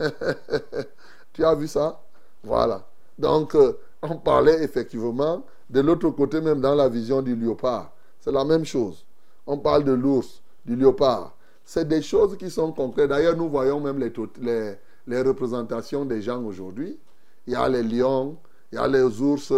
tu 1.32 1.44
as 1.44 1.54
vu 1.54 1.68
ça? 1.68 2.00
Voilà. 2.42 2.84
Donc, 3.18 3.54
euh, 3.54 3.78
on 4.02 4.16
parlait 4.16 4.62
effectivement 4.62 5.44
de 5.68 5.80
l'autre 5.80 6.10
côté, 6.10 6.40
même 6.40 6.60
dans 6.60 6.74
la 6.74 6.88
vision 6.88 7.22
du 7.22 7.36
léopard. 7.36 7.92
C'est 8.20 8.32
la 8.32 8.44
même 8.44 8.64
chose. 8.64 9.04
On 9.46 9.58
parle 9.58 9.84
de 9.84 9.92
l'ours, 9.92 10.42
du 10.66 10.76
léopard. 10.76 11.36
C'est 11.64 11.86
des 11.86 12.02
choses 12.02 12.36
qui 12.36 12.50
sont 12.50 12.72
concrètes. 12.72 13.08
D'ailleurs, 13.08 13.36
nous 13.36 13.48
voyons 13.48 13.80
même 13.80 13.98
les, 13.98 15.22
représentations 15.22 16.04
des 16.04 16.20
gens 16.20 16.42
aujourd'hui. 16.42 16.98
Il 17.46 17.52
y 17.52 17.56
a 17.56 17.68
les 17.68 17.82
lions, 17.82 18.36
il 18.72 18.76
y 18.76 18.78
a 18.78 18.86
les 18.86 19.20
ours, 19.20 19.52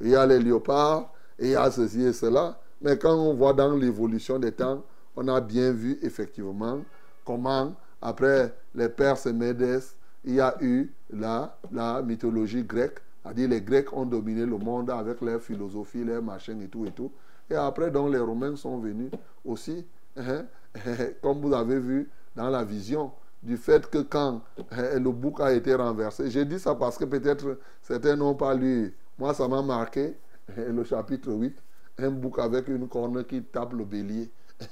il 0.00 0.10
y 0.10 0.16
a 0.16 0.26
les 0.26 0.38
léopards, 0.38 1.12
et 1.38 1.46
il 1.46 1.50
y 1.50 1.56
a 1.56 1.70
ceci 1.70 2.02
et 2.02 2.12
cela. 2.12 2.58
Mais 2.80 2.96
quand 2.98 3.14
on 3.14 3.34
voit 3.34 3.52
dans 3.52 3.76
l'évolution 3.76 4.38
des 4.38 4.52
temps, 4.52 4.82
on 5.16 5.28
a 5.28 5.40
bien 5.40 5.72
vu 5.72 5.98
effectivement 6.02 6.80
comment, 7.24 7.74
après 8.00 8.54
les 8.74 8.88
Perses 8.88 9.26
et 9.26 9.32
Médès, 9.32 9.96
il 10.24 10.34
y 10.34 10.40
a 10.40 10.56
eu 10.60 10.92
la, 11.10 11.58
la 11.72 12.02
mythologie 12.02 12.62
grecque. 12.62 12.98
C'est-à-dire 13.22 13.48
les 13.48 13.60
Grecs 13.60 13.92
ont 13.92 14.06
dominé 14.06 14.44
le 14.46 14.58
monde 14.58 14.90
avec 14.90 15.20
leur 15.20 15.40
philosophie, 15.40 16.04
leur 16.04 16.22
machin 16.22 16.58
et 16.60 16.68
tout 16.68 16.86
et 16.86 16.90
tout. 16.90 17.10
Et 17.50 17.54
après, 17.54 17.90
donc, 17.90 18.12
les 18.12 18.18
Romains 18.18 18.56
sont 18.56 18.78
venus 18.78 19.10
aussi, 19.44 19.84
hein, 20.16 20.44
comme 21.22 21.40
vous 21.40 21.52
avez 21.52 21.78
vu 21.78 22.10
dans 22.36 22.48
la 22.48 22.64
vision, 22.64 23.12
du 23.42 23.56
fait 23.56 23.88
que 23.90 23.98
quand 23.98 24.42
hein, 24.70 24.98
le 24.98 25.10
bouc 25.10 25.40
a 25.40 25.52
été 25.52 25.74
renversé, 25.74 26.30
j'ai 26.30 26.44
dit 26.44 26.58
ça 26.58 26.74
parce 26.74 26.96
que 26.96 27.04
peut-être 27.04 27.58
certains 27.82 28.16
n'ont 28.16 28.34
pas 28.34 28.54
lu. 28.54 28.94
Moi, 29.18 29.34
ça 29.34 29.48
m'a 29.48 29.62
marqué, 29.62 30.16
hein, 30.50 30.64
le 30.68 30.84
chapitre 30.84 31.32
8, 31.32 31.56
un 31.98 32.10
bouc 32.10 32.38
avec 32.38 32.68
une 32.68 32.88
corne 32.88 33.24
qui 33.24 33.42
tape 33.42 33.72
le 33.72 33.84
bélier. 33.84 34.30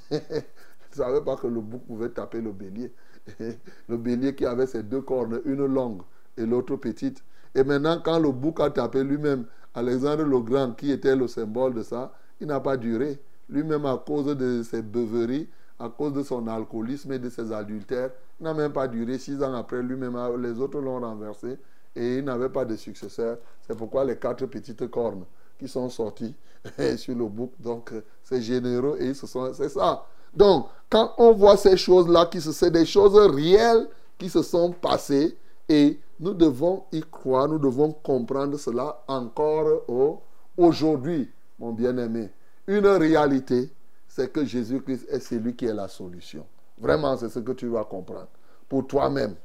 Je 0.09 0.17
ne 0.17 1.05
savais 1.05 1.21
pas 1.21 1.35
que 1.35 1.47
le 1.47 1.61
bouc 1.61 1.85
pouvait 1.85 2.09
taper 2.09 2.41
le 2.41 2.51
bélier. 2.51 2.93
Le 3.87 3.97
bélier 3.97 4.33
qui 4.33 4.45
avait 4.47 4.65
ses 4.65 4.81
deux 4.81 5.01
cornes, 5.01 5.41
une 5.45 5.65
longue 5.65 6.01
et 6.37 6.45
l'autre 6.45 6.75
petite. 6.75 7.23
Et 7.53 7.63
maintenant, 7.63 8.01
quand 8.03 8.17
le 8.19 8.31
bouc 8.31 8.59
a 8.59 8.69
tapé 8.71 9.03
lui-même, 9.03 9.45
Alexandre 9.73 10.23
le 10.23 10.39
Grand, 10.39 10.73
qui 10.73 10.91
était 10.91 11.15
le 11.15 11.27
symbole 11.27 11.73
de 11.75 11.83
ça, 11.83 12.13
il 12.39 12.47
n'a 12.47 12.59
pas 12.59 12.77
duré. 12.77 13.21
Lui-même, 13.51 13.85
à 13.85 13.97
cause 13.97 14.35
de 14.35 14.63
ses 14.63 14.81
beuveries, 14.81 15.49
à 15.79 15.89
cause 15.89 16.13
de 16.13 16.23
son 16.23 16.47
alcoolisme 16.47 17.11
et 17.13 17.19
de 17.19 17.29
ses 17.29 17.51
adultères, 17.51 18.11
n'a 18.39 18.53
même 18.53 18.73
pas 18.73 18.87
duré. 18.87 19.17
Six 19.19 19.41
ans 19.43 19.53
après, 19.53 19.83
lui-même, 19.83 20.17
les 20.41 20.59
autres 20.59 20.79
l'ont 20.79 20.99
renversé 21.01 21.57
et 21.95 22.17
il 22.19 22.23
n'avait 22.25 22.49
pas 22.49 22.65
de 22.65 22.75
successeur. 22.75 23.37
C'est 23.67 23.77
pourquoi 23.77 24.05
les 24.05 24.17
quatre 24.17 24.45
petites 24.47 24.89
cornes 24.89 25.25
qui 25.59 25.67
sont 25.67 25.89
sorties 25.89 26.35
sur 26.97 27.15
le 27.15 27.25
bouc, 27.27 27.51
donc 27.59 27.91
c'est 28.23 28.41
généreux 28.41 28.97
et 28.99 29.07
ils 29.09 29.15
se. 29.15 29.27
C'est 29.53 29.69
ça. 29.69 30.05
Donc, 30.33 30.67
quand 30.89 31.13
on 31.17 31.33
voit 31.33 31.57
ces 31.57 31.77
choses-là, 31.77 32.29
c'est 32.39 32.71
des 32.71 32.85
choses 32.85 33.15
réelles 33.35 33.87
qui 34.17 34.29
se 34.29 34.41
sont 34.41 34.71
passées 34.71 35.37
et 35.67 35.99
nous 36.19 36.33
devons 36.33 36.83
y 36.91 37.01
croire, 37.01 37.47
nous 37.47 37.59
devons 37.59 37.91
comprendre 37.91 38.57
cela 38.57 39.03
encore 39.07 39.83
au- 39.87 40.21
aujourd'hui, 40.57 41.29
mon 41.59 41.71
bien-aimé. 41.73 42.29
Une 42.71 42.87
réalité, 42.87 43.69
c'est 44.07 44.31
que 44.31 44.45
Jésus-Christ 44.45 45.05
est 45.09 45.19
celui 45.19 45.57
qui 45.57 45.65
est 45.65 45.73
la 45.73 45.89
solution. 45.89 46.45
Vraiment, 46.77 47.17
c'est 47.17 47.27
ce 47.27 47.39
que 47.39 47.51
tu 47.51 47.67
vas 47.67 47.83
comprendre. 47.83 48.29
Pour 48.69 48.87
toi-même, 48.87 49.35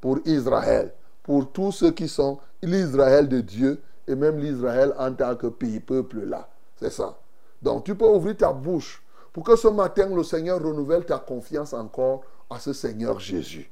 pour 0.00 0.18
Israël, 0.24 0.92
pour 1.22 1.52
tous 1.52 1.70
ceux 1.70 1.92
qui 1.92 2.08
sont 2.08 2.40
l'Israël 2.60 3.28
de 3.28 3.40
Dieu 3.40 3.80
et 4.08 4.16
même 4.16 4.36
l'Israël 4.40 4.92
en 4.98 5.12
tant 5.12 5.36
que 5.36 5.46
pays, 5.46 5.78
peuple 5.78 6.24
là. 6.24 6.48
C'est 6.74 6.90
ça. 6.90 7.16
Donc 7.62 7.84
tu 7.84 7.94
peux 7.94 8.08
ouvrir 8.08 8.36
ta 8.36 8.52
bouche 8.52 9.00
pour 9.32 9.44
que 9.44 9.54
ce 9.54 9.68
matin 9.68 10.12
le 10.12 10.24
Seigneur 10.24 10.60
renouvelle 10.60 11.04
ta 11.04 11.20
confiance 11.20 11.74
encore 11.74 12.22
à 12.50 12.58
ce 12.58 12.72
Seigneur 12.72 13.20
Jésus. 13.20 13.70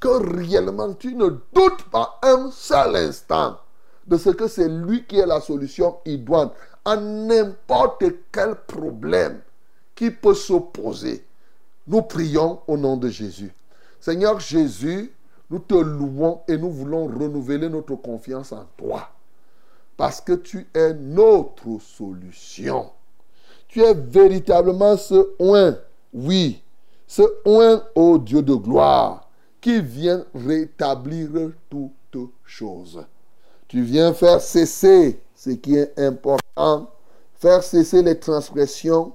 Que 0.00 0.08
réellement 0.34 0.94
tu 0.94 1.14
ne 1.14 1.28
doutes 1.28 1.84
pas 1.92 2.18
un 2.22 2.50
seul 2.50 2.96
instant 2.96 3.58
de 4.06 4.16
ce 4.16 4.30
que 4.30 4.48
c'est 4.48 4.70
lui 4.70 5.04
qui 5.04 5.18
est 5.18 5.26
la 5.26 5.42
solution 5.42 5.98
idoine 6.06 6.52
à 6.86 6.96
n'importe 6.96 8.04
quel 8.30 8.54
problème 8.54 9.40
qui 9.96 10.12
peut 10.12 10.34
s'opposer. 10.34 11.26
Nous 11.88 12.02
prions 12.02 12.60
au 12.68 12.76
nom 12.76 12.96
de 12.96 13.08
Jésus. 13.08 13.52
Seigneur 14.00 14.38
Jésus, 14.38 15.12
nous 15.50 15.58
te 15.58 15.74
louons 15.74 16.42
et 16.46 16.56
nous 16.56 16.70
voulons 16.70 17.06
renouveler 17.06 17.68
notre 17.68 17.96
confiance 17.96 18.52
en 18.52 18.66
toi. 18.76 19.08
Parce 19.96 20.20
que 20.20 20.34
tu 20.34 20.68
es 20.74 20.94
notre 20.94 21.80
solution. 21.80 22.90
Tu 23.66 23.82
es 23.82 23.94
véritablement 23.94 24.96
ce 24.96 25.34
oint, 25.40 25.76
oui, 26.14 26.62
ce 27.08 27.22
oint, 27.44 27.82
ô 27.96 28.18
Dieu 28.18 28.42
de 28.42 28.54
gloire, 28.54 29.28
qui 29.60 29.80
vient 29.80 30.24
rétablir 30.34 31.30
toutes 31.68 32.30
choses. 32.44 33.04
Tu 33.66 33.82
viens 33.82 34.14
faire 34.14 34.40
cesser 34.40 35.20
ce 35.46 35.50
qui 35.52 35.76
est 35.76 35.96
important, 35.96 36.90
faire 37.36 37.62
cesser 37.62 38.02
les 38.02 38.18
transgressions, 38.18 39.12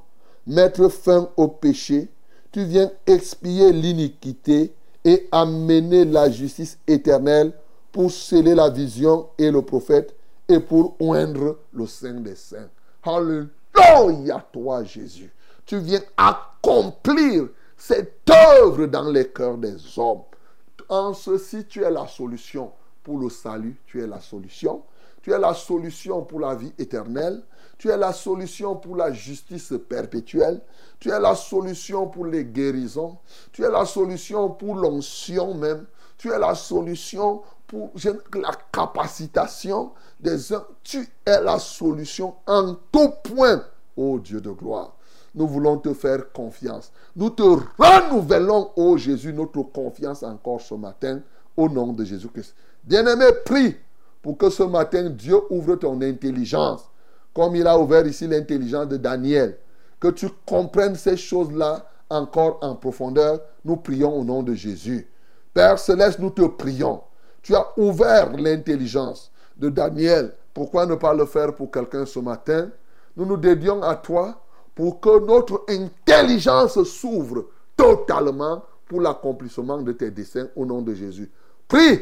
mettre 0.48 0.88
fin 0.88 1.30
au 1.36 1.50
péché. 1.50 2.10
Tu 2.54 2.64
viens 2.64 2.90
expier 3.06 3.74
l'iniquité 3.74 4.74
et 5.04 5.28
amener 5.32 6.06
la 6.06 6.30
justice 6.30 6.78
éternelle 6.88 7.52
pour 7.92 8.12
sceller 8.12 8.56
la 8.56 8.70
vision 8.70 9.28
et 9.38 9.52
le 9.52 9.62
prophète 9.62 10.16
et 10.48 10.62
pour 10.62 10.96
oindre 11.02 11.60
le 11.74 11.86
Saint 11.86 12.22
des 12.22 12.36
Saints. 12.36 12.70
Alléluia, 13.04 14.46
toi 14.54 14.86
Jésus. 14.86 15.34
Tu 15.66 15.80
viens 15.80 16.02
accomplir 16.16 17.50
cette 17.76 18.30
œuvre 18.30 18.86
dans 18.86 19.10
les 19.10 19.28
cœurs 19.28 19.58
des 19.58 19.76
hommes. 19.98 20.22
En 20.88 21.14
ceci, 21.14 21.66
tu 21.66 21.84
es 21.84 21.92
la 21.92 22.08
solution 22.08 22.72
pour 23.04 23.20
le 23.20 23.30
salut, 23.30 23.76
tu 23.86 24.02
es 24.02 24.08
la 24.08 24.22
solution. 24.22 24.84
Tu 25.22 25.32
es 25.32 25.40
la 25.40 25.54
solution 25.54 26.24
pour 26.24 26.40
la 26.40 26.56
vie 26.56 26.74
éternelle. 26.78 27.44
Tu 27.78 27.90
es 27.90 27.98
la 27.98 28.14
solution 28.14 28.76
pour 28.76 28.96
la 28.96 29.12
justice 29.12 29.74
perpétuelle. 29.88 30.62
Tu 31.00 31.10
es 31.10 31.20
la 31.20 31.36
solution 31.36 32.08
pour 32.08 32.26
les 32.26 32.46
guérisons. 32.46 33.18
Tu 33.52 33.64
es 33.64 33.70
la 33.70 33.86
solution 33.86 34.50
pour 34.50 34.76
l'onction 34.76 35.54
même. 35.56 35.86
Tu 36.18 36.32
es 36.32 36.38
la 36.38 36.54
solution 36.54 37.42
pour 37.66 37.92
la 38.36 38.52
capacitation 38.72 39.92
des 40.20 40.54
uns. 40.54 40.66
Tu 40.84 41.08
es 41.26 41.42
la 41.42 41.58
solution 41.58 42.36
en 42.46 42.76
tout 42.92 43.12
point, 43.24 43.64
ô 43.96 44.20
Dieu 44.20 44.42
de 44.42 44.52
gloire. 44.52 44.96
Nous 45.34 45.48
voulons 45.48 45.78
te 45.78 45.94
faire 45.94 46.32
confiance. 46.34 46.92
Nous 47.16 47.30
te 47.30 47.42
renouvelons, 47.42 48.72
ô 48.76 48.98
Jésus, 48.98 49.34
notre 49.34 49.62
confiance 49.64 50.24
encore 50.24 50.62
ce 50.62 50.74
matin, 50.74 51.22
au 51.56 51.70
nom 51.70 51.94
de 51.94 52.04
Jésus-Christ. 52.04 52.54
Bien-aimé, 52.84 53.26
prie 53.46 53.78
pour 54.22 54.38
que 54.38 54.50
ce 54.50 54.64
matin, 54.64 55.10
Dieu 55.10 55.38
ouvre 55.50 55.76
ton 55.76 56.02
intelligence, 56.02 56.90
comme 57.34 57.56
il 57.56 57.66
a 57.66 57.78
ouvert 57.78 58.06
ici 58.06 58.28
l'intelligence 58.28 58.88
de 58.88 58.98
Daniel. 58.98 59.58
Que 60.00 60.10
tu 60.10 60.28
comprennes 60.46 60.96
ces 60.96 61.18
choses-là 61.18 61.86
encore 62.10 62.60
en 62.62 62.76
profondeur. 62.76 63.40
Nous 63.64 63.78
prions 63.78 64.14
au 64.18 64.24
nom 64.24 64.44
de 64.44 64.54
Jésus. 64.54 65.08
Père 65.54 65.80
céleste, 65.80 66.20
nous 66.20 66.30
te 66.30 66.46
prions. 66.46 67.02
Tu 67.42 67.56
as 67.56 67.68
ouvert 67.78 68.32
l'intelligence 68.38 69.32
de 69.58 69.70
Daniel. 69.70 70.34
Pourquoi 70.54 70.86
ne 70.86 70.96
pas 70.96 71.14
le 71.14 71.26
faire 71.26 71.56
pour 71.56 71.72
quelqu'un 71.72 72.06
ce 72.06 72.20
matin? 72.20 72.70
Nous 73.16 73.26
nous 73.26 73.38
dédions 73.38 73.82
à 73.82 73.96
toi 73.96 74.42
pour 74.76 75.00
que 75.00 75.20
notre 75.26 75.64
intelligence 75.68 76.82
s'ouvre 76.84 77.46
totalement 77.76 78.64
pour 78.88 79.02
l'accomplissement 79.02 79.82
de 79.82 79.92
tes 79.92 80.12
desseins 80.12 80.48
au 80.56 80.66
nom 80.66 80.82
de 80.82 80.94
Jésus. 80.94 81.30
Prie 81.68 82.02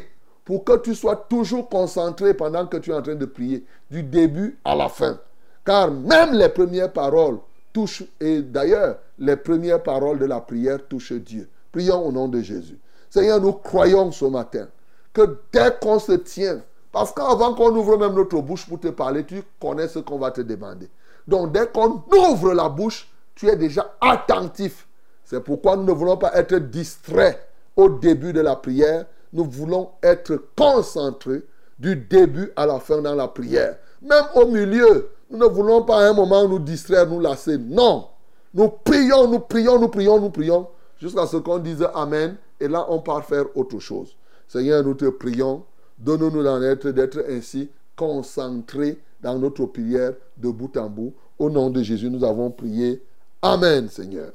pour 0.50 0.64
que 0.64 0.78
tu 0.78 0.95
sois 0.95 1.16
toujours 1.16 1.70
concentré 1.70 2.34
pendant 2.34 2.66
que 2.66 2.78
tu 2.78 2.89
es 2.89 2.93
en 2.95 3.04
train 3.04 3.14
de 3.14 3.28
prier, 3.28 3.64
du 3.91 4.02
début 4.02 4.58
à 4.66 4.74
la 4.74 4.89
fin. 4.89 5.20
Car 5.64 5.91
même 5.91 6.34
les 6.34 6.50
premières 6.50 6.91
paroles 6.91 7.38
touchent, 7.72 8.06
et 8.20 8.41
d'ailleurs, 8.41 8.97
les 9.20 9.36
premières 9.36 9.84
paroles 9.84 10.18
de 10.18 10.26
la 10.26 10.39
prière 10.39 10.80
touchent 10.88 11.14
Dieu. 11.14 11.47
Prions 11.72 12.04
au 12.04 12.12
nom 12.12 12.28
de 12.28 12.41
Jésus. 12.41 12.80
Seigneur, 13.12 13.39
nous 13.39 13.54
croyons 13.54 14.12
ce 14.12 14.26
matin 14.26 14.68
que 15.14 15.38
dès 15.54 15.78
qu'on 15.80 16.00
se 16.00 16.14
tient, 16.14 16.64
parce 16.91 17.12
qu'avant 17.12 17.54
qu'on 17.54 17.70
ouvre 17.76 17.97
même 17.97 18.16
notre 18.16 18.41
bouche 18.41 18.68
pour 18.68 18.80
te 18.80 18.88
parler, 18.88 19.26
tu 19.26 19.43
connais 19.62 19.88
ce 19.88 20.00
qu'on 20.00 20.18
va 20.18 20.32
te 20.32 20.41
demander. 20.41 20.89
Donc 21.28 21.52
dès 21.52 21.68
qu'on 21.68 22.02
ouvre 22.12 22.56
la 22.56 22.70
bouche, 22.70 23.08
tu 23.36 23.47
es 23.47 23.56
déjà 23.56 23.93
attentif. 24.02 24.88
C'est 25.26 25.43
pourquoi 25.43 25.76
nous 25.76 25.84
ne 25.84 25.91
voulons 25.91 26.18
pas 26.18 26.34
être 26.34 26.56
distraits 26.56 27.38
au 27.76 27.88
début 27.88 28.34
de 28.34 28.41
la 28.41 28.56
prière, 28.56 29.06
nous 29.34 29.46
voulons 29.46 29.90
être 30.02 30.42
concentrés 30.56 31.44
du 31.78 31.96
début 31.96 32.52
à 32.56 32.66
la 32.66 32.80
fin 32.80 33.02
dans 33.02 33.16
la 33.16 33.28
prière. 33.28 33.78
Même 34.02 34.26
au 34.36 34.48
milieu, 34.48 35.10
nous 35.30 35.38
ne 35.38 35.46
voulons 35.46 35.84
pas 35.84 36.06
à 36.06 36.10
un 36.10 36.14
moment 36.14 36.48
nous 36.48 36.60
distraire, 36.60 37.08
nous 37.08 37.20
lasser. 37.20 37.58
Non. 37.58 38.08
Nous 38.54 38.70
prions, 38.70 39.28
nous 39.28 39.40
prions, 39.40 39.80
nous 39.80 39.90
prions, 39.90 40.20
nous 40.20 40.30
prions, 40.30 40.68
jusqu'à 41.00 41.28
ce 41.28 41.38
qu'on 41.38 41.60
dise 41.60 41.86
Amen. 41.94 42.36
Et 42.60 42.68
là, 42.68 42.86
on 42.90 43.00
part 43.00 43.24
faire 43.26 43.46
autre 43.56 43.80
chose. 43.80 44.16
Seigneur, 44.48 44.84
nous 44.84 44.96
te 44.96 45.06
prions. 45.06 45.64
Donne-nous 45.98 46.44
d'en 46.44 46.62
être, 46.62 46.90
d'être 46.90 47.24
ainsi 47.30 47.70
concentrés 47.96 49.00
dans 49.22 49.38
notre 49.38 49.66
prière 49.66 50.14
de 50.38 50.50
bout 50.50 50.76
en 50.78 50.90
bout. 50.90 51.14
Au 51.38 51.50
nom 51.50 51.70
de 51.70 51.82
Jésus, 51.82 52.10
nous 52.10 52.24
avons 52.24 52.50
prié. 52.50 53.04
Amen, 53.42 53.88
Seigneur. 53.90 54.32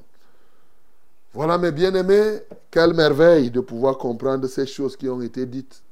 Voilà, 1.34 1.58
mes 1.58 1.72
bien-aimés, 1.72 2.42
quelle 2.70 2.94
merveille 2.94 3.50
de 3.50 3.58
pouvoir 3.58 3.98
comprendre 3.98 4.46
ces 4.46 4.66
choses 4.66 4.96
qui 4.96 5.08
ont 5.08 5.20
été 5.20 5.44
dites. 5.46 5.82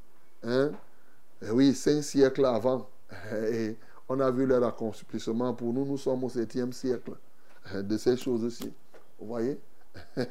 Hein? 0.44 0.70
Et 1.44 1.50
oui, 1.50 1.74
cinq 1.74 2.00
siècles 2.02 2.44
avant. 2.44 2.88
Et 3.50 3.76
on 4.08 4.20
a 4.20 4.30
vu 4.30 4.46
leur 4.46 4.62
accomplissement 4.64 5.52
pour 5.52 5.72
nous. 5.72 5.84
Nous 5.84 5.98
sommes 5.98 6.22
au 6.22 6.28
septième 6.28 6.72
siècle 6.72 7.10
de 7.74 7.96
ces 7.96 8.16
choses-ci. 8.16 8.72
Vous 9.18 9.26
voyez? 9.26 9.58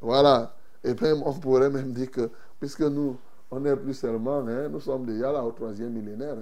Voilà. 0.00 0.54
Et 0.82 0.94
puis, 0.94 1.06
on 1.24 1.32
pourrait 1.32 1.70
même 1.70 1.92
dire 1.92 2.10
que, 2.10 2.28
puisque 2.60 2.82
nous, 2.82 3.16
on 3.50 3.60
n'est 3.60 3.76
plus 3.76 3.94
seulement, 3.94 4.40
hein, 4.46 4.68
nous 4.68 4.80
sommes 4.80 5.06
déjà 5.06 5.32
là 5.32 5.42
au 5.42 5.52
troisième 5.52 5.92
millénaire. 5.92 6.36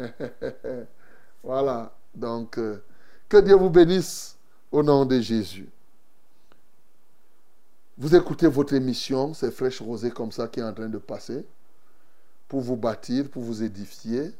hein. 0.00 0.08
voilà. 1.44 1.92
Donc, 2.14 2.58
euh, 2.58 2.82
que 3.28 3.36
Dieu 3.36 3.54
vous 3.54 3.70
bénisse 3.70 4.36
au 4.72 4.82
nom 4.82 5.04
de 5.04 5.20
Jésus. 5.20 5.68
Vous 8.00 8.16
écoutez 8.16 8.46
votre 8.46 8.72
émission, 8.72 9.34
c'est 9.34 9.50
Fraîche 9.50 9.82
Rosée 9.82 10.10
comme 10.10 10.32
ça 10.32 10.48
qui 10.48 10.58
est 10.60 10.62
en 10.62 10.72
train 10.72 10.88
de 10.88 10.96
passer, 10.96 11.44
pour 12.48 12.62
vous 12.62 12.74
bâtir, 12.74 13.28
pour 13.28 13.42
vous 13.42 13.62
édifier, 13.62 14.32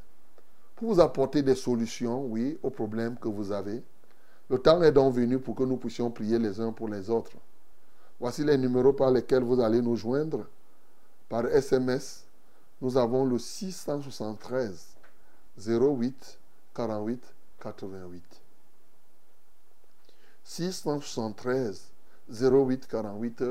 pour 0.74 0.94
vous 0.94 1.00
apporter 1.02 1.42
des 1.42 1.54
solutions, 1.54 2.24
oui, 2.24 2.58
aux 2.62 2.70
problèmes 2.70 3.18
que 3.18 3.28
vous 3.28 3.52
avez. 3.52 3.82
Le 4.48 4.58
temps 4.58 4.80
est 4.82 4.92
donc 4.92 5.12
venu 5.12 5.38
pour 5.38 5.54
que 5.54 5.64
nous 5.64 5.76
puissions 5.76 6.10
prier 6.10 6.38
les 6.38 6.58
uns 6.58 6.72
pour 6.72 6.88
les 6.88 7.10
autres. 7.10 7.36
Voici 8.18 8.44
les 8.44 8.56
numéros 8.56 8.94
par 8.94 9.10
lesquels 9.10 9.42
vous 9.42 9.60
allez 9.60 9.82
nous 9.82 9.94
joindre. 9.94 10.46
Par 11.28 11.44
SMS, 11.44 12.24
nous 12.80 12.96
avons 12.96 13.26
le 13.26 13.36
673 13.36 14.86
08 15.58 16.38
48 16.74 17.22
88. 17.60 18.24
673 20.44 21.89
08 22.30 22.86
48 22.86 23.44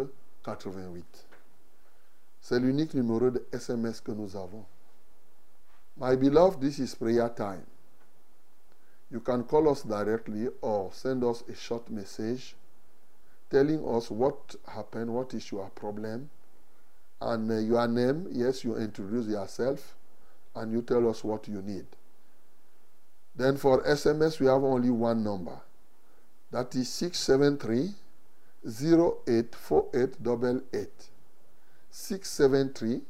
88. 0.43 1.27
C'est 2.41 2.59
l'unique 2.59 2.93
numéro 2.93 3.29
de 3.29 3.45
SMS 3.51 4.01
que 4.01 4.11
nous 4.11 4.35
avons. 4.35 4.65
My 5.97 6.15
beloved, 6.15 6.61
this 6.61 6.79
is 6.79 6.95
prayer 6.95 7.29
time. 7.29 7.65
You 9.11 9.19
can 9.19 9.43
call 9.43 9.67
us 9.69 9.83
directly 9.83 10.47
or 10.61 10.91
send 10.93 11.23
us 11.23 11.43
a 11.49 11.55
short 11.55 11.89
message 11.89 12.55
telling 13.49 13.83
us 13.85 14.09
what 14.09 14.55
happened, 14.67 15.13
what 15.13 15.33
is 15.33 15.51
your 15.51 15.69
problem, 15.71 16.29
and 17.19 17.51
uh, 17.51 17.57
your 17.57 17.87
name. 17.87 18.27
Yes, 18.31 18.63
you 18.63 18.77
introduce 18.77 19.27
yourself 19.27 19.95
and 20.55 20.71
you 20.71 20.81
tell 20.81 21.09
us 21.09 21.23
what 21.23 21.47
you 21.47 21.61
need. 21.61 21.85
Then 23.35 23.57
for 23.57 23.83
SMS, 23.83 24.39
we 24.39 24.47
have 24.47 24.63
only 24.63 24.89
one 24.89 25.23
number. 25.23 25.59
That 26.51 26.75
is 26.75 26.89
673 26.89 27.93
084888. 28.65 31.09
673 31.91 33.01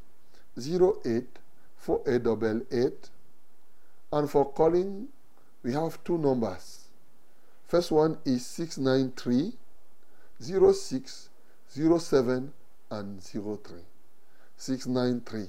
084888. 0.58 3.10
And 4.12 4.30
for 4.30 4.52
calling, 4.52 5.08
we 5.64 5.72
have 5.74 6.04
two 6.04 6.18
numbers. 6.18 6.90
First 7.68 7.92
one 7.92 8.18
is 8.26 8.46
693 8.46 9.54
06 10.42 11.30
07 11.70 12.54
and 12.92 13.22
03. 13.22 13.58
693 14.58 15.48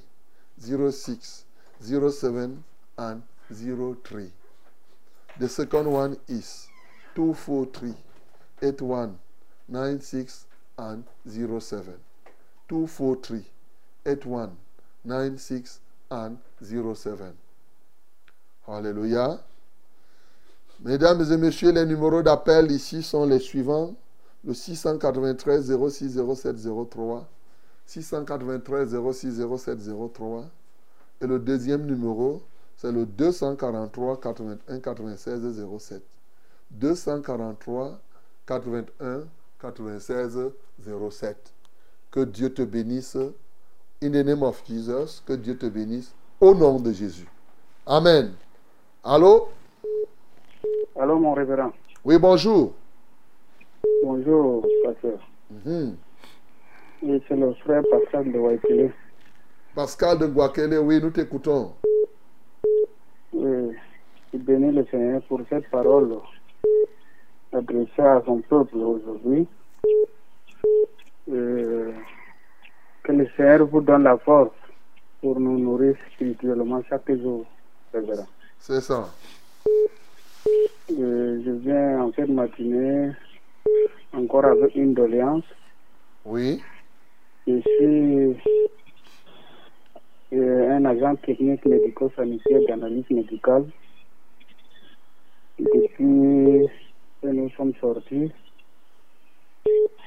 06 0.91 1.45
07 1.83 2.65
and 2.99 3.23
03. 3.51 4.31
The 5.39 5.49
second 5.49 5.91
one 5.91 6.19
is 6.29 6.69
243 7.15 7.95
81 8.63 9.19
96 9.71 10.47
and 10.79 11.03
07. 11.27 11.95
243 12.69 13.45
81 14.05 14.51
96 15.05 15.81
and 16.11 16.37
07. 16.63 17.35
Alléluia. 18.69 19.41
Mesdames 20.83 21.23
et 21.31 21.37
messieurs, 21.37 21.73
les 21.73 21.85
numéros 21.85 22.23
d'appel 22.23 22.71
ici 22.71 23.03
sont 23.03 23.27
les 23.27 23.39
suivants. 23.39 23.95
Le 24.45 24.55
693 24.55 25.73
06 25.91 26.19
07 26.35 26.57
03. 26.91 27.29
693 27.87 28.97
06 29.13 29.43
07 29.59 29.79
03. 30.15 30.45
Et 31.21 31.27
le 31.27 31.39
deuxième 31.39 31.85
numéro, 31.85 32.43
c'est 32.77 32.93
le 32.93 33.05
243 33.05 34.21
81 34.21 34.81
96 34.81 35.67
07. 35.79 36.03
243 36.71 38.01
81 38.47 39.25
96 39.61 40.53
07. 41.11 41.53
Que 42.11 42.25
Dieu 42.25 42.53
te 42.53 42.63
bénisse. 42.63 43.33
In 44.03 44.13
the 44.13 44.25
name 44.25 44.43
of 44.43 44.63
Jesus, 44.67 45.23
que 45.27 45.35
Dieu 45.35 45.57
te 45.57 45.67
bénisse. 45.67 46.15
Au 46.41 46.55
nom 46.55 46.81
de 46.81 46.93
Jésus. 46.93 47.29
Amen. 47.87 48.33
Allô? 49.05 49.49
Allô, 50.99 51.19
mon 51.19 51.35
révérend. 51.35 51.73
Oui, 52.05 52.19
bonjour. 52.19 52.73
Bonjour, 54.03 54.67
pasteur. 54.85 55.19
Mhm. 55.51 55.97
Oui, 57.03 57.23
c'est 57.29 57.37
le 57.37 57.53
frère 57.55 57.83
Pascal 57.91 58.33
de 58.33 58.39
Waikele. 58.39 58.93
Pascal 59.75 60.19
de 60.19 60.27
Guakele, 60.27 60.79
oui, 60.79 61.01
nous 61.01 61.11
t'écoutons. 61.11 61.73
Oui, 63.33 63.77
bénis 64.33 64.73
le 64.73 64.85
Seigneur 64.91 65.23
pour 65.29 65.41
cette 65.49 65.69
parole 65.71 66.19
adressée 67.53 68.03
à 68.03 68.23
son 68.25 68.41
peuple 68.41 68.77
aujourd'hui. 68.77 69.47
Euh, 71.29 71.93
que 73.03 73.13
le 73.13 73.29
Seigneur 73.37 73.67
vous 73.67 73.81
donne 73.81 74.03
la 74.05 74.19
force 74.19 74.55
pour 75.21 75.39
nous 75.39 75.59
nourrir 75.59 75.95
spirituellement 76.15 76.83
chaque 76.89 77.11
jour. 77.13 77.45
C'est 78.59 78.81
ça. 78.81 79.09
Euh, 80.91 81.41
je 81.45 81.51
viens 81.51 82.03
en 82.03 82.13
cette 82.13 82.31
matinée 82.31 83.13
encore 84.13 84.45
avec 84.45 84.75
une 84.75 84.95
doléance. 84.95 85.45
Oui. 86.25 86.61
Je 87.47 87.61
suis 87.61 88.37
euh, 90.33 90.77
un 90.77 90.85
agent 90.85 91.17
technique 91.17 91.65
médico-sanitaire 91.65 92.61
d'analyse 92.69 93.09
médicale. 93.11 93.67
Depuis 95.59 96.69
que 97.23 97.29
nous 97.29 97.51
sommes 97.51 97.75
sortis, 97.81 98.33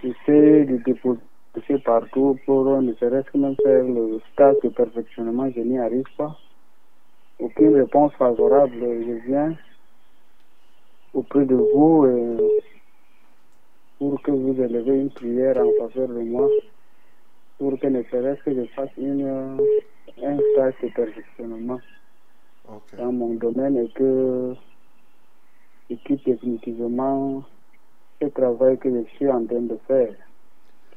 j'essaie 0.01 0.66
de 0.66 0.78
déposer 0.78 1.20
partout 1.84 2.38
pour 2.45 2.82
ne 2.82 2.93
serait-ce 2.95 3.30
que 3.32 3.38
même 3.38 3.55
faire 3.64 3.84
le 3.84 4.20
stage 4.32 4.55
de 4.64 4.70
perfectionnement, 4.70 5.49
je 5.55 5.61
n'y 5.61 5.78
arrive 5.78 6.07
pas. 6.18 6.36
Aucune 7.39 7.76
réponse 7.76 8.14
favorable, 8.14 8.74
je 8.80 9.28
viens 9.28 9.55
auprès 11.14 11.45
de 11.45 11.55
vous 11.55 12.05
euh, 12.05 12.49
pour 13.99 14.22
que 14.22 14.32
vous 14.32 14.59
élevez 14.61 14.99
une 15.01 15.11
prière 15.11 15.57
en 15.57 15.70
faveur 15.80 16.07
de 16.07 16.22
moi, 16.22 16.49
pour 17.59 17.80
que 17.80 17.88
ne 17.88 18.01
serait-ce 18.03 18.43
que 18.43 18.53
je 18.55 18.66
fasse 18.72 18.89
une, 18.97 19.26
euh, 19.26 19.57
un 20.24 20.38
stage 20.53 20.74
de 20.82 20.89
perfectionnement 20.89 21.80
dans 22.97 23.11
mon 23.11 23.34
domaine 23.36 23.78
et 23.78 23.89
que 23.89 24.55
je 25.90 25.96
quitte 25.96 26.26
définitivement 26.26 27.44
ce 28.22 28.28
travail 28.28 28.78
que 28.78 28.90
je 28.90 29.04
suis 29.16 29.30
en 29.30 29.46
train 29.46 29.62
de 29.62 29.78
faire, 29.88 30.14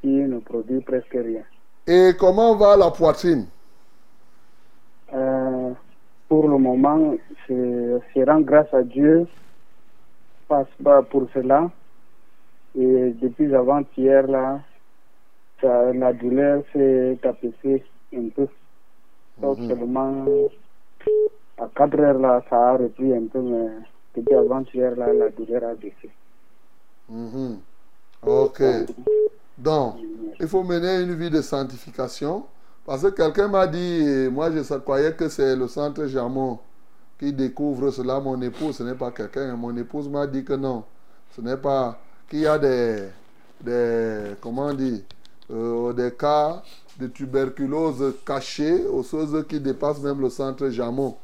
qui 0.01 0.09
ne 0.09 0.39
produit 0.39 0.81
presque 0.81 1.13
rien. 1.13 1.43
Et 1.87 2.13
comment 2.19 2.57
va 2.57 2.77
la 2.77 2.91
poitrine? 2.91 3.47
Euh, 5.13 5.73
pour 6.29 6.49
le 6.49 6.59
moment, 6.59 7.15
je, 7.49 7.99
je 8.15 8.21
rends 8.25 8.41
grâce 8.41 8.73
à 8.75 8.83
Dieu 8.83 9.27
passe 10.49 10.69
pas 10.83 11.03
pour 11.03 11.29
cela. 11.35 11.71
Et 12.79 13.13
depuis 13.21 13.55
avant-hier, 13.55 14.27
là, 14.27 14.61
ça- 15.61 15.93
la 15.93 16.13
douleur 16.13 16.63
s'est 16.73 17.19
apaisée 17.25 17.85
un 18.15 18.29
peu. 18.29 18.47
Donc 19.43 19.59
Mhm. 19.59 19.69
seulement 19.69 20.27
à 21.59 21.69
4 21.75 21.99
heures, 22.01 22.19
là, 22.19 22.43
ça 22.49 22.71
a 22.71 22.77
repris 22.77 23.13
un 23.15 23.27
peu, 23.27 23.41
mais 23.41 23.69
depuis 24.17 24.35
avant-hier, 24.35 24.97
là, 24.97 25.13
la 25.13 25.29
douleur 25.31 25.65
a 25.65 25.75
baissé. 25.75 26.11
Mhm. 27.09 27.59
Ok. 28.25 28.63
Donc, 29.59 29.97
il 30.41 30.49
faut 30.49 30.63
mener 30.63 31.03
une 31.03 31.15
vie 31.15 31.31
de 31.31 31.41
sanctification. 31.41 32.45
Parce 32.85 33.03
que 33.03 33.09
quelqu'un 33.09 33.49
m'a 33.49 33.67
dit, 33.67 34.29
moi 34.31 34.51
je 34.53 34.61
croyais 34.79 35.13
que 35.13 35.29
c'est 35.29 35.57
le 35.57 35.67
centre 35.67 36.07
Jamon 36.07 36.59
qui 37.19 37.33
découvre 37.33 37.91
cela. 37.91 38.21
Mon 38.21 38.41
épouse, 38.43 38.77
ce 38.77 38.83
n'est 38.85 38.95
pas 38.95 39.11
quelqu'un. 39.11 39.57
Mon 39.57 39.77
épouse 39.77 40.09
m'a 40.09 40.27
dit 40.27 40.45
que 40.45 40.53
non. 40.53 40.85
Ce 41.35 41.41
n'est 41.41 41.57
pas. 41.57 41.99
Qu'il 42.29 42.41
y 42.41 42.47
a 42.47 42.59
des. 42.59 43.09
des 43.61 44.37
comment 44.41 44.67
on 44.67 44.75
dit 44.75 45.05
euh, 45.51 45.93
Des 45.93 46.13
cas 46.13 46.63
de 46.99 47.09
tuberculose 47.09 48.15
cachés 48.25 48.87
aux 48.87 49.03
choses 49.03 49.45
qui 49.49 49.59
dépassent 49.61 50.01
même 50.01 50.21
le 50.21 50.31
centre 50.31 50.69
Jamon. 50.69 51.17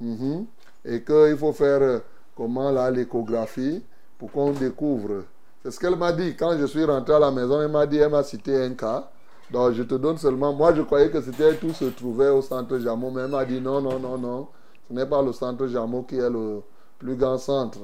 Mhm. 0.00 0.46
Et 0.84 1.02
qu'il 1.02 1.36
faut 1.36 1.52
faire, 1.52 1.82
euh, 1.82 1.98
comment 2.40 2.70
là, 2.70 2.90
l'échographie 2.90 3.82
pour 4.18 4.32
qu'on 4.32 4.52
découvre. 4.52 5.24
C'est 5.62 5.72
ce 5.72 5.78
qu'elle 5.78 5.96
m'a 5.96 6.10
dit. 6.10 6.34
Quand 6.34 6.56
je 6.56 6.64
suis 6.64 6.82
rentré 6.86 7.12
à 7.12 7.18
la 7.18 7.30
maison, 7.30 7.60
elle 7.60 7.70
m'a 7.70 7.86
dit, 7.86 7.98
elle 7.98 8.10
m'a 8.10 8.22
cité 8.22 8.64
un 8.64 8.72
cas. 8.72 9.10
Donc 9.50 9.72
je 9.72 9.82
te 9.82 9.94
donne 9.94 10.16
seulement. 10.16 10.50
Moi, 10.54 10.74
je 10.74 10.80
croyais 10.80 11.10
que 11.10 11.20
c'était 11.20 11.54
tout 11.56 11.74
se 11.74 11.84
trouvait 11.84 12.30
au 12.30 12.40
centre 12.40 12.78
Jamon, 12.78 13.10
mais 13.10 13.22
elle 13.22 13.30
m'a 13.30 13.44
dit 13.44 13.60
non, 13.60 13.82
non, 13.82 13.98
non, 13.98 14.16
non. 14.16 14.48
Ce 14.88 14.94
n'est 14.94 15.04
pas 15.04 15.20
le 15.20 15.32
centre 15.32 15.66
Jamon 15.66 16.02
qui 16.02 16.16
est 16.16 16.30
le 16.30 16.62
plus 16.98 17.14
grand 17.14 17.36
centre. 17.36 17.80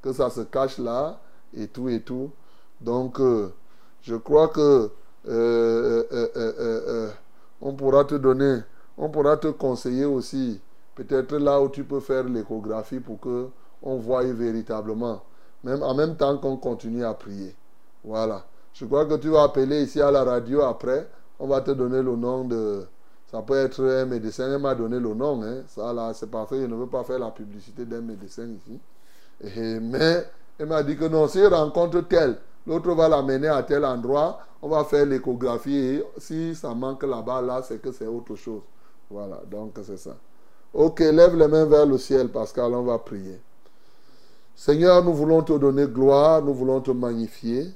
Que 0.00 0.14
ça 0.14 0.30
se 0.30 0.40
cache 0.40 0.78
là 0.78 1.20
et 1.54 1.68
tout 1.68 1.90
et 1.90 2.00
tout. 2.00 2.30
Donc, 2.80 3.20
euh, 3.20 3.52
je 4.00 4.14
crois 4.14 4.48
que 4.48 4.90
euh, 5.28 6.04
euh, 6.10 7.10
on 7.60 7.74
pourra 7.74 8.06
te 8.06 8.14
donner, 8.14 8.60
on 8.96 9.10
pourra 9.10 9.36
te 9.36 9.48
conseiller 9.48 10.06
aussi, 10.06 10.58
peut-être 10.94 11.36
là 11.36 11.60
où 11.60 11.68
tu 11.68 11.84
peux 11.84 12.00
faire 12.00 12.24
l'échographie 12.24 13.00
pour 13.00 13.20
que 13.20 13.50
on 13.82 13.96
voie 13.96 14.24
véritablement, 14.24 15.22
même 15.64 15.82
en 15.82 15.94
même 15.94 16.16
temps 16.16 16.36
qu'on 16.38 16.56
continue 16.56 17.04
à 17.04 17.14
prier. 17.14 17.54
Voilà. 18.04 18.44
Je 18.72 18.84
crois 18.86 19.04
que 19.06 19.14
tu 19.14 19.28
vas 19.28 19.44
appeler 19.44 19.82
ici 19.82 20.00
à 20.00 20.10
la 20.10 20.24
radio 20.24 20.62
après. 20.62 21.08
On 21.38 21.46
va 21.46 21.60
te 21.60 21.70
donner 21.70 22.02
le 22.02 22.16
nom 22.16 22.44
de. 22.44 22.86
Ça 23.30 23.42
peut 23.42 23.56
être 23.56 23.84
un 23.84 24.06
médecin. 24.06 24.52
Elle 24.52 24.60
m'a 24.60 24.74
donné 24.74 24.98
le 24.98 25.14
nom. 25.14 25.42
Hein. 25.42 25.62
Ça 25.68 25.92
là, 25.92 26.12
c'est 26.14 26.30
que 26.30 26.36
je 26.52 26.66
ne 26.66 26.74
veux 26.74 26.86
pas 26.86 27.04
faire 27.04 27.18
la 27.18 27.30
publicité 27.30 27.84
d'un 27.84 28.00
médecin 28.00 28.46
ici. 28.46 28.80
Mais 29.80 30.24
elle 30.58 30.66
m'a 30.66 30.82
dit 30.82 30.96
que 30.96 31.06
non, 31.06 31.26
s'il 31.28 31.46
rencontre 31.46 32.00
tel, 32.02 32.36
l'autre 32.66 32.92
va 32.94 33.08
l'amener 33.08 33.48
à 33.48 33.62
tel 33.62 33.84
endroit. 33.84 34.40
On 34.62 34.68
va 34.68 34.84
faire 34.84 35.06
l'échographie. 35.06 35.76
Et 35.76 36.04
si 36.18 36.54
ça 36.54 36.74
manque 36.74 37.02
là-bas, 37.02 37.40
là, 37.42 37.62
c'est 37.62 37.80
que 37.80 37.92
c'est 37.92 38.06
autre 38.06 38.34
chose. 38.34 38.62
Voilà. 39.10 39.40
Donc 39.50 39.78
c'est 39.82 39.96
ça. 39.96 40.16
Ok, 40.72 41.00
lève 41.00 41.36
les 41.36 41.48
mains 41.48 41.64
vers 41.66 41.86
le 41.86 41.98
ciel, 41.98 42.28
Pascal. 42.28 42.74
On 42.74 42.82
va 42.82 42.98
prier. 42.98 43.40
Seigneur, 44.62 45.02
nous 45.02 45.14
voulons 45.14 45.42
te 45.42 45.56
donner 45.56 45.86
gloire. 45.86 46.42
Nous 46.42 46.52
voulons 46.52 46.82
te 46.82 46.90
magnifier 46.90 47.72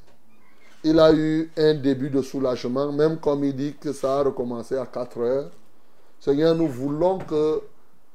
il 0.86 1.00
a 1.00 1.14
eu 1.14 1.50
un 1.56 1.72
début 1.72 2.10
de 2.10 2.20
soulagement, 2.20 2.92
même 2.92 3.16
comme 3.16 3.42
il 3.42 3.56
dit 3.56 3.74
que 3.80 3.90
ça 3.94 4.18
a 4.18 4.22
recommencé 4.24 4.76
à 4.76 4.84
4 4.84 5.18
heures. 5.18 5.50
Seigneur, 6.20 6.54
nous 6.54 6.68
voulons 6.68 7.16
que... 7.18 7.62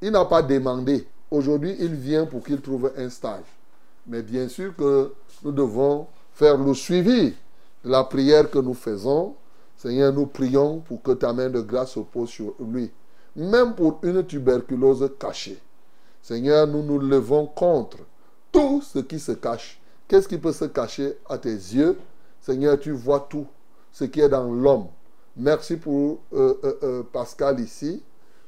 Il 0.03 0.11
n'a 0.11 0.24
pas 0.24 0.43
demandé. 0.43 1.07
Aujourd'hui, 1.32 1.76
il 1.80 1.95
vient 1.95 2.28
pour 2.28 2.43
qu'il 2.43 2.61
trouve 2.61 2.91
un 2.95 3.09
stage. 3.09 3.43
Mais 4.05 4.22
bien 4.22 4.47
sûr 4.47 4.76
que 4.76 5.11
nous 5.43 5.51
devons 5.51 6.05
faire 6.32 6.59
le 6.59 6.76
suivi 6.76 7.34
de 7.84 7.89
la 7.89 8.03
prière 8.03 8.51
que 8.51 8.59
nous 8.59 8.76
faisons. 8.76 9.34
Seigneur, 9.76 10.13
nous 10.13 10.28
prions 10.28 10.82
pour 10.82 11.01
que 11.01 11.13
ta 11.13 11.34
main 11.34 11.49
de 11.49 11.61
grâce 11.61 11.93
se 11.93 12.01
pose 12.01 12.30
sur 12.30 12.53
lui. 12.59 12.91
Même 13.36 13.74
pour 13.74 13.97
une 14.03 14.24
tuberculose 14.24 15.09
cachée. 15.17 15.57
Seigneur, 16.22 16.67
nous 16.67 16.84
nous 16.84 16.99
levons 16.99 17.47
contre 17.47 17.97
tout 18.52 18.82
ce 18.82 19.00
qui 19.00 19.20
se 19.20 19.32
cache. 19.34 19.80
Qu'est-ce 20.08 20.28
qui 20.28 20.38
peut 20.38 20.52
se 20.52 20.66
cacher 20.66 21.18
à 21.30 21.38
tes 21.38 21.50
yeux? 21.54 21.97
Seigneur, 22.41 22.80
tu 22.80 22.91
vois 22.91 23.28
tout 23.30 23.45
ce 23.91 24.06
qui 24.06 24.22
est 24.22 24.30
dans 24.30 24.52
l'homme. 24.52 24.88
Merci 25.36 25.78
pour 25.78 26.20
euh, 26.34 26.56
euh, 26.64 26.74
euh, 26.84 27.04
Pascal 27.04 27.60
ici. 27.60 28.04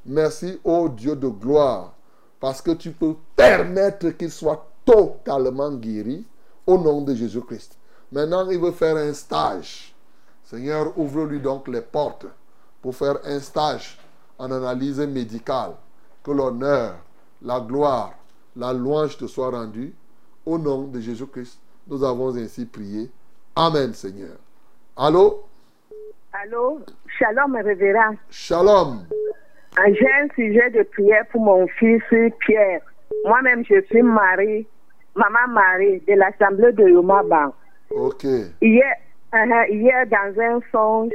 Merci, 0.06 0.60
ô 0.64 0.89
Dieu 0.89 1.16
de 1.16 1.28
gloire, 1.28 1.93
parce 2.39 2.62
que 2.62 2.72
tu 2.72 2.91
peux 2.91 3.16
permettre 3.36 4.10
qu'il 4.10 4.32
soit 4.32 4.68
totalement 4.84 5.72
guéri 5.74 6.26
au 6.66 6.78
nom 6.78 7.02
de 7.02 7.14
Jésus-Christ. 7.14 7.78
Maintenant, 8.12 8.49
il 8.49 8.60
veut 8.60 8.72
faire 8.72 8.97
un 8.97 9.14
stage. 9.14 9.95
Seigneur, 10.43 10.97
ouvre-lui 10.97 11.39
donc 11.39 11.68
les 11.68 11.82
portes 11.82 12.26
pour 12.82 12.95
faire 12.95 13.20
un 13.24 13.39
stage 13.39 13.99
en 14.38 14.52
analyse 14.52 14.99
médicale. 14.99 15.74
Que 16.24 16.32
l'honneur, 16.32 16.95
la 17.41 17.60
gloire, 17.60 18.14
la 18.56 18.74
louange 18.74 19.18
te 19.18 19.26
soient 19.26 19.49
rendus. 19.49 19.93
Au 20.45 20.58
nom 20.58 20.88
de 20.88 20.99
Jésus-Christ, 20.99 21.60
nous 21.88 22.04
avons 22.04 22.36
ainsi 22.36 22.66
prié. 22.66 23.10
Amen, 23.56 23.93
Seigneur. 23.93 24.38
Allô? 24.97 25.43
Allô, 26.34 26.80
shalom 27.20 27.56
révérend. 27.56 28.16
Shalom. 28.30 29.06
J'ai 29.86 30.12
un 30.22 30.28
sujet 30.36 30.70
de 30.72 30.84
prière 30.84 31.26
pour 31.32 31.41
mon 31.41 31.68
fils 31.68 32.02
Pierre. 32.39 32.82
Moi-même, 33.26 33.64
je 33.66 33.82
suis 33.89 34.02
Marie, 34.02 34.66
maman 35.16 35.47
Marie 35.49 36.02
de 36.08 36.14
l'Assemblée 36.14 36.72
de 36.74 36.89
Yomaban. 36.89 37.54
Ok. 37.91 38.24
Hier, 38.62 38.95
uh-huh, 39.34 39.70
hier, 39.70 40.08
dans 40.08 40.41
un 40.41 40.60
songe, 40.72 41.12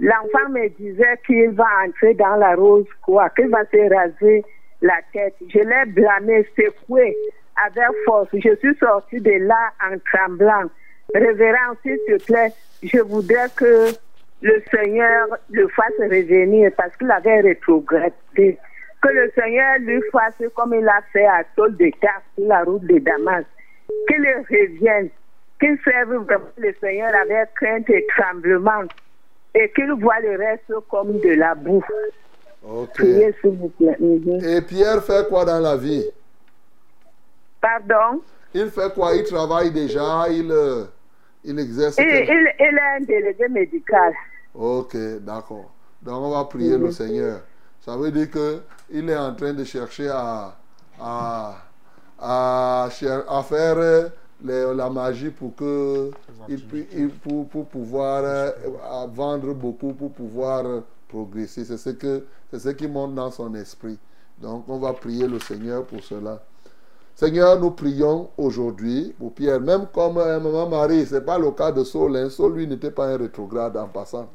l'enfant 0.00 0.48
me 0.50 0.68
disait 0.70 1.20
qu'il 1.26 1.50
va 1.50 1.66
entrer 1.86 2.14
dans 2.14 2.36
la 2.36 2.54
rose, 2.56 2.86
quoi, 3.04 3.30
qu'il 3.30 3.48
va 3.48 3.64
se 3.66 3.94
raser 3.94 4.44
la 4.84 5.00
tête. 5.12 5.34
Je 5.48 5.58
l'ai 5.58 5.90
blâmé, 5.92 6.46
secoué 6.56 7.16
avec 7.56 7.88
force. 8.04 8.28
Je 8.32 8.54
suis 8.56 8.76
sortie 8.76 9.20
de 9.20 9.46
là 9.46 9.72
en 9.82 9.96
tremblant. 9.98 10.70
Révérend, 11.14 11.74
s'il 11.82 11.98
te 12.06 12.22
plaît, 12.24 12.52
je 12.82 12.98
voudrais 13.00 13.48
que 13.56 13.88
le 14.42 14.62
Seigneur 14.70 15.28
le 15.50 15.68
fasse 15.68 15.98
revenir 15.98 16.70
parce 16.76 16.94
qu'il 16.96 17.10
avait 17.10 17.40
rétrogradé. 17.40 18.58
Que 19.02 19.08
le 19.08 19.30
Seigneur 19.34 19.78
lui 19.80 20.02
fasse 20.12 20.42
comme 20.54 20.74
il 20.74 20.86
a 20.86 21.00
fait 21.12 21.26
à 21.26 21.42
Saul 21.56 21.76
de 21.76 21.90
Tarse 22.00 22.22
sur 22.36 22.46
la 22.46 22.62
route 22.62 22.84
de 22.84 22.98
Damas. 22.98 23.44
Qu'il 24.08 24.26
revienne, 24.50 25.08
qu'il 25.60 25.78
serve 25.82 26.14
vraiment 26.24 26.44
le 26.58 26.74
Seigneur 26.80 27.10
avec 27.14 27.54
crainte 27.54 27.88
et 27.88 28.06
tremblement 28.16 28.84
et 29.54 29.70
qu'il 29.70 29.92
voit 29.92 30.20
le 30.20 30.36
reste 30.36 30.72
comme 30.90 31.18
de 31.20 31.34
la 31.34 31.54
boue. 31.54 31.84
Ok. 32.66 32.92
Priez 32.94 33.34
s'il 33.40 33.50
vous 33.50 33.68
plaît. 33.68 33.96
Mhm. 34.00 34.40
Et 34.44 34.60
Pierre 34.62 35.02
fait 35.04 35.28
quoi 35.28 35.44
dans 35.44 35.58
la 35.60 35.76
vie? 35.76 36.04
Pardon? 37.60 38.20
Il 38.54 38.70
fait 38.70 38.92
quoi? 38.94 39.14
Il 39.14 39.24
travaille 39.24 39.70
déjà 39.70 40.26
Il, 40.30 40.50
euh, 40.50 40.84
il 41.44 41.58
exerce. 41.58 41.96
il, 41.98 42.04
quel- 42.04 42.24
il, 42.28 42.52
il 42.60 42.78
est 42.78 42.96
un 42.96 43.00
délégué 43.00 43.48
médical. 43.48 44.12
Ok, 44.54 44.96
d'accord. 45.20 45.70
Donc 46.02 46.22
on 46.22 46.30
va 46.30 46.44
prier 46.44 46.78
le 46.78 46.90
Seigneur. 46.90 47.40
Ça 47.80 47.96
veut 47.96 48.10
dire 48.10 48.30
que 48.30 48.60
il 48.90 49.08
est 49.10 49.16
en 49.16 49.34
train 49.34 49.52
de 49.52 49.64
chercher 49.64 50.08
à, 50.08 50.54
à, 51.00 51.54
à, 52.18 52.88
faire 52.90 53.76
euh, 53.78 54.08
les- 54.42 54.74
la 54.74 54.88
magie 54.90 55.30
pour 55.30 55.54
que 55.56 56.10
il, 56.48 56.62
il- 56.94 57.08
pour, 57.10 57.48
pour 57.48 57.66
pouvoir 57.66 58.22
euh, 58.24 58.50
à 58.90 59.06
vendre 59.06 59.52
beaucoup, 59.54 59.92
pour 59.92 60.12
pouvoir 60.12 60.64
progresser. 61.14 61.64
C'est 61.64 61.76
ce 61.76 61.90
que 61.90 62.24
c'est 62.50 62.58
ce 62.58 62.70
qui 62.70 62.88
monte 62.88 63.14
dans 63.14 63.30
son 63.30 63.54
esprit. 63.54 63.98
Donc 64.42 64.64
on 64.68 64.78
va 64.78 64.92
prier 64.92 65.28
le 65.28 65.38
Seigneur 65.38 65.84
pour 65.84 66.02
cela. 66.02 66.42
Seigneur, 67.14 67.60
nous 67.60 67.70
prions 67.70 68.28
aujourd'hui 68.36 69.14
pour 69.16 69.32
Pierre, 69.32 69.60
même 69.60 69.86
comme 69.94 70.18
euh, 70.18 70.40
maman 70.40 70.68
Marie, 70.68 71.06
ce 71.06 71.14
n'est 71.14 71.20
pas 71.20 71.38
le 71.38 71.52
cas 71.52 71.70
de 71.70 71.84
Saul. 71.84 72.16
hein. 72.16 72.28
Saul, 72.28 72.54
lui, 72.56 72.66
n'était 72.66 72.90
pas 72.90 73.06
un 73.06 73.16
rétrograde 73.16 73.76
en 73.76 73.86
passant. 73.86 74.28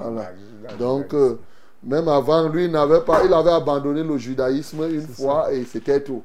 Voilà. 0.00 0.30
Donc, 0.78 1.12
euh, 1.12 1.38
même 1.82 2.06
avant, 2.06 2.48
lui, 2.48 2.66
il 2.66 2.70
n'avait 2.70 3.00
pas, 3.00 3.24
il 3.24 3.34
avait 3.34 3.50
abandonné 3.50 4.04
le 4.04 4.16
judaïsme 4.16 4.84
une 4.88 5.08
fois 5.08 5.52
et 5.52 5.64
c'était 5.64 6.04
tout. 6.04 6.22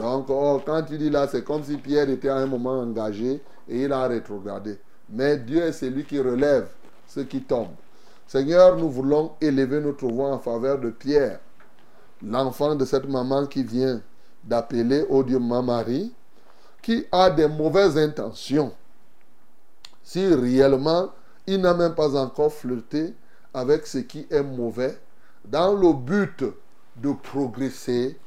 Donc, 0.00 0.26
oh, 0.28 0.60
quand 0.66 0.82
tu 0.82 0.98
dis 0.98 1.08
là, 1.10 1.28
c'est 1.28 1.44
comme 1.44 1.62
si 1.62 1.76
Pierre 1.76 2.10
était 2.10 2.28
à 2.30 2.36
un 2.38 2.46
moment 2.46 2.80
engagé 2.80 3.40
et 3.68 3.82
il 3.84 3.92
a 3.92 4.08
rétrogradé. 4.08 4.76
Mais 5.08 5.36
Dieu 5.36 5.62
est 5.62 5.72
celui 5.72 6.04
qui 6.04 6.18
relève 6.18 6.66
ceux 7.06 7.22
qui 7.24 7.42
tombent. 7.42 7.76
Seigneur, 8.26 8.76
nous 8.76 8.88
voulons 8.90 9.32
élever 9.40 9.80
notre 9.80 10.06
voix 10.06 10.30
en 10.30 10.38
faveur 10.38 10.78
de 10.78 10.90
Pierre, 10.90 11.40
l'enfant 12.22 12.74
de 12.74 12.84
cette 12.84 13.08
maman 13.08 13.46
qui 13.46 13.62
vient 13.62 14.00
d'appeler 14.42 15.04
au 15.08 15.22
Dieu 15.22 15.38
ma 15.38 15.62
Marie, 15.62 16.12
qui 16.82 17.06
a 17.12 17.30
des 17.30 17.48
mauvaises 17.48 17.96
intentions. 17.96 18.72
Si 20.02 20.26
réellement 20.26 21.10
il 21.46 21.60
n'a 21.60 21.74
même 21.74 21.94
pas 21.94 22.16
encore 22.16 22.52
flirté 22.52 23.14
avec 23.52 23.86
ce 23.86 23.98
qui 23.98 24.26
est 24.30 24.42
mauvais, 24.42 24.98
dans 25.44 25.74
le 25.74 25.92
but 25.92 26.44
de 26.96 27.12
progresser, 27.12 28.18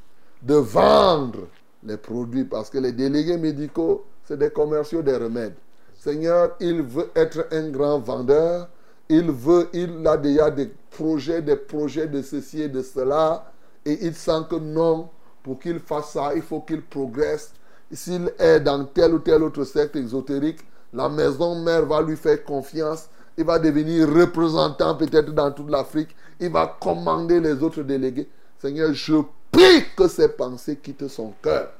de 0.41 0.55
vendre 0.55 1.47
les 1.83 1.97
produits, 1.97 2.45
parce 2.45 2.69
que 2.69 2.77
les 2.77 2.91
délégués 2.91 3.37
médicaux, 3.37 4.05
c'est 4.23 4.37
des 4.37 4.51
commerciaux 4.51 5.01
des 5.01 5.15
remèdes. 5.15 5.55
Seigneur, 5.97 6.55
il 6.59 6.81
veut 6.81 7.09
être 7.15 7.47
un 7.51 7.69
grand 7.69 7.99
vendeur, 7.99 8.69
il 9.09 9.31
veut, 9.31 9.69
il 9.73 10.05
a 10.05 10.17
déjà 10.17 10.51
des 10.51 10.71
projets, 10.91 11.41
des 11.41 11.55
projets 11.55 12.07
de 12.07 12.21
ceci 12.21 12.61
et 12.61 12.69
de 12.69 12.81
cela, 12.81 13.51
et 13.85 14.05
il 14.05 14.13
sent 14.13 14.41
que 14.49 14.55
non, 14.55 15.09
pour 15.43 15.59
qu'il 15.59 15.79
fasse 15.79 16.11
ça, 16.11 16.31
il 16.35 16.41
faut 16.41 16.61
qu'il 16.61 16.81
progresse. 16.81 17.53
S'il 17.91 18.33
est 18.37 18.59
dans 18.59 18.83
tel 18.83 19.13
ou 19.13 19.19
tel 19.19 19.43
autre 19.43 19.63
secte 19.63 19.95
exotérique, 19.95 20.59
la 20.93 21.07
maison 21.07 21.55
mère 21.61 21.85
va 21.85 22.01
lui 22.01 22.17
faire 22.17 22.43
confiance. 22.43 23.07
Il 23.37 23.45
va 23.45 23.59
devenir 23.59 24.09
représentant 24.09 24.95
peut-être 24.95 25.33
dans 25.33 25.51
toute 25.51 25.69
l'Afrique. 25.69 26.15
Il 26.39 26.51
va 26.51 26.75
commander 26.79 27.39
les 27.39 27.61
autres 27.63 27.83
délégués. 27.83 28.27
Seigneur, 28.59 28.93
je 28.93 29.15
prie 29.51 29.83
que 29.95 30.07
ces 30.07 30.29
pensées 30.29 30.77
quittent 30.77 31.07
son 31.07 31.33
cœur. 31.41 31.71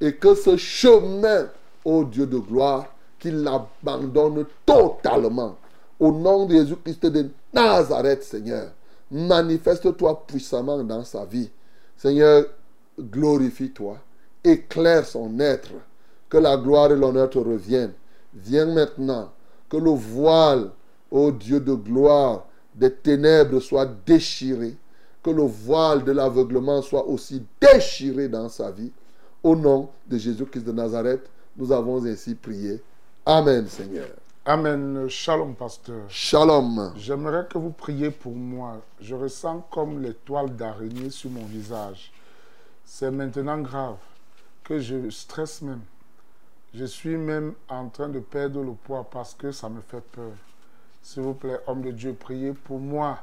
Et 0.00 0.14
que 0.14 0.34
ce 0.34 0.56
chemin, 0.56 1.48
ô 1.84 2.04
Dieu 2.04 2.26
de 2.26 2.38
gloire, 2.38 2.86
qu'il 3.18 3.42
l'abandonne 3.42 4.46
totalement. 4.64 5.56
Au 6.00 6.10
nom 6.12 6.46
de 6.46 6.54
Jésus-Christ 6.54 7.04
de 7.06 7.28
Nazareth, 7.52 8.22
Seigneur, 8.22 8.72
manifeste-toi 9.10 10.24
puissamment 10.26 10.82
dans 10.82 11.04
sa 11.04 11.26
vie. 11.26 11.50
Seigneur, 11.94 12.46
glorifie-toi, 12.98 13.98
éclaire 14.42 15.04
son 15.04 15.38
être, 15.38 15.72
que 16.30 16.38
la 16.38 16.56
gloire 16.56 16.90
et 16.90 16.96
l'honneur 16.96 17.28
te 17.28 17.38
reviennent. 17.38 17.92
Viens 18.32 18.64
maintenant, 18.64 19.30
que 19.68 19.76
le 19.76 19.90
voile, 19.90 20.70
ô 21.10 21.30
Dieu 21.30 21.60
de 21.60 21.74
gloire, 21.74 22.46
des 22.74 22.92
ténèbres 22.94 23.60
soit 23.60 23.90
déchiré, 24.06 24.76
que 25.22 25.30
le 25.30 25.42
voile 25.42 26.02
de 26.04 26.12
l'aveuglement 26.12 26.80
soit 26.80 27.06
aussi 27.06 27.42
déchiré 27.60 28.28
dans 28.28 28.48
sa 28.48 28.70
vie. 28.70 28.90
Au 29.42 29.54
nom 29.54 29.90
de 30.06 30.16
Jésus-Christ 30.16 30.64
de 30.64 30.72
Nazareth, 30.72 31.28
nous 31.58 31.70
avons 31.72 32.02
ainsi 32.06 32.34
prié. 32.34 32.82
Amen, 33.26 33.66
Seigneur. 33.66 34.08
Amen. 34.46 35.06
Shalom, 35.10 35.54
pasteur. 35.54 36.08
Shalom. 36.08 36.94
J'aimerais 36.96 37.46
que 37.46 37.58
vous 37.58 37.72
priez 37.72 38.10
pour 38.10 38.34
moi. 38.34 38.80
Je 38.98 39.14
ressens 39.14 39.60
comme 39.70 40.00
les 40.00 40.14
toiles 40.14 40.56
d'araignée 40.56 41.10
sur 41.10 41.28
mon 41.28 41.44
visage. 41.44 42.10
C'est 42.82 43.10
maintenant 43.10 43.58
grave 43.58 43.98
que 44.64 44.78
je 44.78 45.10
stresse 45.10 45.60
même. 45.60 45.82
Je 46.72 46.86
suis 46.86 47.18
même 47.18 47.52
en 47.68 47.90
train 47.90 48.08
de 48.08 48.18
perdre 48.18 48.62
le 48.62 48.72
poids 48.72 49.06
parce 49.10 49.34
que 49.34 49.52
ça 49.52 49.68
me 49.68 49.82
fait 49.82 50.00
peur. 50.00 50.32
S'il 51.02 51.22
vous 51.22 51.34
plaît, 51.34 51.60
homme 51.66 51.82
de 51.82 51.90
Dieu, 51.90 52.16
priez 52.18 52.54
pour 52.54 52.78
moi 52.78 53.18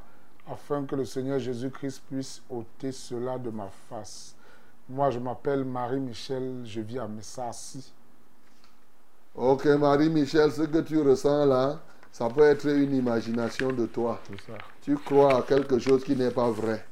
afin 0.48 0.86
que 0.86 0.96
le 0.96 1.06
Seigneur 1.06 1.40
Jésus-Christ 1.40 2.04
puisse 2.12 2.44
ôter 2.48 2.92
cela 2.92 3.40
de 3.40 3.50
ma 3.50 3.70
face. 3.90 4.36
Moi, 4.88 5.10
je 5.10 5.18
m'appelle 5.18 5.66
Marie-Michel, 5.66 6.62
je 6.64 6.80
vis 6.80 7.00
à 7.00 7.08
Messassi. 7.08 7.92
Ok, 9.38 9.66
Marie-Michel, 9.68 10.52
ce 10.52 10.64
que 10.64 10.80
tu 10.80 11.00
ressens 11.00 11.46
là, 11.46 11.80
ça 12.12 12.28
peut 12.30 12.42
être 12.42 12.68
une 12.68 12.96
imagination 12.96 13.72
de 13.72 13.86
toi. 13.86 14.20
Tu 14.82 14.98
crois 14.98 15.38
à 15.38 15.42
quelque 15.44 15.78
chose 15.80 16.04
qui 16.04 16.16
n'est 16.16 16.32
pas 16.32 16.50
vrai. 16.50 16.84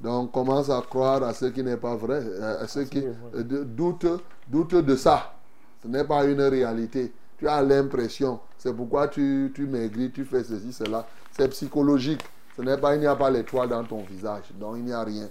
Donc 0.00 0.32
commence 0.32 0.70
à 0.70 0.80
croire 0.80 1.22
à 1.22 1.34
ce 1.34 1.44
qui 1.46 1.62
n'est 1.62 1.76
pas 1.76 1.94
vrai, 1.96 2.22
euh, 2.24 2.62
à 2.64 2.66
ce 2.66 2.80
qui 2.80 3.00
euh, 3.34 3.42
de- 3.42 3.64
doute, 3.64 4.06
doute 4.48 4.74
de 4.76 4.96
ça. 4.96 5.34
Ce 5.82 5.88
n'est 5.88 6.04
pas 6.04 6.24
une 6.24 6.40
réalité. 6.40 7.12
Tu 7.36 7.46
as 7.46 7.60
l'impression. 7.62 8.40
C'est 8.56 8.74
pourquoi 8.74 9.08
tu, 9.08 9.52
tu 9.54 9.66
maigris, 9.66 10.10
tu 10.10 10.24
fais 10.24 10.42
ceci, 10.42 10.72
cela. 10.72 11.06
C'est 11.30 11.48
psychologique. 11.48 12.22
Ce 12.56 12.62
n'est 12.62 12.78
pas, 12.78 12.94
il 12.94 13.00
n'y 13.00 13.06
a 13.06 13.16
pas 13.16 13.30
l'étoile 13.30 13.68
dans 13.68 13.84
ton 13.84 14.02
visage. 14.04 14.44
Donc 14.58 14.76
il 14.78 14.84
n'y 14.84 14.92
a 14.92 15.04
rien. 15.04 15.28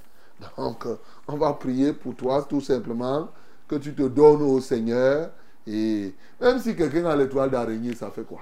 Donc 0.57 0.85
euh, 0.85 0.97
on 1.27 1.37
va 1.37 1.53
prier 1.53 1.93
pour 1.93 2.15
toi 2.15 2.45
tout 2.47 2.61
simplement 2.61 3.29
que 3.67 3.75
tu 3.77 3.95
te 3.95 4.03
donnes 4.07 4.43
au 4.43 4.61
Seigneur. 4.61 5.31
Et 5.69 6.13
même 6.41 6.59
si 6.59 6.75
quelqu'un 6.75 7.05
a 7.05 7.15
l'étoile 7.15 7.51
d'araignée, 7.51 7.93
ça 7.93 8.09
fait 8.09 8.23
quoi? 8.23 8.39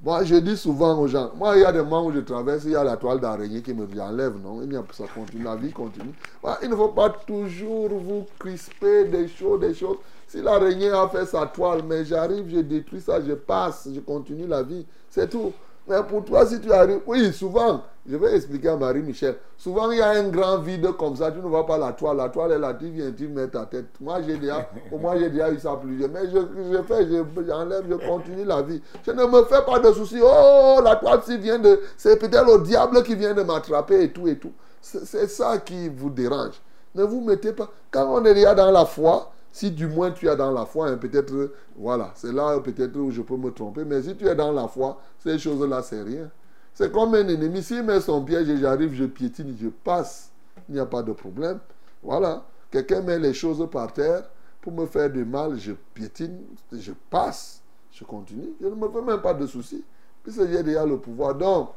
Moi, 0.00 0.24
je 0.24 0.36
dis 0.36 0.56
souvent 0.56 0.98
aux 0.98 1.08
gens, 1.08 1.32
moi, 1.36 1.56
il 1.56 1.62
y 1.62 1.64
a 1.64 1.72
des 1.72 1.78
moments 1.78 2.06
où 2.06 2.12
je 2.12 2.20
traverse, 2.20 2.62
il 2.64 2.70
y 2.70 2.76
a 2.76 2.84
la 2.84 2.96
toile 2.96 3.20
d'araignée 3.20 3.62
qui 3.62 3.74
me 3.74 3.84
enlève, 4.00 4.34
non? 4.40 4.60
A 4.60 4.84
ça 4.92 5.04
continue, 5.12 5.42
la 5.42 5.56
vie 5.56 5.72
continue. 5.72 6.12
Il 6.62 6.70
ne 6.70 6.76
faut 6.76 6.88
pas 6.88 7.10
toujours 7.10 7.88
vous 7.88 8.24
crisper 8.38 9.06
des 9.06 9.26
choses, 9.26 9.60
des 9.60 9.74
choses. 9.74 9.96
Si 10.28 10.40
l'araignée 10.40 10.90
a 10.90 11.08
fait 11.08 11.26
sa 11.26 11.46
toile, 11.46 11.82
mais 11.88 12.04
j'arrive, 12.04 12.48
je 12.48 12.60
détruis 12.60 13.00
ça, 13.00 13.20
je 13.20 13.32
passe, 13.32 13.88
je 13.92 14.00
continue 14.00 14.46
la 14.46 14.62
vie, 14.62 14.86
c'est 15.10 15.28
tout. 15.28 15.52
Mais 15.88 16.02
pour 16.08 16.24
toi, 16.24 16.46
si 16.46 16.60
tu 16.60 16.70
arrives, 16.70 17.00
oui, 17.06 17.32
souvent, 17.32 17.82
je 18.08 18.16
vais 18.16 18.34
expliquer 18.36 18.68
à 18.68 18.76
Marie-Michel, 18.76 19.36
souvent 19.56 19.90
il 19.90 19.98
y 19.98 20.00
a 20.00 20.10
un 20.10 20.28
grand 20.28 20.58
vide 20.58 20.92
comme 20.92 21.14
ça, 21.16 21.30
tu 21.30 21.38
ne 21.38 21.42
vois 21.42 21.66
pas 21.66 21.76
la 21.78 21.92
toile, 21.92 22.16
la 22.16 22.28
toile 22.30 22.52
est 22.52 22.58
là, 22.58 22.72
tu 22.74 22.86
viens, 22.88 23.12
tu 23.12 23.28
mets 23.28 23.48
ta 23.48 23.66
tête. 23.66 23.86
Moi, 24.00 24.22
j'ai 24.26 24.38
déjà, 24.38 24.68
moins, 24.92 25.18
j'ai 25.18 25.28
déjà 25.30 25.50
eu 25.52 25.58
ça 25.58 25.78
plusieurs, 25.80 26.08
mais 26.10 26.22
je, 26.30 26.82
fais, 26.82 27.06
je- 27.06 27.44
j'enlève, 27.46 27.84
je 27.88 27.94
continue 28.08 28.44
la 28.44 28.62
vie. 28.62 28.80
Je 29.04 29.10
ne 29.12 29.24
me 29.26 29.44
fais 29.44 29.62
pas 29.66 29.78
de 29.78 29.92
soucis, 29.92 30.20
oh, 30.22 30.80
la 30.82 30.96
toile, 30.96 31.20
si 31.24 31.36
vient 31.38 31.58
de, 31.58 31.80
c'est 31.96 32.18
peut-être 32.18 32.46
le 32.46 32.62
diable 32.64 33.02
qui 33.02 33.14
vient 33.14 33.34
de 33.34 33.42
m'attraper 33.42 34.02
et 34.04 34.12
tout 34.12 34.26
et 34.26 34.38
tout. 34.38 34.52
C'est 34.80 35.28
ça 35.28 35.58
qui 35.58 35.88
vous 35.88 36.08
dérange. 36.10 36.54
Ne 36.94 37.02
vous 37.04 37.20
mettez 37.20 37.52
pas, 37.52 37.68
quand 37.90 38.06
on 38.10 38.24
est 38.24 38.34
déjà 38.34 38.54
dans 38.54 38.70
la 38.70 38.84
foi, 38.86 39.30
Si 39.50 39.70
du 39.70 39.86
moins 39.86 40.10
tu 40.12 40.28
es 40.28 40.36
dans 40.36 40.50
la 40.52 40.66
foi, 40.66 40.88
hein, 40.88 40.98
peut-être, 40.98 41.32
voilà, 41.76 42.12
c'est 42.14 42.32
là 42.32 42.58
peut-être 42.60 42.96
où 42.96 43.10
je 43.10 43.22
peux 43.22 43.36
me 43.36 43.50
tromper. 43.50 43.84
Mais 43.84 44.02
si 44.02 44.14
tu 44.14 44.26
es 44.28 44.34
dans 44.34 44.52
la 44.52 44.68
foi, 44.68 44.98
ces 45.18 45.38
choses-là, 45.38 45.82
c'est 45.82 46.02
rien. 46.02 46.30
C'est 46.78 46.92
comme 46.92 47.12
un 47.16 47.26
ennemi. 47.26 47.60
S'il 47.60 47.82
met 47.82 48.00
son 48.00 48.22
piège 48.22 48.48
et 48.48 48.56
j'arrive, 48.56 48.94
je 48.94 49.02
piétine, 49.02 49.52
je 49.60 49.66
passe. 49.66 50.30
Il 50.68 50.76
n'y 50.76 50.80
a 50.80 50.86
pas 50.86 51.02
de 51.02 51.10
problème. 51.10 51.58
Voilà. 52.04 52.44
Quelqu'un 52.70 53.00
met 53.00 53.18
les 53.18 53.34
choses 53.34 53.68
par 53.68 53.92
terre 53.92 54.22
pour 54.60 54.70
me 54.70 54.86
faire 54.86 55.10
du 55.10 55.24
mal, 55.24 55.58
je 55.58 55.72
piétine, 55.92 56.38
je 56.70 56.92
passe, 57.10 57.62
je 57.90 58.04
continue. 58.04 58.50
Je 58.60 58.68
ne 58.68 58.76
me 58.76 58.88
fais 58.90 59.02
même 59.02 59.20
pas 59.20 59.34
de 59.34 59.44
soucis. 59.48 59.82
Puisque 60.22 60.46
j'ai 60.46 60.62
déjà 60.62 60.86
le 60.86 60.98
pouvoir. 60.98 61.34
Donc, 61.34 61.70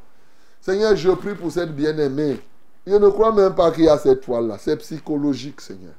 Seigneur, 0.60 0.94
je 0.94 1.10
prie 1.10 1.34
pour 1.34 1.50
cette 1.50 1.74
bien-aimée. 1.74 2.38
Je 2.86 2.94
ne 2.94 3.08
crois 3.08 3.32
même 3.32 3.56
pas 3.56 3.72
qu'il 3.72 3.86
y 3.86 3.88
a 3.88 3.98
cette 3.98 4.20
toile-là. 4.20 4.56
C'est 4.60 4.76
psychologique, 4.76 5.62
Seigneur. 5.62 5.94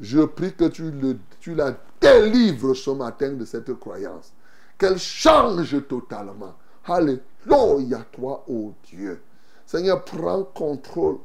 Je 0.00 0.22
prie 0.22 0.52
que 0.54 0.64
tu, 0.64 0.90
le, 0.90 1.18
tu 1.38 1.54
la 1.54 1.76
délivres 2.00 2.74
ce 2.74 2.90
matin 2.90 3.30
de 3.30 3.44
cette 3.44 3.72
croyance. 3.78 4.32
Qu'elle 4.76 4.98
change 4.98 5.86
totalement. 5.86 6.56
Alléluia, 7.48 8.04
toi, 8.12 8.44
ô 8.48 8.72
Dieu. 8.84 9.22
Seigneur, 9.66 10.04
prends 10.04 10.44
contrôle, 10.44 11.18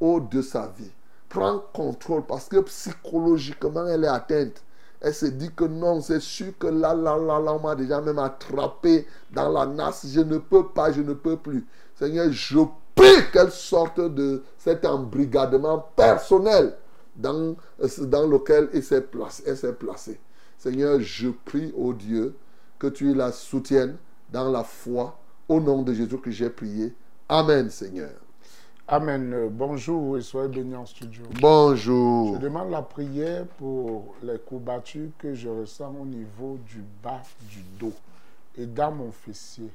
ô 0.00 0.20
de 0.20 0.42
sa 0.42 0.66
vie. 0.66 0.90
Prends 1.28 1.60
contrôle 1.72 2.24
parce 2.26 2.48
que 2.48 2.58
psychologiquement, 2.60 3.86
elle 3.86 4.04
est 4.04 4.08
atteinte. 4.08 4.62
Elle 5.00 5.14
se 5.14 5.26
dit 5.26 5.50
que 5.54 5.64
non, 5.64 6.00
c'est 6.00 6.20
sûr 6.20 6.56
que 6.58 6.66
là, 6.66 6.94
là, 6.94 7.16
là, 7.16 7.38
là, 7.38 7.54
on 7.54 7.60
m'a 7.60 7.74
déjà 7.74 8.00
même 8.00 8.18
attrapé 8.18 9.06
dans 9.32 9.48
la 9.48 9.66
nasse. 9.66 10.06
Je 10.06 10.20
ne 10.20 10.38
peux 10.38 10.68
pas, 10.68 10.92
je 10.92 11.00
ne 11.00 11.14
peux 11.14 11.36
plus. 11.36 11.66
Seigneur, 11.96 12.30
je 12.30 12.58
prie 12.94 13.30
qu'elle 13.32 13.50
sorte 13.50 14.00
de 14.00 14.42
cet 14.58 14.84
embrigadement 14.84 15.78
personnel 15.96 16.76
dans, 17.16 17.56
dans 17.98 18.26
lequel 18.26 18.68
elle 18.72 18.82
s'est 18.82 19.00
placée. 19.00 19.72
Placé. 19.72 20.20
Seigneur, 20.58 21.00
je 21.00 21.30
prie 21.30 21.72
au 21.76 21.92
Dieu 21.92 22.36
que 22.78 22.86
tu 22.86 23.14
la 23.14 23.32
soutiennes 23.32 23.96
dans 24.30 24.50
la 24.50 24.62
foi. 24.62 25.18
Au 25.52 25.60
nom 25.60 25.82
de 25.82 25.92
Jésus 25.92 26.16
que 26.16 26.30
j'ai 26.30 26.48
prié. 26.48 26.94
Amen, 27.28 27.68
Seigneur. 27.68 28.14
Amen. 28.88 29.34
Euh, 29.34 29.48
Bonjour 29.50 30.16
et 30.16 30.22
soyez 30.22 30.48
bénis 30.48 30.74
en 30.74 30.86
studio. 30.86 31.24
Bonjour. 31.42 32.36
Je 32.36 32.40
demande 32.40 32.70
la 32.70 32.80
prière 32.80 33.44
pour 33.58 34.14
les 34.22 34.38
courbatures 34.38 35.10
que 35.18 35.34
je 35.34 35.50
ressens 35.50 35.94
au 36.00 36.06
niveau 36.06 36.58
du 36.66 36.82
bas 37.02 37.20
du 37.50 37.62
dos 37.78 37.92
et 38.56 38.64
dans 38.64 38.92
mon 38.92 39.12
fessier. 39.12 39.68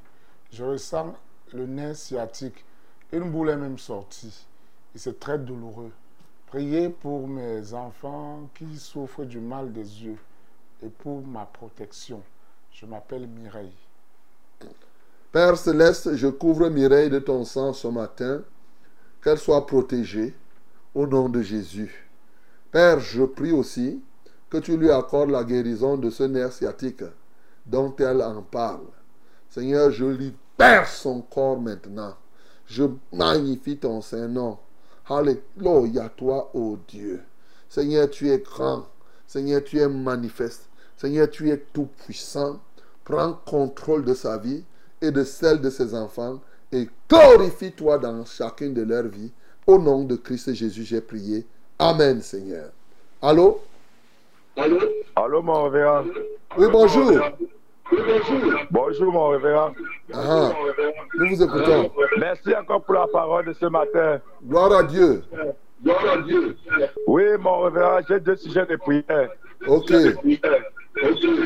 Je 0.51 0.63
ressens 0.63 1.13
le 1.53 1.67
nerf 1.67 1.95
sciatique. 1.95 2.65
Une 3.11 3.29
boule 3.29 3.51
est 3.51 3.55
même 3.55 3.77
sortie 3.77 4.47
et 4.95 4.97
c'est 4.97 5.19
très 5.19 5.37
douloureux. 5.37 5.91
Priez 6.47 6.89
pour 6.89 7.27
mes 7.27 7.71
enfants 7.75 8.49
qui 8.55 8.77
souffrent 8.79 9.25
du 9.25 9.39
mal 9.39 9.71
des 9.71 10.05
yeux 10.05 10.17
et 10.83 10.89
pour 10.89 11.21
ma 11.21 11.45
protection. 11.45 12.23
Je 12.71 12.87
m'appelle 12.87 13.27
Mireille. 13.27 13.77
Père 15.37 15.55
céleste, 15.55 16.15
je 16.15 16.29
couvre 16.29 16.67
Mireille 16.67 17.11
de 17.11 17.19
ton 17.19 17.45
sang 17.45 17.71
ce 17.71 17.87
matin, 17.87 18.41
qu'elle 19.23 19.37
soit 19.37 19.67
protégée 19.67 20.33
au 20.95 21.05
nom 21.05 21.29
de 21.29 21.43
Jésus. 21.43 22.09
Père, 22.71 22.99
je 22.99 23.21
prie 23.21 23.51
aussi 23.51 24.01
que 24.49 24.57
tu 24.57 24.75
lui 24.75 24.89
accordes 24.89 25.29
la 25.29 25.43
guérison 25.43 25.95
de 25.95 26.09
ce 26.09 26.23
nerf 26.23 26.51
sciatique 26.51 27.03
dont 27.67 27.95
elle 27.99 28.23
en 28.23 28.41
parle. 28.41 28.87
Seigneur, 29.47 29.91
je 29.91 30.05
libère 30.05 30.87
son 30.87 31.21
corps 31.21 31.61
maintenant. 31.61 32.15
Je 32.65 32.85
magnifie 33.13 33.77
ton 33.77 34.01
Saint-Nom. 34.01 34.57
Alléluia, 35.07 36.09
toi, 36.17 36.49
ô 36.55 36.79
Dieu. 36.87 37.21
Seigneur, 37.69 38.09
tu 38.09 38.31
es 38.31 38.39
grand. 38.39 38.87
Seigneur, 39.27 39.63
tu 39.63 39.77
es 39.77 39.87
manifeste. 39.87 40.67
Seigneur, 40.97 41.29
tu 41.29 41.51
es 41.51 41.59
tout 41.59 41.89
puissant. 42.05 42.59
Prends 43.03 43.33
contrôle 43.45 44.03
de 44.03 44.15
sa 44.15 44.39
vie 44.39 44.63
et 45.01 45.11
de 45.11 45.23
celle 45.23 45.61
de 45.61 45.69
ses 45.69 45.93
enfants 45.93 46.39
et 46.71 46.87
glorifie-toi 47.09 47.97
dans 47.97 48.25
chacune 48.25 48.73
de 48.73 48.83
leurs 48.83 49.07
vies. 49.07 49.31
Au 49.65 49.77
nom 49.77 50.03
de 50.03 50.15
Christ 50.15 50.53
Jésus, 50.53 50.83
j'ai 50.83 51.01
prié. 51.01 51.45
Amen, 51.79 52.21
Seigneur. 52.21 52.71
Allô? 53.21 53.61
Allô? 54.55 54.79
Allô, 55.15 55.41
mon 55.41 55.63
révérend. 55.63 56.03
Oui, 56.57 56.67
bonjour. 56.71 57.11
Bonjour, 58.71 59.13
mon 59.13 59.29
révérend. 59.29 59.71
Ah, 60.13 60.51
nous 61.15 61.27
vous 61.29 61.43
écoutons. 61.43 61.91
Merci 62.19 62.55
encore 62.55 62.83
pour 62.83 62.95
la 62.95 63.07
parole 63.07 63.45
de 63.45 63.53
ce 63.53 63.65
matin. 63.65 64.19
Gloire 64.45 64.73
à 64.73 64.83
Dieu. 64.83 65.23
Gloire 65.83 66.09
à 66.13 66.21
Dieu. 66.21 66.57
Oui, 67.05 67.23
mon 67.39 67.61
révérend, 67.61 67.99
j'ai 68.07 68.19
deux 68.19 68.35
sujets 68.35 68.65
de 68.65 68.75
prière. 68.77 69.29
Ok. 69.67 69.91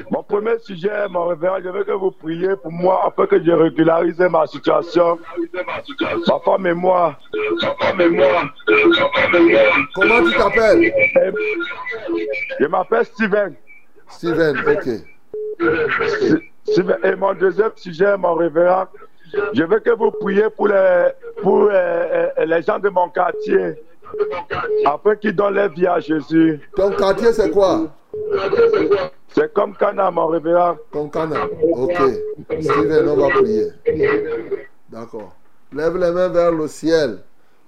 Mon 0.10 0.24
premier 0.24 0.58
sujet, 0.60 1.08
mon 1.10 1.28
révérend, 1.28 1.58
je 1.64 1.70
veux 1.70 1.84
que 1.84 1.92
vous 1.92 2.12
priez 2.12 2.56
pour 2.56 2.72
moi 2.72 3.02
afin 3.08 3.26
que 3.26 3.44
je 3.44 3.52
régularise 3.52 4.20
ma 4.20 4.46
situation. 4.48 5.18
Ma 6.28 6.40
femme 6.40 6.68
et 6.68 6.74
moi. 6.74 7.16
Comment 9.96 10.24
tu 10.24 10.38
t'appelles? 10.38 10.94
Je 12.60 12.66
m'appelle 12.68 13.06
Steven. 13.06 13.56
Steven, 14.08 14.58
ok. 14.68 14.88
Et 17.04 17.16
mon 17.16 17.34
deuxième 17.34 17.72
sujet, 17.76 18.18
mon 18.18 18.36
révérend, 18.36 18.86
je 19.54 19.64
veux 19.64 19.80
que 19.80 19.92
vous 19.92 20.12
priez 20.12 20.50
pour 20.56 20.68
les, 20.68 21.08
pour 21.42 21.70
euh, 21.72 22.28
euh, 22.38 22.46
les 22.46 22.62
gens 22.62 22.80
de 22.80 22.90
mon 22.90 23.10
quartier 23.10 23.76
afin 24.86 25.16
qu'ils 25.16 25.36
donnent 25.36 25.56
leur 25.56 25.70
vie 25.70 25.88
à 25.88 26.00
Jésus. 26.00 26.60
Ton 26.76 26.92
quartier, 26.92 27.32
c'est 27.32 27.50
quoi? 27.50 27.88
C'est 29.34 29.54
comme 29.54 29.76
Cana, 29.76 30.12
mon 30.12 30.28
révérend. 30.28 30.76
Comme 30.92 31.10
Cana, 31.10 31.46
ok. 31.72 32.02
Steven, 32.60 33.10
on 33.10 33.16
va 33.16 33.30
prier. 33.30 33.68
D'accord. 34.90 35.34
Lève 35.72 35.98
les 35.98 36.12
mains 36.12 36.28
vers 36.28 36.52
le 36.52 36.68
ciel. 36.68 37.20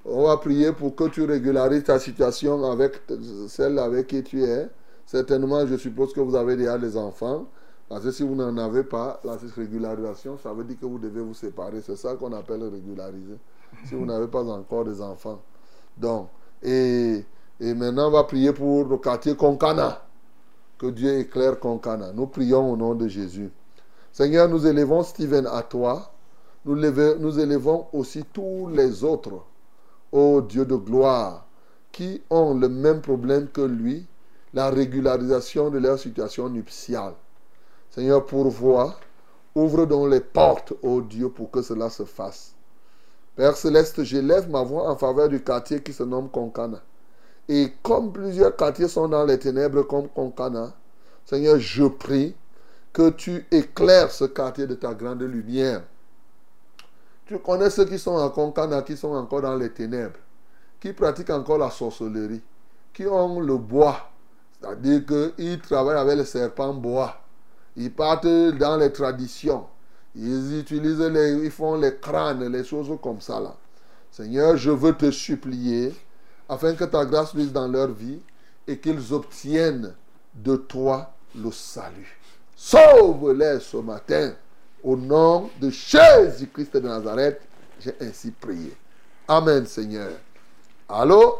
On 0.05 0.27
va 0.27 0.35
prier 0.37 0.73
pour 0.73 0.93
que 0.95 1.05
tu 1.05 1.23
régularises 1.23 1.85
ta 1.85 1.97
situation 1.99 2.61
avec 2.69 3.01
celle 3.47 3.79
avec 3.79 4.07
qui 4.07 4.21
tu 4.23 4.43
es. 4.43 4.67
Certainement, 5.05 5.65
je 5.65 5.77
suppose 5.77 6.13
que 6.13 6.19
vous 6.19 6.35
avez 6.35 6.57
déjà 6.57 6.77
des 6.77 6.97
enfants. 6.97 7.45
Parce 7.87 8.03
que 8.03 8.11
si 8.11 8.23
vous 8.23 8.35
n'en 8.35 8.57
avez 8.57 8.83
pas, 8.83 9.21
la 9.23 9.37
régularisation, 9.55 10.37
ça 10.37 10.51
veut 10.51 10.63
dire 10.65 10.77
que 10.79 10.85
vous 10.85 10.99
devez 10.99 11.21
vous 11.21 11.33
séparer. 11.33 11.79
C'est 11.81 11.95
ça 11.95 12.15
qu'on 12.15 12.33
appelle 12.33 12.63
régulariser. 12.63 13.37
Si 13.85 13.95
vous 13.95 14.05
n'avez 14.05 14.27
pas 14.27 14.43
encore 14.43 14.83
des 14.83 15.01
enfants. 15.01 15.41
Donc, 15.97 16.27
et, 16.61 17.23
et 17.59 17.73
maintenant, 17.73 18.07
on 18.07 18.11
va 18.11 18.23
prier 18.25 18.51
pour 18.51 18.85
le 18.85 18.97
quartier 18.97 19.35
Konkana. 19.35 20.01
Que 20.83 20.89
Dieu 20.89 21.17
éclaire 21.17 21.61
Konkana. 21.61 22.11
Nous 22.11 22.27
prions 22.27 22.69
au 22.69 22.75
nom 22.75 22.93
de 22.93 23.07
Jésus. 23.07 23.49
Seigneur, 24.11 24.49
nous 24.49 24.67
élevons 24.67 25.01
Steven 25.01 25.47
à 25.47 25.61
toi. 25.63 26.11
Nous, 26.65 26.75
levons, 26.75 27.15
nous 27.19 27.39
élevons 27.39 27.87
aussi 27.93 28.25
tous 28.33 28.67
les 28.67 29.05
autres, 29.05 29.45
ô 30.11 30.41
Dieu 30.41 30.65
de 30.65 30.75
gloire, 30.75 31.45
qui 31.93 32.21
ont 32.29 32.53
le 32.53 32.67
même 32.67 32.99
problème 32.99 33.47
que 33.47 33.61
lui, 33.61 34.05
la 34.53 34.69
régularisation 34.69 35.69
de 35.69 35.77
leur 35.77 35.97
situation 35.97 36.49
nuptiale. 36.49 37.13
Seigneur, 37.89 38.25
pourvois, 38.25 38.99
ouvre 39.55 39.85
donc 39.85 40.11
les 40.11 40.19
portes, 40.19 40.73
ô 40.81 40.99
Dieu, 40.99 41.29
pour 41.29 41.49
que 41.49 41.61
cela 41.61 41.89
se 41.89 42.03
fasse. 42.03 42.55
Père 43.37 43.55
céleste, 43.55 44.03
j'élève 44.03 44.49
ma 44.49 44.63
voix 44.63 44.91
en 44.91 44.97
faveur 44.97 45.29
du 45.29 45.41
quartier 45.41 45.81
qui 45.81 45.93
se 45.93 46.03
nomme 46.03 46.27
Konkana. 46.27 46.81
Et 47.49 47.73
comme 47.81 48.11
plusieurs 48.13 48.55
quartiers 48.55 48.87
sont 48.87 49.07
dans 49.07 49.25
les 49.25 49.37
ténèbres 49.37 49.83
comme 49.83 50.07
Konkana, 50.09 50.73
Seigneur, 51.25 51.59
je 51.59 51.85
prie 51.85 52.35
que 52.91 53.09
tu 53.09 53.45
éclaires 53.51 54.11
ce 54.11 54.25
quartier 54.25 54.67
de 54.67 54.75
ta 54.75 54.93
grande 54.93 55.23
lumière. 55.23 55.83
Tu 57.25 57.39
connais 57.39 57.69
ceux 57.69 57.85
qui 57.85 57.97
sont 57.97 58.17
à 58.17 58.29
Konkana, 58.29 58.81
qui 58.81 58.95
sont 58.95 59.13
encore 59.13 59.41
dans 59.41 59.55
les 59.55 59.71
ténèbres, 59.71 60.19
qui 60.79 60.93
pratiquent 60.93 61.31
encore 61.31 61.57
la 61.57 61.69
sorcellerie, 61.69 62.41
qui 62.93 63.07
ont 63.07 63.39
le 63.39 63.57
bois, 63.57 64.09
c'est-à-dire 64.59 65.01
qu'ils 65.05 65.59
travaillent 65.59 65.97
avec 65.97 66.17
le 66.17 66.25
serpent 66.25 66.73
bois. 66.73 67.15
Ils 67.75 67.91
partent 67.91 68.27
dans 68.27 68.77
les 68.77 68.91
traditions. 68.91 69.65
Ils 70.15 70.59
utilisent 70.59 70.99
les, 70.99 71.43
ils 71.43 71.51
font 71.51 71.75
les 71.75 71.95
crânes, 71.95 72.47
les 72.47 72.63
choses 72.63 72.91
comme 73.01 73.19
ça 73.19 73.39
là. 73.39 73.55
Seigneur, 74.11 74.55
je 74.55 74.69
veux 74.69 74.93
te 74.93 75.09
supplier 75.09 75.91
afin 76.47 76.73
que 76.75 76.83
ta 76.83 77.05
grâce 77.05 77.33
luise 77.33 77.51
dans 77.51 77.67
leur 77.67 77.89
vie 77.89 78.19
et 78.67 78.77
qu'ils 78.77 79.13
obtiennent 79.13 79.93
de 80.33 80.55
toi 80.55 81.11
le 81.35 81.51
salut. 81.51 82.17
Sauve-les 82.55 83.59
ce 83.59 83.77
matin. 83.77 84.33
Au 84.83 84.95
nom 84.97 85.49
de 85.61 85.69
Jésus-Christ 85.69 86.75
de 86.75 86.87
Nazareth, 86.87 87.41
j'ai 87.79 87.93
ainsi 88.01 88.31
prié. 88.31 88.73
Amen, 89.27 89.65
Seigneur. 89.65 90.11
Allô? 90.89 91.37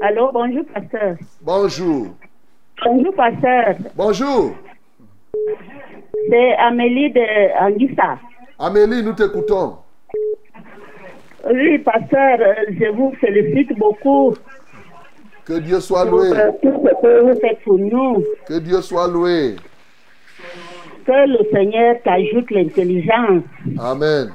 Allô, 0.00 0.30
bonjour, 0.32 0.64
pasteur. 0.72 1.16
Bonjour. 1.42 2.08
Bonjour, 2.84 3.14
pasteur. 3.14 3.76
Bonjour. 3.94 4.54
C'est 6.30 6.54
Amélie 6.56 7.10
de 7.12 7.60
Anguissa. 7.60 8.18
Amélie, 8.58 9.02
nous 9.02 9.12
t'écoutons. 9.12 9.78
Oui, 11.50 11.78
pasteur, 11.78 12.38
euh, 12.40 12.54
je 12.78 12.86
vous 12.90 13.12
félicite 13.20 13.76
beaucoup 13.78 14.34
Que 15.44 15.58
Dieu 15.60 15.80
soit 15.80 16.04
loué. 16.04 16.28
euh, 16.32 16.50
tout 16.62 16.82
ce 16.84 17.00
que 17.02 17.20
vous 17.22 17.40
faites 17.40 17.60
pour 17.64 17.78
nous. 17.78 18.24
Que 18.46 18.58
Dieu 18.58 18.80
soit 18.82 19.08
loué. 19.08 19.56
Que 21.06 21.26
le 21.26 21.38
Seigneur 21.52 21.96
t'ajoute 22.04 22.50
l'intelligence 22.50 23.42
Amen. 23.78 24.30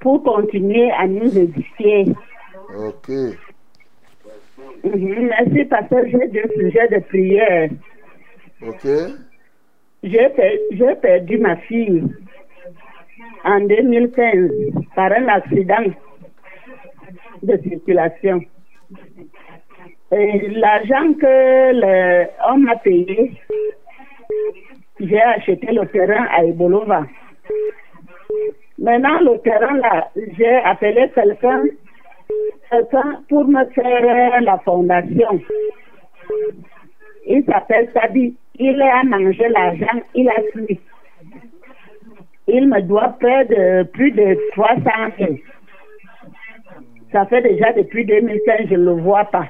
pour 0.00 0.22
continuer 0.22 0.90
à 0.92 1.06
nous 1.06 1.36
édifier. 1.38 2.06
Ok. 2.76 3.08
Mhm, 4.84 5.28
Merci 5.30 5.64
parce 5.64 5.88
que 5.88 6.06
j'ai 6.08 6.28
deux 6.28 6.50
sujets 6.56 6.88
de 6.88 6.98
prière. 7.08 7.70
Ok. 8.66 8.86
J'ai 10.02 10.94
perdu 11.00 11.38
ma 11.38 11.56
fille 11.56 12.02
en 13.44 13.60
2015 13.60 14.50
par 14.94 15.12
un 15.12 15.28
accident 15.28 15.92
de 17.42 17.56
circulation. 17.58 18.40
L'argent 20.10 21.12
que 21.20 21.72
l'homme 21.80 22.64
m'a 22.64 22.76
payé, 22.76 23.32
j'ai 25.00 25.20
acheté 25.20 25.66
le 25.72 25.86
terrain 25.88 26.26
à 26.30 26.44
Ebolova. 26.44 27.04
Maintenant, 28.78 29.20
le 29.20 29.38
terrain 29.40 29.76
là, 29.78 30.10
j'ai 30.36 30.56
appelé 30.64 31.10
quelqu'un 31.14 31.64
quelqu'un 32.70 33.22
pour 33.28 33.44
me 33.46 33.64
faire 33.66 34.40
la 34.40 34.58
fondation. 34.58 35.40
Il 37.26 37.44
s'appelle 37.44 37.90
Sabi. 37.92 38.36
Il 38.56 38.80
a 38.80 39.02
mangé 39.04 39.48
l'argent, 39.48 40.00
il 40.14 40.28
a 40.28 40.40
fui. 40.52 40.78
Il 42.46 42.68
me 42.68 42.80
doit 42.82 43.16
près 43.20 43.44
de 43.46 43.84
plus 43.84 44.10
de 44.12 44.38
300 44.52 44.80
000. 45.18 45.32
Ça 47.12 47.24
fait 47.26 47.42
déjà 47.42 47.72
depuis 47.72 48.04
2015, 48.04 48.66
je 48.68 48.74
ne 48.74 48.84
le 48.84 48.92
vois 49.02 49.24
pas. 49.24 49.46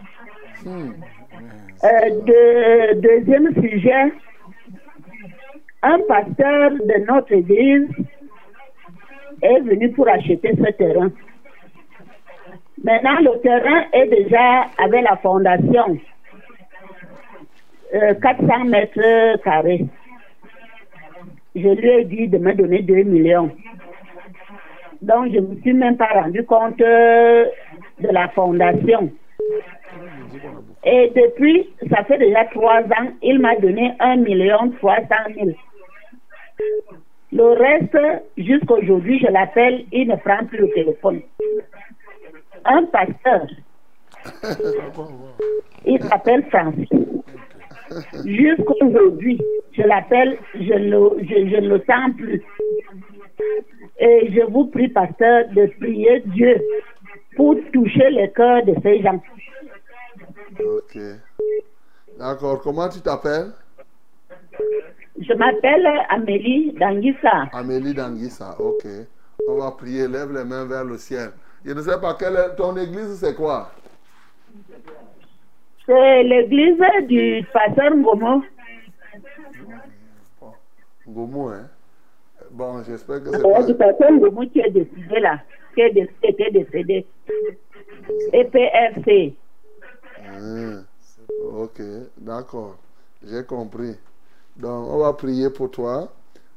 Euh, 0.66 2.10
de- 2.26 3.00
deuxième 3.00 3.52
sujet, 3.54 4.12
un 5.82 5.98
pasteur 6.08 6.70
de 6.70 7.06
notre 7.06 7.32
église 7.32 7.88
est 9.42 9.60
venu 9.60 9.90
pour 9.92 10.08
acheter 10.08 10.52
ce 10.56 10.70
terrain. 10.72 11.10
Maintenant, 12.82 13.18
le 13.20 13.40
terrain 13.40 13.84
est 13.92 14.06
déjà 14.06 14.66
avec 14.78 15.02
la 15.02 15.16
fondation. 15.16 15.98
Euh, 17.94 18.14
400 18.14 18.64
mètres 18.64 19.42
carrés. 19.42 19.86
Je 21.54 21.68
lui 21.68 21.88
ai 21.88 22.04
dit 22.04 22.28
de 22.28 22.38
me 22.38 22.52
donner 22.54 22.82
2 22.82 23.02
millions. 23.04 23.50
Donc, 25.02 25.32
je 25.32 25.38
ne 25.38 25.46
me 25.46 25.60
suis 25.60 25.72
même 25.72 25.96
pas 25.96 26.08
rendu 26.12 26.44
compte 26.44 26.80
euh, 26.80 27.44
de 28.00 28.08
la 28.08 28.28
fondation. 28.28 29.12
Et 30.84 31.12
depuis, 31.14 31.68
ça 31.90 32.04
fait 32.04 32.18
déjà 32.18 32.44
trois 32.46 32.80
ans, 32.80 33.12
il 33.22 33.38
m'a 33.38 33.56
donné 33.56 33.92
1 34.00 34.16
million 34.16 34.70
300 34.78 35.04
000. 35.34 35.50
Le 37.32 37.44
reste, 37.44 37.98
jusqu'aujourd'hui, 38.36 39.18
je 39.20 39.30
l'appelle, 39.30 39.84
il 39.92 40.08
ne 40.08 40.16
prend 40.16 40.44
plus 40.46 40.58
le 40.58 40.70
téléphone. 40.70 41.20
Un 42.64 42.84
pasteur, 42.84 43.46
il 45.84 46.02
s'appelle 46.02 46.44
Francis. 46.50 46.88
Jusqu'aujourd'hui, 48.24 49.40
je 49.72 49.82
l'appelle, 49.82 50.38
je 50.54 50.72
ne 50.72 51.24
je, 51.24 51.50
je 51.50 51.60
ne 51.60 51.68
le 51.68 51.82
sens 51.86 52.16
plus. 52.16 52.42
Et 53.98 54.32
je 54.32 54.40
vous 54.50 54.66
prie, 54.66 54.88
pasteur, 54.88 55.48
de 55.50 55.66
prier 55.78 56.22
Dieu 56.26 56.60
pour 57.36 57.56
toucher 57.72 58.10
le 58.10 58.26
cœur 58.28 58.64
de 58.64 58.74
ces 58.82 59.02
gens. 59.02 59.22
Ok. 60.60 60.98
D'accord. 62.18 62.60
Comment 62.62 62.88
tu 62.88 63.00
t'appelles? 63.00 63.52
Je 65.20 65.32
m'appelle 65.34 65.86
Amélie 66.08 66.72
Danguissa. 66.72 67.48
Amélie 67.52 67.94
Danguissa. 67.94 68.56
Ok. 68.58 68.86
On 69.48 69.56
va 69.58 69.70
prier. 69.72 70.08
Lève 70.08 70.32
les 70.32 70.44
mains 70.44 70.64
vers 70.64 70.84
le 70.84 70.96
ciel. 70.96 71.30
Je 71.64 71.72
ne 71.72 71.80
sais 71.82 72.00
pas 72.00 72.14
quelle 72.18 72.36
est 72.36 72.56
ton 72.56 72.76
église, 72.76 73.18
c'est 73.20 73.34
quoi? 73.34 73.70
C'est 75.86 76.22
l'église 76.22 76.78
du 77.08 77.44
pasteur 77.52 77.94
Ngomo. 77.94 78.42
Gomo, 81.06 81.48
hein 81.48 81.68
Bon, 82.50 82.82
j'espère 82.84 83.22
que 83.22 83.30
c'est 83.32 83.42
pas. 83.42 83.62
du 83.62 83.74
pasteur 83.74 84.10
Ngomo 84.12 84.46
qui 84.46 84.60
est 84.60 84.70
décédé 84.70 85.20
là, 85.20 85.40
qui 85.74 85.80
est 85.82 85.90
dé- 85.92 86.10
qui 86.22 86.28
était 86.30 86.50
décédé. 86.50 87.06
EPFC. 88.32 89.34
Ah, 90.26 90.80
ok, 91.52 91.80
d'accord. 92.18 92.76
J'ai 93.26 93.44
compris. 93.44 93.94
Donc, 94.56 94.88
on 94.90 94.98
va 94.98 95.12
prier 95.12 95.50
pour 95.50 95.70
toi. 95.70 96.12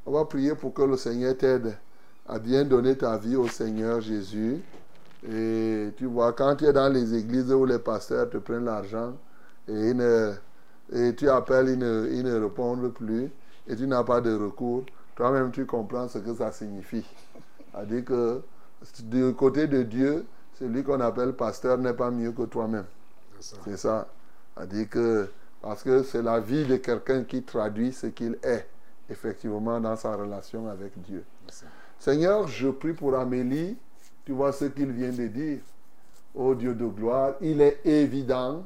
On 0.05 0.11
va 0.11 0.25
prier 0.25 0.55
pour 0.55 0.73
que 0.73 0.83
le 0.83 0.95
Seigneur 0.97 1.35
t'aide 1.37 1.77
à 2.27 2.39
bien 2.39 2.63
donner 2.63 2.95
ta 2.97 3.17
vie 3.17 3.35
au 3.35 3.47
Seigneur 3.47 3.99
Jésus. 4.01 4.61
Et 5.29 5.89
tu 5.97 6.05
vois, 6.05 6.33
quand 6.33 6.55
tu 6.55 6.65
es 6.65 6.73
dans 6.73 6.91
les 6.91 7.13
églises 7.15 7.51
où 7.51 7.65
les 7.65 7.79
pasteurs 7.79 8.29
te 8.29 8.37
prennent 8.37 8.65
l'argent 8.65 9.13
et, 9.67 9.93
ne- 9.93 10.33
et 10.93 11.13
tu 11.15 11.29
appelles, 11.29 11.69
ils 11.69 11.77
ne, 11.77 12.07
ils 12.11 12.23
ne 12.23 12.39
répondent 12.39 12.93
plus 12.93 13.29
et 13.67 13.75
tu 13.75 13.85
n'as 13.87 14.03
pas 14.03 14.21
de 14.21 14.33
recours, 14.33 14.85
toi-même 15.15 15.51
tu 15.51 15.65
comprends 15.65 16.07
ce 16.07 16.19
que 16.19 16.33
ça 16.33 16.51
signifie. 16.51 17.05
C'est-à-dire 17.73 18.05
que 18.05 18.41
du 19.03 19.33
côté 19.33 19.67
de 19.67 19.83
Dieu, 19.83 20.25
celui 20.57 20.83
qu'on 20.83 21.01
appelle 21.01 21.33
pasteur 21.33 21.77
n'est 21.77 21.93
pas 21.93 22.09
mieux 22.09 22.31
que 22.31 22.43
toi-même. 22.43 22.85
C'est 23.65 23.77
ça. 23.77 24.07
C'est-à-dire 24.55 24.89
que, 24.89 25.29
parce 25.61 25.83
que 25.83 26.03
c'est 26.03 26.21
la 26.21 26.39
vie 26.39 26.65
de 26.65 26.77
quelqu'un 26.77 27.23
qui 27.23 27.43
traduit 27.43 27.91
ce 27.91 28.07
qu'il 28.07 28.37
est, 28.43 28.67
effectivement, 29.09 29.79
dans 29.79 29.95
sa 29.95 30.15
relation 30.15 30.67
avec 30.69 30.99
Dieu. 31.01 31.23
Seigneur, 31.99 32.47
je 32.47 32.69
prie 32.69 32.93
pour 32.93 33.15
Amélie. 33.15 33.77
Tu 34.27 34.33
vois 34.33 34.51
ce 34.51 34.65
qu'il 34.65 34.91
vient 34.91 35.13
de 35.13 35.27
dire. 35.27 35.59
Ô 36.35 36.53
Dieu 36.53 36.75
de 36.75 36.85
gloire, 36.85 37.35
il 37.39 37.61
est 37.61 37.79
évident 37.85 38.65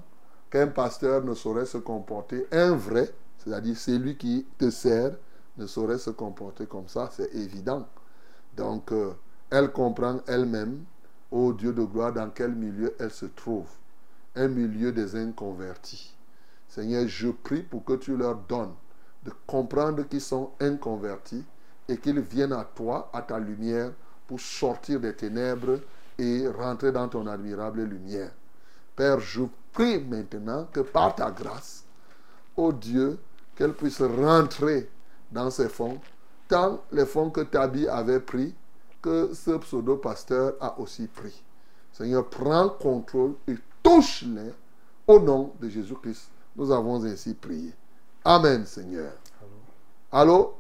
qu'un 0.50 0.66
pasteur 0.66 1.24
ne 1.24 1.36
saurait 1.36 1.68
se 1.68 1.78
comporter, 1.78 2.48
un 2.52 2.76
vrai, 2.76 3.14
c'est-à-dire 3.38 3.78
celui 3.78 4.18
qui 4.18 4.48
te 4.58 4.72
sert, 4.72 5.12
ne 5.58 5.68
saurait 5.68 6.00
se 6.00 6.10
comporter 6.10 6.66
comme 6.66 6.88
ça, 6.88 7.12
c'est 7.12 7.32
évident. 7.36 7.88
Donc, 8.58 8.92
euh, 8.92 9.12
elle 9.52 9.72
comprend 9.72 10.22
elle-même, 10.26 10.84
ô 11.30 11.54
Dieu 11.54 11.74
de 11.74 11.84
gloire, 11.84 12.12
dans 12.12 12.32
quel 12.32 12.56
milieu 12.56 12.96
elle 12.98 13.12
se 13.12 13.28
trouve. 13.28 13.70
Un 14.36 14.48
milieu 14.48 14.92
des 14.92 15.16
inconvertis. 15.16 16.16
Seigneur, 16.70 17.08
je 17.08 17.30
prie 17.30 17.62
pour 17.62 17.86
que 17.86 17.94
tu 17.94 18.18
leur 18.18 18.34
donnes 18.34 18.74
de 19.26 19.32
comprendre 19.46 20.08
qu'ils 20.08 20.22
sont 20.22 20.54
inconvertis 20.60 21.46
et 21.88 21.98
qu'ils 21.98 22.20
viennent 22.20 22.54
à 22.54 22.64
toi, 22.64 23.12
à 23.14 23.22
ta 23.22 23.38
lumière, 23.38 23.92
pour 24.32 24.40
sortir 24.40 25.02
des 25.02 25.14
ténèbres 25.14 25.82
et 26.18 26.48
rentrer 26.48 26.94
dans 26.94 27.10
ton 27.10 27.28
admirable 27.28 27.84
lumière. 27.84 28.32
Père, 28.96 29.20
je 29.20 29.42
prie 29.74 30.00
maintenant 30.00 30.70
que 30.72 30.80
par 30.80 31.16
ta 31.16 31.30
grâce, 31.32 31.84
ô 32.56 32.72
Dieu, 32.72 33.20
qu'elle 33.54 33.74
puisse 33.74 34.02
rentrer 34.02 34.90
dans 35.34 35.50
ces 35.50 35.68
fonds, 35.68 36.00
tant 36.48 36.82
les 36.94 37.06
fonds 37.06 37.30
que 37.30 37.42
Tabi 37.42 37.90
avait 37.90 38.22
pris, 38.22 38.56
que 39.02 39.34
ce 39.34 39.52
pseudo-pasteur 39.58 40.54
a 40.62 40.80
aussi 40.80 41.08
pris. 41.08 41.44
Seigneur, 41.92 42.30
prends 42.30 42.70
contrôle 42.70 43.34
et 43.50 43.56
touche-les 43.84 44.54
au 45.08 45.20
nom 45.20 45.52
de 45.60 45.68
Jésus-Christ. 45.68 46.30
Nous 46.56 46.72
avons 46.72 47.04
ainsi 47.04 47.34
prié. 47.34 47.74
Amen, 48.24 48.66
Seigneur. 48.66 49.12
Allô? 50.10 50.54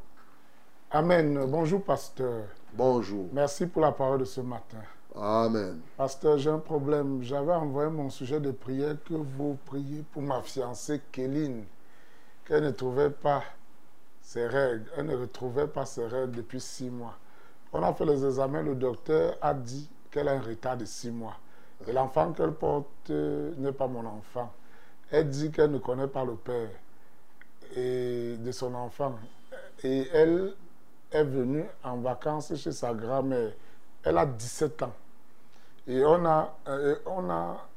Amen. 0.91 1.45
Bonjour, 1.48 1.81
pasteur. 1.81 2.48
Bonjour. 2.73 3.27
Merci 3.34 3.68
pour 3.68 3.81
la 3.81 3.91
parole 3.91 4.19
de 4.22 4.26
ce 4.26 4.39
matin. 4.39 4.77
Amen. 5.14 5.81
Pasteur, 5.98 6.38
j'ai 6.38 6.49
un 6.49 6.60
problème. 6.60 7.22
J'avais 7.22 7.52
envoyé 7.52 7.89
mon 7.89 8.10
sujet 8.10 8.39
de 8.39 8.52
prière 8.52 8.95
que 9.03 9.14
vous 9.14 9.57
priez 9.65 10.03
pour 10.14 10.22
ma 10.22 10.41
fiancée 10.41 11.02
Kéline, 11.11 11.65
qu'elle 12.45 12.64
ne 12.64 12.72
trouvait 12.72 13.10
pas 13.10 13.43
ses 14.22 14.48
règles. 14.48 14.85
Elle 14.95 15.07
ne 15.07 15.15
retrouvait 15.18 15.68
pas 15.68 15.85
ses 15.85 16.06
règles 16.06 16.31
depuis 16.31 16.61
six 16.61 16.89
mois. 16.89 17.18
On 17.73 17.84
a 17.84 17.93
fait 17.93 18.06
les 18.06 18.26
examens, 18.26 18.61
le 18.61 18.76
docteur 18.76 19.35
a 19.41 19.53
dit 19.53 19.89
qu'elle 20.10 20.30
a 20.30 20.34
un 20.34 20.41
retard 20.41 20.77
de 20.77 20.85
six 20.85 21.11
mois. 21.11 21.35
Et 21.88 21.91
l'enfant 21.91 22.31
qu'elle 22.31 22.53
porte 22.53 23.10
n'est 23.10 23.73
pas 23.73 23.88
mon 23.88 24.06
enfant. 24.06 24.49
Elle 25.10 25.27
dit 25.27 25.52
qu'elle 25.52 25.72
ne 25.72 25.80
connaît 25.80 26.07
pas 26.07 26.23
le 26.23 26.35
père 26.35 26.69
et 27.76 28.38
de 28.38 28.52
son 28.53 28.73
enfant. 28.76 29.15
Et 29.84 30.07
elle 30.14 30.53
est 31.11 31.23
venue 31.23 31.65
en 31.83 31.97
vacances 31.97 32.55
chez 32.55 32.71
sa 32.71 32.93
grand-mère. 32.93 33.51
Elle 34.03 34.17
a 34.17 34.25
17 34.25 34.83
ans. 34.83 34.93
Et 35.88 36.03
on 36.05 36.25
a, 36.25 36.55
euh, 36.67 36.95
on 37.05 37.29
a 37.29 37.67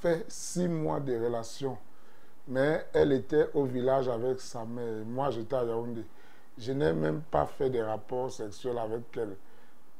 fait 0.00 0.24
six 0.28 0.68
mois 0.68 1.00
de 1.00 1.14
relation. 1.16 1.76
Mais 2.48 2.86
elle 2.92 3.12
était 3.12 3.48
au 3.54 3.64
village 3.64 4.08
avec 4.08 4.40
sa 4.40 4.64
mère. 4.64 5.04
Moi, 5.06 5.30
j'étais 5.30 5.56
à 5.56 5.64
Yaoundé. 5.64 6.04
Je 6.58 6.72
n'ai 6.72 6.92
même 6.92 7.22
pas 7.22 7.46
fait 7.46 7.70
de 7.70 7.80
rapports 7.80 8.30
sexuels 8.30 8.78
avec 8.78 9.02
elle. 9.16 9.36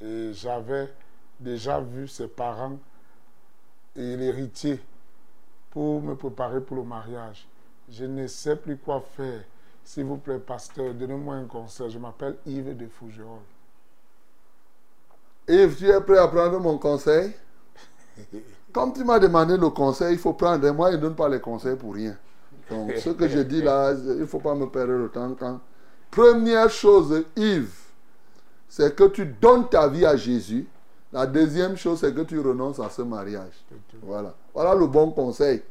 Et 0.01 0.33
j'avais 0.33 0.93
déjà 1.39 1.81
vu 1.81 2.09
ses 2.09 2.29
parents 2.29 2.79
et 3.97 4.17
l'héritier 4.17 4.81
pour 5.71 6.01
me 6.01 6.15
préparer 6.15 6.61
pour 6.61 6.77
le 6.77 6.83
mariage. 6.83 7.47
Je 7.89 8.05
ne 8.05 8.27
sais 8.27 8.57
plus 8.57 8.77
quoi 8.77 9.01
faire. 9.01 9.43
S'il 9.85 10.05
vous 10.05 10.19
plaît, 10.19 10.39
pasteur, 10.39 10.95
donnez-moi 10.95 11.35
un 11.35 11.45
conseil. 11.45 11.91
Je 11.91 11.99
m'appelle 11.99 12.37
Yves 12.47 12.77
de 12.77 12.87
Fougerolles. 12.87 13.39
Yves, 15.49 15.77
tu 15.77 15.89
es 15.89 16.01
prêt 16.01 16.19
à 16.19 16.29
prendre 16.29 16.61
mon 16.61 16.79
conseil? 16.79 17.33
Comme 18.73 18.93
tu 18.93 19.03
m'as 19.03 19.19
demandé 19.19 19.57
le 19.57 19.71
conseil, 19.71 20.13
il 20.13 20.19
faut 20.19 20.33
prendre. 20.33 20.71
Moi, 20.71 20.93
je 20.93 20.97
ne 20.97 21.03
donne 21.03 21.17
pas 21.17 21.29
les 21.29 21.41
conseils 21.41 21.77
pour 21.77 21.95
rien. 21.95 22.17
Donc, 22.71 22.93
ce 22.99 23.11
que 23.11 23.27
je 23.27 23.41
dis 23.41 23.63
là, 23.63 23.93
il 23.93 24.21
ne 24.21 24.27
faut 24.27 24.39
pas 24.39 24.55
me 24.55 24.67
perdre 24.67 24.93
le 24.93 25.09
temps. 25.09 25.35
Quand... 25.39 25.61
Première 26.11 26.71
chose, 26.71 27.25
Yves, 27.37 27.75
c'est 28.69 28.95
que 28.95 29.05
tu 29.09 29.27
donnes 29.27 29.69
ta 29.69 29.89
vie 29.89 30.07
à 30.07 30.17
Jésus. 30.17 30.69
La 31.13 31.27
deuxième 31.27 31.77
chose, 31.77 31.99
c'est 31.99 32.15
que 32.15 32.21
tu 32.21 32.39
renonces 32.39 32.79
à 32.79 32.89
ce 32.89 33.03
mariage. 33.03 33.65
Voilà. 34.03 34.33
Voilà 34.55 34.75
le 34.77 34.87
bon 34.87 35.11
conseil. 35.11 35.63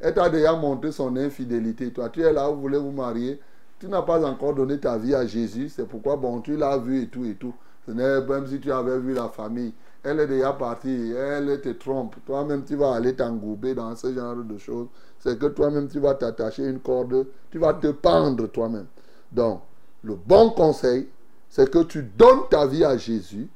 Elle 0.00 0.14
t'a 0.14 0.30
déjà 0.30 0.54
montré 0.54 0.92
son 0.92 1.14
infidélité. 1.16 1.90
Toi, 1.90 2.08
tu 2.08 2.22
es 2.22 2.32
là, 2.32 2.48
vous 2.48 2.60
voulez 2.60 2.78
vous 2.78 2.90
marier. 2.90 3.38
Tu 3.78 3.88
n'as 3.88 4.02
pas 4.02 4.24
encore 4.24 4.54
donné 4.54 4.78
ta 4.78 4.96
vie 4.96 5.14
à 5.14 5.26
Jésus. 5.26 5.68
C'est 5.68 5.86
pourquoi, 5.86 6.16
bon, 6.16 6.40
tu 6.40 6.56
l'as 6.56 6.78
vu 6.78 7.02
et 7.02 7.08
tout 7.08 7.24
et 7.24 7.34
tout. 7.34 7.54
Ce 7.86 7.92
n'est 7.92 8.20
même 8.22 8.46
si 8.46 8.58
tu 8.58 8.72
avais 8.72 8.98
vu 8.98 9.14
la 9.14 9.28
famille. 9.28 9.72
Elle 10.02 10.20
est 10.20 10.26
déjà 10.26 10.52
partie. 10.52 11.12
Elle 11.12 11.60
te 11.60 11.68
trompe. 11.70 12.16
Toi-même, 12.24 12.64
tu 12.64 12.76
vas 12.76 12.94
aller 12.94 13.14
t'engouber 13.14 13.74
dans 13.74 13.94
ce 13.94 14.12
genre 14.12 14.36
de 14.36 14.58
choses. 14.58 14.86
C'est 15.18 15.38
que 15.38 15.46
toi-même, 15.46 15.88
tu 15.88 16.00
vas 16.00 16.14
t'attacher 16.14 16.64
une 16.64 16.80
corde. 16.80 17.26
Tu 17.50 17.58
vas 17.58 17.74
te 17.74 17.88
pendre 17.88 18.46
toi-même. 18.46 18.86
Donc, 19.30 19.60
le 20.02 20.14
bon 20.14 20.50
conseil, 20.50 21.08
c'est 21.48 21.70
que 21.70 21.82
tu 21.82 22.02
donnes 22.02 22.48
ta 22.50 22.66
vie 22.66 22.84
à 22.84 22.96
Jésus 22.96 23.48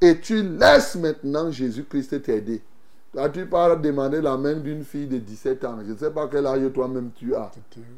et 0.00 0.18
tu 0.20 0.42
laisses 0.42 0.96
maintenant 0.96 1.50
Jésus-Christ 1.50 2.22
t'aider. 2.22 2.62
Là, 3.14 3.28
tu 3.28 3.44
pars 3.46 3.76
demander 3.78 4.20
la 4.20 4.36
main 4.36 4.54
d'une 4.54 4.84
fille 4.84 5.06
de 5.06 5.18
17 5.18 5.64
ans. 5.64 5.78
Je 5.84 5.92
ne 5.92 5.96
sais 5.96 6.10
pas 6.10 6.28
quel 6.28 6.46
âge 6.46 6.72
toi-même 6.72 7.10
tu 7.14 7.34
as. 7.34 7.50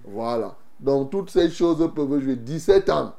Voilà. 0.04 0.56
Donc, 0.82 1.10
toutes 1.10 1.30
ces 1.30 1.48
choses 1.48 1.88
peuvent 1.94 2.20
jouer. 2.20 2.36
17 2.36 2.90
ans. 2.90 3.14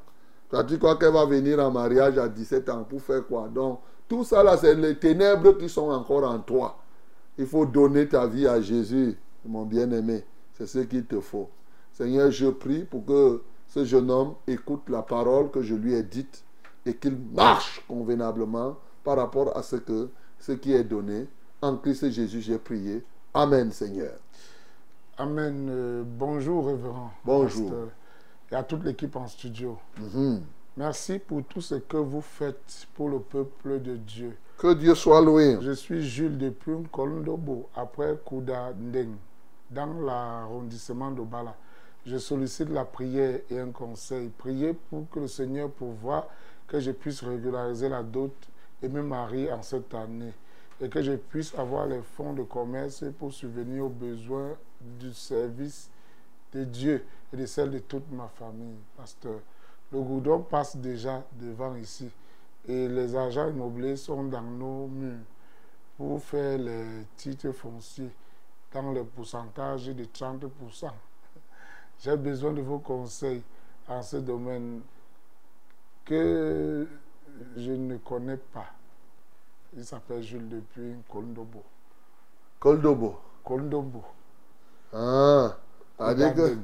Toi, 0.49 0.63
tu 0.65 0.77
crois 0.77 0.97
qu'elle 0.97 1.13
va 1.13 1.25
venir 1.25 1.59
en 1.59 1.71
mariage 1.71 2.17
à 2.17 2.27
17 2.27 2.69
ans 2.69 2.83
pour 2.83 3.01
faire 3.01 3.25
quoi? 3.25 3.47
Donc, 3.47 3.79
tout 4.07 4.23
ça 4.23 4.43
là, 4.43 4.57
c'est 4.57 4.75
les 4.75 4.99
ténèbres 4.99 5.57
qui 5.57 5.69
sont 5.69 5.89
encore 5.89 6.29
en 6.29 6.39
toi. 6.39 6.77
Il 7.37 7.47
faut 7.47 7.65
donner 7.65 8.07
ta 8.07 8.27
vie 8.27 8.45
à 8.47 8.61
Jésus, 8.61 9.17
mon 9.45 9.63
bien-aimé. 9.63 10.23
C'est 10.53 10.67
ce 10.67 10.79
qu'il 10.79 11.05
te 11.05 11.19
faut. 11.19 11.49
Seigneur, 11.93 12.29
je 12.29 12.47
prie 12.47 12.83
pour 12.83 13.05
que 13.05 13.41
ce 13.67 13.85
jeune 13.85 14.11
homme 14.11 14.35
écoute 14.45 14.83
la 14.89 15.01
parole 15.01 15.49
que 15.49 15.61
je 15.61 15.73
lui 15.73 15.93
ai 15.93 16.03
dite 16.03 16.43
et 16.85 16.93
qu'il 16.95 17.17
marche 17.33 17.83
convenablement 17.87 18.77
par 19.03 19.17
rapport 19.17 19.55
à 19.57 19.63
ce, 19.63 19.77
que, 19.77 20.09
ce 20.37 20.51
qui 20.51 20.73
est 20.73 20.83
donné. 20.83 21.27
En 21.61 21.77
Christ 21.77 22.11
Jésus, 22.11 22.41
j'ai 22.41 22.57
prié. 22.57 23.03
Amen, 23.33 23.71
Seigneur. 23.71 24.13
Amen. 25.17 25.67
Euh, 25.69 26.03
bonjour, 26.05 26.67
révérend. 26.67 27.11
Bonjour. 27.23 27.69
pasteur, 27.69 27.87
Et 28.51 28.55
à 28.55 28.63
toute 28.63 28.83
l'équipe 28.83 29.15
en 29.15 29.27
studio. 29.27 29.77
Mhm. 29.99 30.41
Merci 30.75 31.19
pour 31.19 31.43
tout 31.43 31.61
ce 31.61 31.75
que 31.75 31.97
vous 31.97 32.21
faites 32.21 32.87
pour 32.95 33.09
le 33.09 33.19
peuple 33.19 33.79
de 33.79 33.95
Dieu. 33.95 34.35
Que 34.57 34.73
Dieu 34.73 34.95
soit 34.95 35.21
loué. 35.21 35.57
Je 35.61 35.71
suis 35.73 36.01
Jules 36.03 36.39
de 36.39 36.49
Plume 36.49 36.87
Kolondobo, 36.87 37.69
après 37.75 38.17
Kouda 38.25 38.73
Ndeng, 38.73 39.11
dans 39.69 39.93
l'arrondissement 40.01 41.11
de 41.11 41.21
Bala. 41.21 41.55
Je 42.07 42.17
sollicite 42.17 42.69
la 42.69 42.83
prière 42.85 43.39
et 43.51 43.59
un 43.59 43.69
conseil. 43.69 44.29
Priez 44.35 44.73
pour 44.73 45.07
que 45.11 45.19
le 45.19 45.27
Seigneur 45.27 45.69
pourvoie 45.69 46.27
que 46.67 46.79
je 46.79 46.89
puisse 46.89 47.21
régulariser 47.21 47.87
la 47.87 48.01
dot 48.01 48.33
et 48.81 48.89
me 48.89 49.03
marier 49.03 49.51
en 49.51 49.61
cette 49.61 49.93
année. 49.93 50.33
Et 50.81 50.89
que 50.89 51.03
je 51.03 51.13
puisse 51.13 51.53
avoir 51.55 51.85
les 51.85 52.01
fonds 52.01 52.33
de 52.33 52.41
commerce 52.41 53.03
pour 53.19 53.31
subvenir 53.31 53.85
aux 53.85 53.89
besoins 53.89 54.53
du 54.99 55.13
service 55.13 55.89
de 56.53 56.63
Dieu 56.63 57.05
et 57.31 57.37
de 57.37 57.45
celle 57.45 57.71
de 57.71 57.79
toute 57.79 58.11
ma 58.11 58.27
famille, 58.27 58.77
pasteur. 58.95 59.39
Le 59.91 60.01
goudron 60.01 60.41
passe 60.41 60.75
déjà 60.77 61.23
devant 61.33 61.75
ici 61.75 62.09
et 62.67 62.87
les 62.87 63.15
agents 63.15 63.49
immobiliers 63.49 63.95
sont 63.97 64.23
dans 64.23 64.41
nos 64.41 64.87
murs 64.87 65.19
pour 65.97 66.21
faire 66.21 66.57
les 66.57 67.05
titres 67.17 67.51
fonciers 67.51 68.11
dans 68.71 68.91
le 68.91 69.03
pourcentage 69.03 69.87
de 69.87 70.05
30%. 70.05 70.89
J'ai 71.99 72.17
besoin 72.17 72.53
de 72.53 72.61
vos 72.61 72.79
conseils 72.79 73.43
en 73.87 74.01
ce 74.01 74.17
domaine 74.17 74.81
que 76.05 76.87
je 77.55 77.71
ne 77.71 77.97
connais 77.97 78.37
pas. 78.37 78.67
Il 79.75 79.85
s'appelle 79.85 80.21
Jules 80.21 80.49
Depuis 80.49 80.95
Koldobo. 81.09 81.63
Koldobo. 82.59 83.19
Koldobo. 83.43 84.03
Ah, 84.93 85.55
que... 85.97 86.55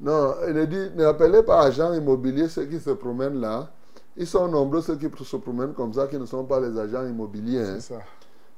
Non, 0.00 0.34
il 0.48 0.54
ne 0.54 0.64
dit, 0.64 0.90
n'appelez 0.96 1.42
pas 1.42 1.62
agents 1.62 1.92
immobiliers 1.92 2.48
ceux 2.48 2.64
qui 2.64 2.80
se 2.80 2.90
promènent 2.90 3.40
là. 3.40 3.70
Ils 4.16 4.26
sont 4.26 4.48
nombreux 4.48 4.82
ceux 4.82 4.96
qui 4.96 5.08
se 5.24 5.36
promènent 5.36 5.74
comme 5.74 5.92
ça, 5.92 6.06
qui 6.06 6.18
ne 6.18 6.26
sont 6.26 6.44
pas 6.44 6.60
les 6.60 6.78
agents 6.78 7.06
immobiliers. 7.06 7.60
hein. 7.60 7.76
C'est 7.78 7.94
ça. 7.94 8.00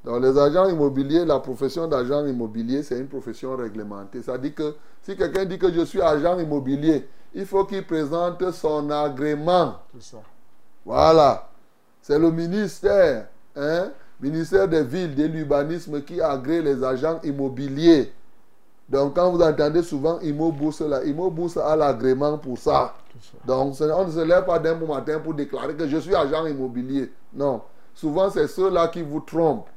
Donc 0.04 0.22
les 0.22 0.36
agents 0.38 0.68
immobiliers, 0.68 1.24
la 1.24 1.38
profession 1.40 1.86
d'agent 1.86 2.26
immobilier, 2.26 2.82
c'est 2.82 2.98
une 2.98 3.08
profession 3.08 3.56
réglementée. 3.56 4.22
Ça 4.22 4.36
dit 4.36 4.52
que 4.52 4.74
si 5.02 5.16
quelqu'un 5.16 5.44
dit 5.44 5.58
que 5.58 5.72
je 5.72 5.80
suis 5.84 6.02
agent 6.02 6.38
immobilier, 6.38 7.08
il 7.34 7.46
faut 7.46 7.64
qu'il 7.64 7.84
présente 7.86 8.50
son 8.52 8.90
agrément. 8.90 9.76
C'est 9.94 10.16
ça. 10.16 10.22
Voilà. 10.84 11.48
C'est 12.02 12.18
le 12.18 12.30
ministère, 12.30 13.28
hein, 13.56 13.90
ministère 14.20 14.68
des 14.68 14.84
villes, 14.84 15.14
de 15.14 15.24
l'urbanisme 15.24 16.02
qui 16.02 16.20
agrée 16.20 16.60
les 16.60 16.84
agents 16.84 17.18
immobiliers. 17.24 18.12
Donc 18.88 19.14
quand 19.16 19.30
vous 19.30 19.40
entendez 19.42 19.82
souvent 19.82 20.18
Imo 20.20 20.52
Bourse, 20.52 20.80
là, 20.82 21.02
Imo 21.04 21.30
Bourse 21.30 21.56
a 21.56 21.74
l'agrément 21.74 22.36
pour 22.38 22.58
ça. 22.58 22.94
Donc 23.46 23.74
ce- 23.74 23.84
on 23.84 24.04
ne 24.06 24.10
se 24.10 24.20
lève 24.20 24.44
pas 24.44 24.58
d'un 24.58 24.74
bon 24.74 24.94
matin 24.94 25.18
pour 25.20 25.34
déclarer 25.34 25.74
que 25.74 25.86
je 25.88 25.96
suis 25.98 26.14
agent 26.14 26.46
immobilier. 26.46 27.10
Non. 27.32 27.62
Souvent 27.94 28.28
c'est 28.30 28.46
ceux-là 28.46 28.88
qui 28.88 29.02
vous 29.02 29.20
trompent. 29.20 29.68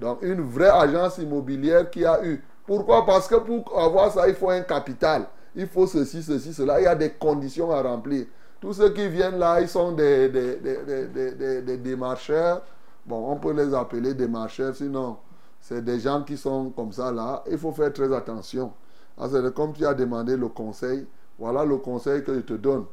Donc 0.00 0.18
une 0.22 0.40
vraie 0.40 0.70
agence 0.70 1.18
immobilière 1.18 1.90
qui 1.90 2.04
a 2.04 2.24
eu. 2.24 2.42
Pourquoi? 2.66 3.04
Parce 3.04 3.28
que 3.28 3.34
pour 3.36 3.78
avoir 3.78 4.10
ça, 4.10 4.26
il 4.28 4.34
faut 4.34 4.48
un 4.50 4.62
capital. 4.62 5.26
Il 5.54 5.66
faut 5.68 5.86
ceci, 5.86 6.22
ceci, 6.22 6.52
cela. 6.54 6.80
Il 6.80 6.84
y 6.84 6.86
a 6.86 6.94
des 6.94 7.10
conditions 7.10 7.70
à 7.70 7.82
remplir. 7.82 8.26
Tous 8.60 8.72
ceux 8.72 8.88
qui 8.90 9.06
viennent 9.08 9.38
là, 9.38 9.60
ils 9.60 9.68
sont 9.68 9.92
des, 9.92 10.28
des, 10.30 10.56
des, 10.56 10.76
des- 10.78 11.06
des- 11.06 11.30
des- 11.32 11.62
des 11.62 11.76
démarcheurs. 11.76 12.62
Bon, 13.06 13.30
on 13.30 13.36
peut 13.36 13.52
les 13.52 13.74
appeler 13.74 14.14
démarcheurs, 14.14 14.74
sinon 14.74 15.18
c'est 15.66 15.82
des 15.82 15.98
gens 15.98 16.22
qui 16.22 16.36
sont 16.36 16.68
comme 16.76 16.92
ça 16.92 17.10
là. 17.10 17.42
Il 17.50 17.56
faut 17.56 17.72
faire 17.72 17.90
très 17.90 18.14
attention. 18.14 18.70
Ah, 19.16 19.28
c'est 19.32 19.54
comme 19.54 19.72
tu 19.72 19.86
as 19.86 19.94
demandé 19.94 20.36
le 20.36 20.48
conseil, 20.48 21.06
voilà 21.38 21.64
le 21.64 21.78
conseil 21.78 22.22
que 22.22 22.34
je 22.34 22.40
te 22.40 22.52
donne. 22.52 22.84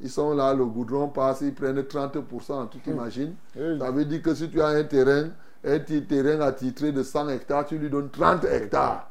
Ils 0.00 0.10
sont 0.10 0.34
là, 0.34 0.52
le 0.52 0.64
goudron 0.64 1.06
passe, 1.08 1.42
ils 1.42 1.54
prennent 1.54 1.78
30%, 1.80 2.68
tu 2.70 2.78
t'imagines? 2.80 3.34
Ça 3.78 3.90
veut 3.92 4.04
dire 4.04 4.22
que 4.22 4.34
si 4.34 4.50
tu 4.50 4.60
as 4.60 4.68
un 4.68 4.82
terrain, 4.82 5.28
un 5.64 5.78
petit 5.78 6.02
terrain 6.04 6.40
attitré 6.40 6.90
de 6.90 7.04
100 7.04 7.28
hectares, 7.28 7.64
tu 7.66 7.78
lui 7.78 7.88
donnes 7.88 8.10
30 8.10 8.44
hectares. 8.44 9.08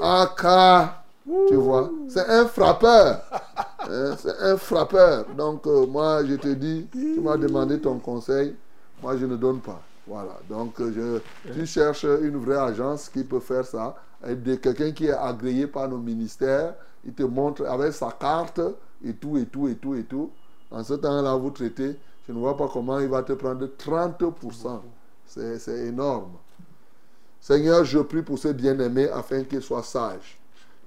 Ah, 0.00 0.32
car, 0.40 1.04
tu 1.48 1.56
vois, 1.56 1.90
c'est 2.08 2.28
un 2.28 2.46
frappeur. 2.46 3.22
Hein, 3.88 4.16
c'est 4.18 4.36
un 4.40 4.56
frappeur. 4.56 5.26
Donc, 5.36 5.64
euh, 5.68 5.86
moi, 5.86 6.24
je 6.24 6.34
te 6.34 6.48
dis, 6.48 6.88
tu 6.90 7.20
m'as 7.20 7.36
demandé 7.36 7.80
ton 7.80 8.00
conseil, 8.00 8.56
moi, 9.00 9.16
je 9.16 9.26
ne 9.26 9.36
donne 9.36 9.60
pas. 9.60 9.80
Voilà. 10.06 10.38
Donc, 10.48 10.80
euh, 10.80 11.20
tu 11.52 11.66
cherches 11.66 12.04
une 12.04 12.36
vraie 12.36 12.58
agence 12.58 13.08
qui 13.08 13.24
peut 13.24 13.40
faire 13.40 13.64
ça. 13.64 13.96
Quelqu'un 14.62 14.92
qui 14.92 15.06
est 15.06 15.12
agréé 15.12 15.66
par 15.66 15.88
nos 15.88 15.98
ministères, 15.98 16.74
il 17.04 17.12
te 17.12 17.22
montre 17.22 17.66
avec 17.66 17.92
sa 17.92 18.10
carte 18.12 18.60
et 19.04 19.14
tout, 19.14 19.36
et 19.36 19.46
tout, 19.46 19.68
et 19.68 19.74
tout, 19.74 19.94
et 19.94 20.04
tout. 20.04 20.30
En 20.70 20.82
ce 20.82 20.94
temps-là, 20.94 21.34
vous 21.36 21.50
traitez, 21.50 21.96
je 22.26 22.32
ne 22.32 22.38
vois 22.38 22.56
pas 22.56 22.68
comment 22.72 22.98
il 22.98 23.08
va 23.08 23.22
te 23.22 23.32
prendre 23.32 23.66
30%. 23.66 24.80
C'est 25.26 25.86
énorme. 25.86 26.32
Seigneur, 27.40 27.84
je 27.84 27.98
prie 27.98 28.22
pour 28.22 28.38
ce 28.38 28.48
bien-aimé 28.48 29.08
afin 29.08 29.44
qu'il 29.44 29.62
soit 29.62 29.82
sage. 29.82 30.38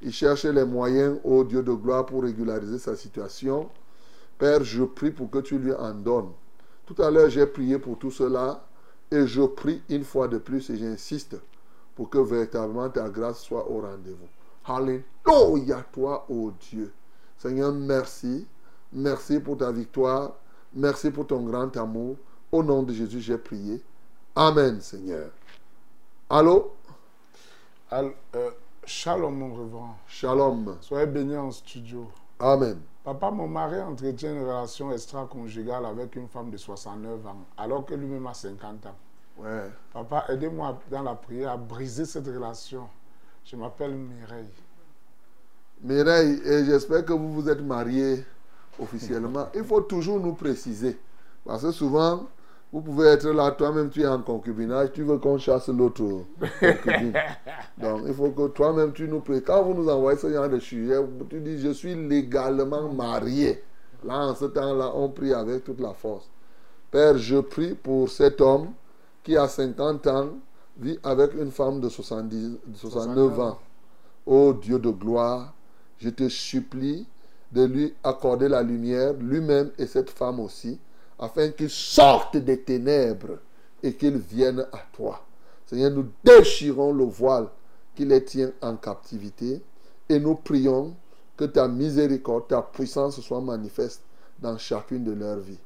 Il 0.01 0.11
cherche 0.11 0.45
les 0.45 0.65
moyens, 0.65 1.17
ô 1.23 1.43
Dieu 1.43 1.61
de 1.61 1.73
gloire, 1.73 2.05
pour 2.05 2.23
régulariser 2.23 2.79
sa 2.79 2.95
situation. 2.95 3.69
Père, 4.37 4.63
je 4.63 4.83
prie 4.83 5.11
pour 5.11 5.29
que 5.29 5.39
tu 5.39 5.57
lui 5.57 5.73
en 5.73 5.93
donnes. 5.93 6.31
Tout 6.85 7.01
à 7.01 7.11
l'heure, 7.11 7.29
j'ai 7.29 7.45
prié 7.45 7.77
pour 7.77 7.97
tout 7.99 8.11
cela 8.11 8.65
et 9.11 9.27
je 9.27 9.41
prie 9.41 9.81
une 9.89 10.03
fois 10.03 10.27
de 10.27 10.37
plus 10.37 10.69
et 10.69 10.77
j'insiste 10.77 11.35
pour 11.95 12.09
que 12.09 12.17
véritablement 12.19 12.89
ta 12.89 13.09
grâce 13.09 13.41
soit 13.41 13.69
au 13.69 13.81
rendez-vous. 13.81 14.27
Alléluia, 14.65 15.83
toi, 15.91 16.25
ô 16.29 16.51
Dieu. 16.69 16.93
Seigneur, 17.37 17.71
merci. 17.73 18.47
Merci 18.93 19.39
pour 19.39 19.57
ta 19.57 19.71
victoire. 19.71 20.33
Merci 20.73 21.11
pour 21.11 21.25
ton 21.27 21.41
grand 21.43 21.75
amour. 21.77 22.17
Au 22.51 22.63
nom 22.63 22.83
de 22.83 22.93
Jésus, 22.93 23.21
j'ai 23.21 23.37
prié. 23.37 23.81
Amen, 24.35 24.79
Seigneur. 24.81 25.31
Allô? 26.29 26.73
Al- 27.91 28.13
euh, 28.35 28.51
shalom, 28.85 29.35
mon 29.35 29.55
révérend. 29.55 29.97
Shalom. 30.07 30.77
Soyez 30.81 31.07
bénis 31.07 31.37
en 31.37 31.51
studio. 31.51 32.07
Amen. 32.39 32.79
Papa, 33.03 33.31
mon 33.31 33.47
mari 33.47 33.81
entretient 33.81 34.33
une 34.33 34.41
relation 34.41 34.91
extra-conjugale 34.91 35.85
avec 35.85 36.15
une 36.15 36.27
femme 36.27 36.51
de 36.51 36.57
69 36.57 37.25
ans, 37.25 37.45
alors 37.57 37.85
que 37.85 37.93
lui-même 37.95 38.27
a 38.27 38.33
50 38.33 38.85
ans. 38.85 38.95
Ouais. 39.37 39.71
Papa, 39.93 40.25
aidez-moi 40.29 40.77
dans 40.91 41.03
la 41.03 41.15
prière 41.15 41.51
à 41.51 41.57
briser 41.57 42.05
cette 42.05 42.27
relation 42.27 42.87
Je 43.45 43.55
m'appelle 43.55 43.95
Mireille. 43.95 44.49
Mireille, 45.81 46.41
et 46.43 46.65
j'espère 46.65 47.05
que 47.05 47.13
vous 47.13 47.31
vous 47.31 47.49
êtes 47.49 47.61
mariés 47.61 48.25
officiellement. 48.77 49.47
Il 49.55 49.63
faut 49.63 49.81
toujours 49.81 50.19
nous 50.19 50.33
préciser. 50.33 50.99
Parce 51.45 51.63
que 51.63 51.71
souvent, 51.71 52.27
vous 52.71 52.81
pouvez 52.81 53.07
être 53.07 53.27
là, 53.29 53.51
toi-même 53.51 53.89
tu 53.89 54.03
es 54.03 54.07
en 54.07 54.21
concubinage, 54.21 54.91
tu 54.93 55.01
veux 55.03 55.17
qu'on 55.17 55.39
chasse 55.39 55.69
l'autre 55.69 56.03
concubine. 56.59 57.13
Donc 57.77 58.01
il 58.05 58.13
faut 58.13 58.29
que 58.29 58.47
toi-même 58.49 58.93
tu 58.93 59.07
nous 59.07 59.21
précises. 59.21 59.45
Quand 59.45 59.63
vous 59.63 59.73
nous 59.73 59.89
envoyez 59.89 60.19
ce 60.19 60.31
genre 60.31 60.49
de 60.49 60.59
sujet, 60.59 60.97
tu 61.29 61.39
dis 61.39 61.57
je 61.59 61.69
suis 61.71 61.95
légalement 61.95 62.91
marié. 62.93 63.63
Là, 64.03 64.27
en 64.27 64.35
ce 64.35 64.45
temps-là, 64.45 64.91
on 64.95 65.09
prie 65.09 65.33
avec 65.33 65.63
toute 65.63 65.79
la 65.79 65.93
force. 65.93 66.29
Père, 66.91 67.17
je 67.17 67.37
prie 67.37 67.73
pour 67.73 68.09
cet 68.09 68.39
homme 68.39 68.69
qui 69.23 69.35
a 69.35 69.47
50 69.47 70.07
ans, 70.07 70.29
vit 70.77 70.99
avec 71.03 71.33
une 71.33 71.51
femme 71.51 71.81
de 71.81 71.89
70, 71.89 72.57
69 72.75 73.39
ans. 73.39 73.59
Ô 74.25 74.53
Dieu 74.53 74.79
de 74.79 74.89
gloire, 74.89 75.53
je 75.97 76.09
te 76.09 76.29
supplie 76.29 77.07
de 77.51 77.63
lui 77.63 77.93
accorder 78.03 78.47
la 78.47 78.61
lumière, 78.61 79.13
lui-même 79.13 79.71
et 79.77 79.87
cette 79.87 80.11
femme 80.11 80.39
aussi, 80.39 80.79
afin 81.19 81.49
qu'ils 81.49 81.69
sortent 81.69 82.37
des 82.37 82.61
ténèbres 82.61 83.39
et 83.83 83.93
qu'ils 83.93 84.17
viennent 84.17 84.65
à 84.71 84.79
toi. 84.93 85.21
Seigneur, 85.65 85.91
nous 85.91 86.05
déchirons 86.23 86.93
le 86.93 87.03
voile 87.03 87.47
qui 87.95 88.05
les 88.05 88.23
tient 88.23 88.51
en 88.61 88.75
captivité 88.77 89.61
et 90.07 90.19
nous 90.19 90.35
prions 90.35 90.93
que 91.37 91.45
ta 91.45 91.67
miséricorde, 91.67 92.47
ta 92.47 92.61
puissance 92.61 93.19
soit 93.21 93.41
manifeste 93.41 94.01
dans 94.39 94.57
chacune 94.57 95.03
de 95.03 95.11
leurs 95.13 95.37
vies. 95.37 95.59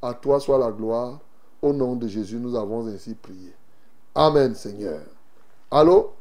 À 0.00 0.14
toi 0.14 0.38
soit 0.40 0.58
la 0.58 0.70
gloire. 0.70 1.18
Au 1.60 1.72
nom 1.72 1.96
de 1.96 2.06
Jésus, 2.06 2.36
nous 2.36 2.54
avons 2.54 2.86
ainsi 2.86 3.14
prié. 3.14 3.52
Amen, 4.14 4.54
Seigneur. 4.54 5.00
Allô? 5.70 6.12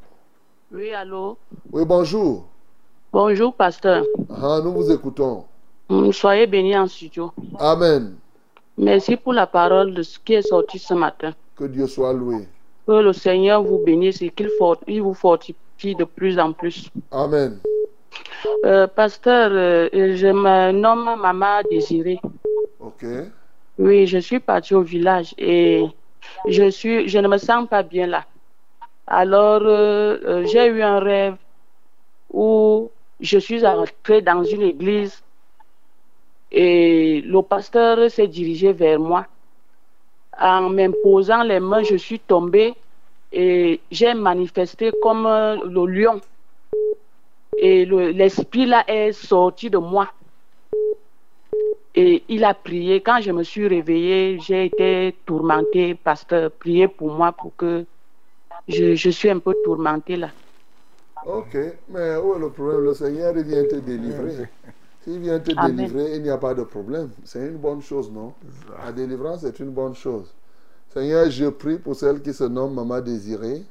Oui, 0.71 0.91
allô? 0.91 1.37
Oui, 1.71 1.85
bonjour. 1.85 2.45
Bonjour, 3.13 3.53
pasteur. 3.53 4.03
Ah, 4.29 4.59
nous 4.63 4.71
vous 4.73 4.91
écoutons. 4.91 5.45
Mm, 5.89 6.11
Soyez 6.11 6.47
bénis 6.47 6.75
en 6.75 6.87
studio. 6.87 7.31
Amen. 7.59 8.15
Merci 8.77 9.15
pour 9.17 9.33
la 9.33 9.47
parole 9.47 9.93
de 9.93 10.03
ce 10.03 10.19
qui 10.19 10.35
est 10.35 10.41
sorti 10.43 10.77
ce 10.77 10.93
matin. 10.93 11.33
Que 11.55 11.65
Dieu 11.65 11.87
soit 11.87 12.13
loué. 12.13 12.47
Que 12.85 12.93
le 12.93 13.13
Seigneur 13.13 13.63
vous 13.63 13.79
bénisse 13.79 14.21
et 14.21 14.29
qu'il 14.29 14.49
vous 15.01 15.13
fortifie 15.13 15.95
de 15.95 16.03
plus 16.03 16.37
en 16.39 16.53
plus. 16.53 16.89
Amen. 17.11 17.59
Euh, 18.65 18.87
pasteur, 18.87 19.49
euh, 19.51 19.89
je 19.93 20.27
me 20.27 20.71
nomme 20.71 21.19
Maman 21.19 21.61
Désirée. 21.69 22.19
Ok. 22.79 23.05
Oui, 23.79 24.07
je 24.07 24.19
suis 24.19 24.39
partie 24.39 24.73
au 24.75 24.81
village 24.81 25.33
et 25.37 25.85
je, 26.47 26.69
suis, 26.69 27.07
je 27.09 27.19
ne 27.19 27.27
me 27.27 27.37
sens 27.37 27.67
pas 27.67 27.83
bien 27.83 28.07
là. 28.07 28.25
Alors, 29.07 29.61
euh, 29.63 30.17
euh, 30.25 30.45
j'ai 30.45 30.67
eu 30.67 30.81
un 30.81 30.99
rêve 30.99 31.35
où 32.31 32.91
je 33.19 33.37
suis 33.39 33.65
entrée 33.65 34.21
dans 34.21 34.43
une 34.43 34.61
église 34.63 35.23
et 36.51 37.21
le 37.21 37.41
pasteur 37.41 38.09
s'est 38.09 38.27
dirigé 38.27 38.71
vers 38.73 38.99
moi. 38.99 39.25
En 40.39 40.69
m'imposant 40.69 41.43
les 41.43 41.59
mains, 41.59 41.83
je 41.83 41.95
suis 41.95 42.19
tombée 42.19 42.73
et 43.31 43.81
j'ai 43.91 44.13
manifesté 44.13 44.91
comme 45.01 45.25
euh, 45.25 45.57
le 45.65 45.85
lion. 45.85 46.21
Et 47.57 47.85
le- 47.85 48.11
l'esprit 48.11 48.65
là 48.65 48.83
est 48.87 49.11
sorti 49.11 49.69
de 49.69 49.77
moi. 49.77 50.09
Et 51.95 52.23
il 52.29 52.43
a 52.43 52.53
prié. 52.53 53.01
Quand 53.01 53.19
je 53.21 53.31
me 53.31 53.43
suis 53.43 53.67
réveillée, 53.67 54.39
j'ai 54.39 54.65
été 54.65 55.15
tourmentée. 55.25 55.95
Pasteur, 55.95 56.51
priez 56.51 56.87
pour 56.87 57.11
moi 57.11 57.31
pour 57.31 57.55
que 57.55 57.85
je, 58.67 58.95
je 58.95 59.09
suis 59.09 59.29
un 59.29 59.39
peu 59.39 59.53
tourmentée 59.63 60.15
là. 60.17 60.31
Ok. 61.25 61.55
Mais 61.89 62.15
où 62.17 62.35
est 62.35 62.39
le 62.39 62.49
problème? 62.51 62.83
Le 62.83 62.93
Seigneur 62.93 63.33
vient 63.33 63.65
te 63.65 63.75
délivrer. 63.75 64.47
S'il 65.07 65.21
vient 65.21 65.39
te 65.39 65.51
Amen. 65.55 65.73
délivrer, 65.73 66.17
il 66.17 66.23
n'y 66.23 66.29
a 66.29 66.37
pas 66.37 66.53
de 66.53 66.63
problème. 66.63 67.11
C'est 67.23 67.39
une 67.39 67.55
bonne 67.55 67.81
chose, 67.81 68.11
non? 68.11 68.33
La 68.83 68.91
délivrance 68.91 69.45
est 69.45 69.57
une 69.61 69.69
bonne 69.69 69.95
chose. 69.95 70.33
Seigneur, 70.89 71.29
je 71.29 71.45
prie 71.45 71.77
pour 71.77 71.95
celle 71.95 72.21
qui 72.21 72.33
se 72.33 72.43
nomme 72.43 72.73
Maman 72.73 72.99
Désirée, 72.99 73.63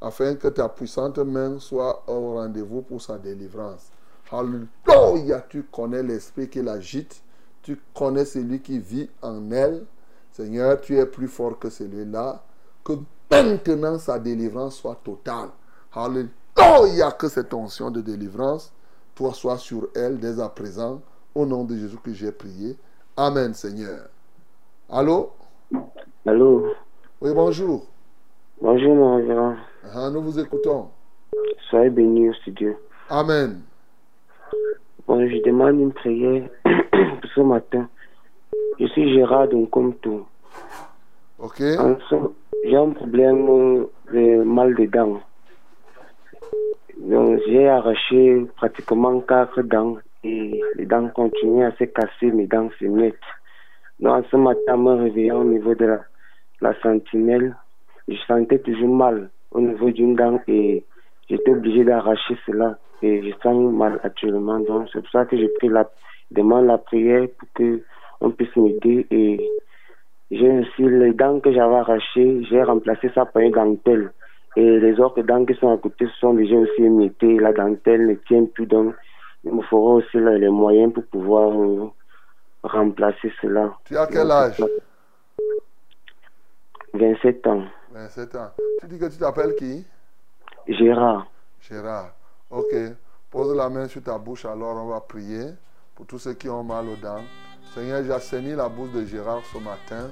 afin 0.00 0.34
que 0.34 0.48
ta 0.48 0.68
puissante 0.68 1.18
main 1.18 1.60
soit 1.60 2.02
au 2.08 2.34
rendez-vous 2.34 2.82
pour 2.82 3.00
sa 3.00 3.18
délivrance. 3.18 3.86
Alléluia, 4.32 5.46
tu 5.48 5.62
connais 5.62 6.02
l'esprit 6.02 6.48
qui 6.48 6.60
l'agite, 6.60 7.22
tu 7.62 7.80
connais 7.94 8.24
celui 8.24 8.60
qui 8.60 8.80
vit 8.80 9.08
en 9.22 9.48
elle. 9.52 9.84
Seigneur, 10.32 10.80
tu 10.80 10.98
es 10.98 11.06
plus 11.06 11.28
fort 11.28 11.56
que 11.56 11.70
celui-là. 11.70 12.42
Que 12.82 12.94
maintenant 13.30 13.96
sa 13.96 14.18
délivrance 14.18 14.74
soit 14.74 14.98
totale. 15.04 15.50
Alléluia, 15.92 17.12
que 17.12 17.28
cette 17.28 17.54
onction 17.54 17.92
de 17.92 18.00
délivrance, 18.00 18.72
toi, 19.20 19.34
soit 19.34 19.58
sur 19.58 19.88
elle 19.94 20.18
dès 20.18 20.40
à 20.40 20.48
présent. 20.48 21.02
Au 21.34 21.44
nom 21.44 21.64
de 21.64 21.76
Jésus 21.76 21.98
que 22.02 22.10
j'ai 22.12 22.32
prié. 22.32 22.74
Amen, 23.18 23.52
Seigneur. 23.52 24.08
Allô? 24.88 25.30
Allô, 26.26 26.72
Oui, 27.20 27.30
bonjour. 27.34 27.84
bonjour 28.62 28.94
mon 28.94 29.16
révérend. 29.16 29.56
Ah, 29.94 30.08
nous 30.10 30.22
vous 30.22 30.38
écoutons. 30.38 30.88
Soyez 31.68 31.90
bénis 31.90 32.30
au 32.30 32.32
studio. 32.32 32.72
Amen. 33.10 33.60
Bon, 35.06 35.20
je 35.28 35.42
demande 35.44 35.78
une 35.78 35.92
prière 35.92 36.48
pour 36.64 37.30
ce 37.34 37.40
matin. 37.42 37.88
Je 38.78 38.86
suis 38.86 39.12
Gérard 39.12 39.48
Dunkomto. 39.48 40.26
Ok. 41.38 41.58
J'ai 42.64 42.76
un 42.76 42.90
problème 42.90 43.48
euh, 43.48 43.84
de 44.12 44.42
mal 44.44 44.74
de 44.74 44.86
dents. 44.86 45.20
J'ai 47.08 47.68
arraché 47.68 48.44
pratiquement 48.56 49.20
quatre 49.20 49.62
dents 49.62 49.96
et 50.22 50.60
les 50.76 50.84
dents 50.86 51.08
continuent 51.08 51.64
à 51.64 51.72
se 51.72 51.84
casser, 51.84 52.30
mes 52.30 52.46
dents 52.46 52.68
se 52.78 52.84
mettent. 52.84 53.14
Donc, 54.00 54.26
ce 54.30 54.36
matin, 54.36 54.76
me 54.76 54.92
réveillant 55.02 55.40
au 55.40 55.44
niveau 55.44 55.74
de 55.74 55.86
la, 55.86 56.00
la 56.60 56.74
sentinelle, 56.82 57.56
je 58.06 58.16
sentais 58.26 58.58
toujours 58.58 58.94
mal 58.94 59.30
au 59.50 59.60
niveau 59.60 59.90
d'une 59.90 60.14
dent 60.14 60.40
et 60.46 60.84
j'étais 61.28 61.52
obligé 61.52 61.84
d'arracher 61.84 62.36
cela. 62.46 62.78
Et 63.02 63.22
je 63.22 63.34
sens 63.42 63.72
mal 63.72 63.98
actuellement. 64.02 64.60
Donc, 64.60 64.88
c'est 64.92 65.00
pour 65.00 65.10
ça 65.10 65.24
que 65.24 65.38
je 65.38 65.46
prie 65.58 65.68
la, 65.68 65.88
demande 66.30 66.66
la 66.66 66.76
prière 66.76 67.28
pour 67.38 67.48
que 67.54 67.82
on 68.20 68.30
puisse 68.30 68.54
m'aider. 68.56 69.06
Et 69.10 69.50
j'ai 70.30 70.58
aussi 70.58 70.82
les 70.82 71.14
dents 71.14 71.40
que 71.40 71.50
j'avais 71.50 71.76
arrachées, 71.76 72.44
j'ai 72.44 72.62
remplacé 72.62 73.08
ça 73.14 73.24
par 73.24 73.42
une 73.42 73.52
dentelle. 73.52 74.12
Et 74.56 74.80
les 74.80 74.98
autres 75.00 75.22
dents 75.22 75.44
qui 75.44 75.54
sont 75.54 75.72
à 75.72 75.78
côté 75.78 76.06
sont 76.18 76.34
déjà 76.34 76.56
aussi 76.56 76.82
émiettées. 76.82 77.38
La 77.38 77.52
dentelle 77.52 78.06
ne 78.06 78.14
tient 78.14 78.44
plus. 78.46 78.66
Donc, 78.66 78.94
il 79.44 79.52
me 79.52 79.62
faudra 79.62 79.94
aussi 79.94 80.18
là, 80.18 80.36
les 80.36 80.48
moyens 80.48 80.92
pour 80.92 81.04
pouvoir 81.06 81.50
euh, 81.50 81.88
remplacer 82.62 83.32
cela. 83.40 83.76
Tu 83.84 83.96
as 83.96 84.06
quel 84.06 84.30
âge? 84.30 84.62
27 86.94 87.46
ans. 87.46 87.64
27 87.92 88.34
ans. 88.36 88.50
Tu 88.80 88.86
dis 88.88 88.98
que 88.98 89.06
tu 89.06 89.18
t'appelles 89.18 89.54
qui? 89.56 89.86
Gérard. 90.66 91.26
Gérard. 91.60 92.12
Ok. 92.50 92.74
Pose 93.30 93.56
la 93.56 93.68
main 93.68 93.86
sur 93.86 94.02
ta 94.02 94.18
bouche, 94.18 94.44
alors 94.44 94.76
on 94.84 94.88
va 94.88 95.00
prier 95.00 95.44
pour 95.94 96.06
tous 96.06 96.18
ceux 96.18 96.34
qui 96.34 96.48
ont 96.48 96.64
mal 96.64 96.88
aux 96.88 96.96
dents. 96.96 97.22
Seigneur, 97.74 98.02
j'assainis 98.02 98.56
la 98.56 98.68
bouche 98.68 98.90
de 98.90 99.04
Gérard 99.04 99.42
ce 99.52 99.58
matin 99.58 100.10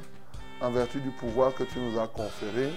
en 0.61 0.71
vertu 0.71 1.01
du 1.01 1.11
pouvoir 1.11 1.55
que 1.55 1.65
tu 1.65 1.81
nous 1.81 1.99
as 1.99 2.07
conféré. 2.07 2.69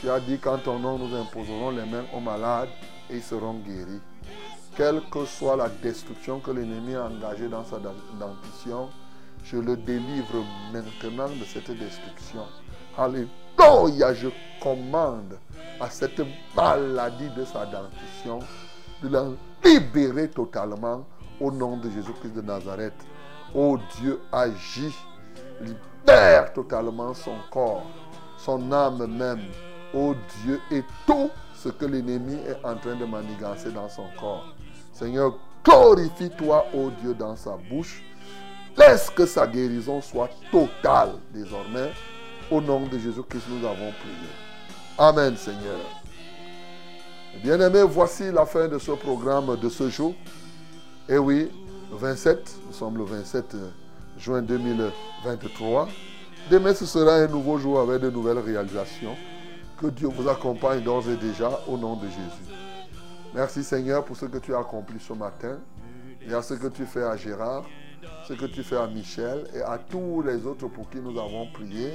Tu 0.00 0.08
as 0.08 0.18
dit 0.20 0.38
qu'en 0.38 0.56
ton 0.56 0.78
nom, 0.78 0.98
nous 0.98 1.14
imposerons 1.14 1.70
les 1.70 1.84
mains 1.84 2.04
aux 2.14 2.20
malades 2.20 2.70
et 3.10 3.16
ils 3.16 3.22
seront 3.22 3.58
guéris. 3.58 4.00
Quelle 4.74 5.02
que 5.10 5.26
soit 5.26 5.56
la 5.56 5.68
destruction 5.68 6.40
que 6.40 6.50
l'ennemi 6.52 6.94
a 6.94 7.04
engagée 7.04 7.48
dans 7.48 7.64
sa 7.64 7.76
dentition, 7.78 8.88
je 9.44 9.58
le 9.58 9.76
délivre 9.76 10.42
maintenant 10.72 11.28
de 11.28 11.44
cette 11.44 11.70
destruction. 11.70 12.46
Alléluia, 12.96 14.14
je 14.14 14.28
commande 14.62 15.38
à 15.78 15.90
cette 15.90 16.22
maladie 16.56 17.28
de 17.36 17.44
sa 17.44 17.66
dentition 17.66 18.38
de 19.02 19.08
la 19.08 19.24
libérer 19.62 20.28
totalement 20.30 21.04
au 21.38 21.50
nom 21.52 21.76
de 21.76 21.90
Jésus-Christ 21.90 22.34
de 22.36 22.40
Nazareth. 22.40 22.94
Oh 23.54 23.76
Dieu, 23.98 24.18
agis, 24.32 24.94
libère 25.60 26.54
totalement 26.54 27.12
son 27.12 27.36
corps, 27.50 27.84
son 28.38 28.72
âme 28.72 29.06
même. 29.06 29.42
Oh 29.94 30.14
Dieu, 30.42 30.60
et 30.70 30.82
tout 31.06 31.30
ce 31.54 31.68
que 31.68 31.84
l'ennemi 31.84 32.38
est 32.46 32.64
en 32.64 32.76
train 32.76 32.94
de 32.94 33.04
manigancer 33.04 33.70
dans 33.70 33.88
son 33.88 34.06
corps. 34.18 34.54
Seigneur, 34.92 35.34
glorifie-toi, 35.64 36.66
oh 36.74 36.90
Dieu, 37.00 37.14
dans 37.14 37.36
sa 37.36 37.56
bouche. 37.70 38.02
Laisse 38.76 39.10
que 39.10 39.26
sa 39.26 39.46
guérison 39.46 40.00
soit 40.00 40.30
totale 40.50 41.12
désormais. 41.34 41.92
Au 42.50 42.60
nom 42.60 42.86
de 42.86 42.98
Jésus-Christ, 42.98 43.44
nous 43.48 43.66
avons 43.66 43.92
prié. 43.92 44.30
Amen, 44.98 45.36
Seigneur. 45.36 45.80
Bien-aimés, 47.42 47.82
voici 47.82 48.30
la 48.30 48.44
fin 48.44 48.68
de 48.68 48.78
ce 48.78 48.92
programme 48.92 49.56
de 49.56 49.68
ce 49.68 49.88
jour. 49.88 50.14
Et 51.08 51.18
oui, 51.18 51.50
le 51.90 51.96
27, 51.96 52.56
nous 52.66 52.72
sommes 52.72 52.96
le 52.98 53.04
27 53.04 53.56
juin 54.18 54.42
2023. 54.42 55.88
Demain, 56.50 56.74
ce 56.74 56.86
sera 56.86 57.14
un 57.14 57.26
nouveau 57.26 57.58
jour 57.58 57.80
avec 57.80 58.00
de 58.02 58.10
nouvelles 58.10 58.38
réalisations. 58.38 59.16
Que 59.80 59.86
Dieu 59.86 60.08
vous 60.08 60.28
accompagne 60.28 60.82
d'ores 60.82 61.08
et 61.08 61.16
déjà 61.16 61.58
au 61.66 61.78
nom 61.78 61.96
de 61.96 62.06
Jésus. 62.06 62.54
Merci 63.34 63.64
Seigneur 63.64 64.04
pour 64.04 64.14
ce 64.14 64.26
que 64.26 64.36
tu 64.36 64.54
as 64.54 64.58
accompli 64.58 65.00
ce 65.00 65.14
matin 65.14 65.58
et 66.20 66.34
à 66.34 66.42
ce 66.42 66.52
que 66.52 66.66
tu 66.66 66.84
fais 66.84 67.02
à 67.02 67.16
Gérard, 67.16 67.64
ce 68.28 68.34
que 68.34 68.44
tu 68.44 68.62
fais 68.62 68.76
à 68.76 68.86
Michel 68.86 69.46
et 69.54 69.62
à 69.62 69.78
tous 69.78 70.20
les 70.20 70.44
autres 70.44 70.68
pour 70.68 70.90
qui 70.90 70.98
nous 70.98 71.18
avons 71.18 71.50
prié, 71.52 71.94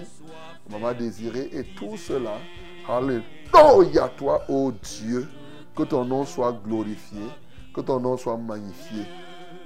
Maman 0.68 0.94
Désirée 0.94 1.48
et 1.54 1.64
tout 1.76 1.96
cela. 1.96 2.40
Alléluia 2.90 4.10
toi, 4.18 4.42
ô 4.50 4.72
Dieu, 4.72 5.30
que 5.76 5.84
ton 5.84 6.06
nom 6.06 6.26
soit 6.26 6.54
glorifié, 6.66 7.22
que 7.72 7.82
ton 7.82 8.00
nom 8.00 8.18
soit 8.18 8.38
magnifié. 8.38 9.06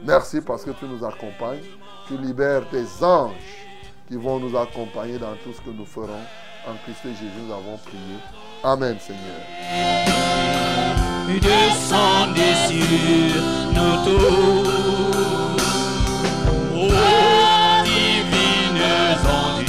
Merci 0.06 0.41
parce 0.41 0.66
que 0.66 0.72
tu 0.72 0.84
nous 0.84 1.06
accompagnes, 1.06 1.64
tu 2.06 2.18
libères 2.18 2.68
tes 2.70 2.84
anges 3.02 3.68
qui 4.10 4.18
vont 4.18 4.41
nous 4.41 4.58
accompagner 4.58 5.18
dans 5.18 5.36
tout 5.36 5.54
ce 5.54 5.62
que 5.62 5.70
nous 5.70 5.86
ferons. 5.86 6.26
En 6.70 6.76
Christ 6.84 7.00
Jésus, 7.04 7.32
nous 7.44 7.52
avons 7.52 7.78
prié. 7.78 8.20
Amen, 8.64 8.96
Seigneur. 9.00 9.41
Descendez 11.41 12.56
sur 12.68 13.41
nous 13.74 13.96
tous, 14.06 14.70
ô 16.76 16.88
divines 17.84 18.84
ondes. 19.26 19.69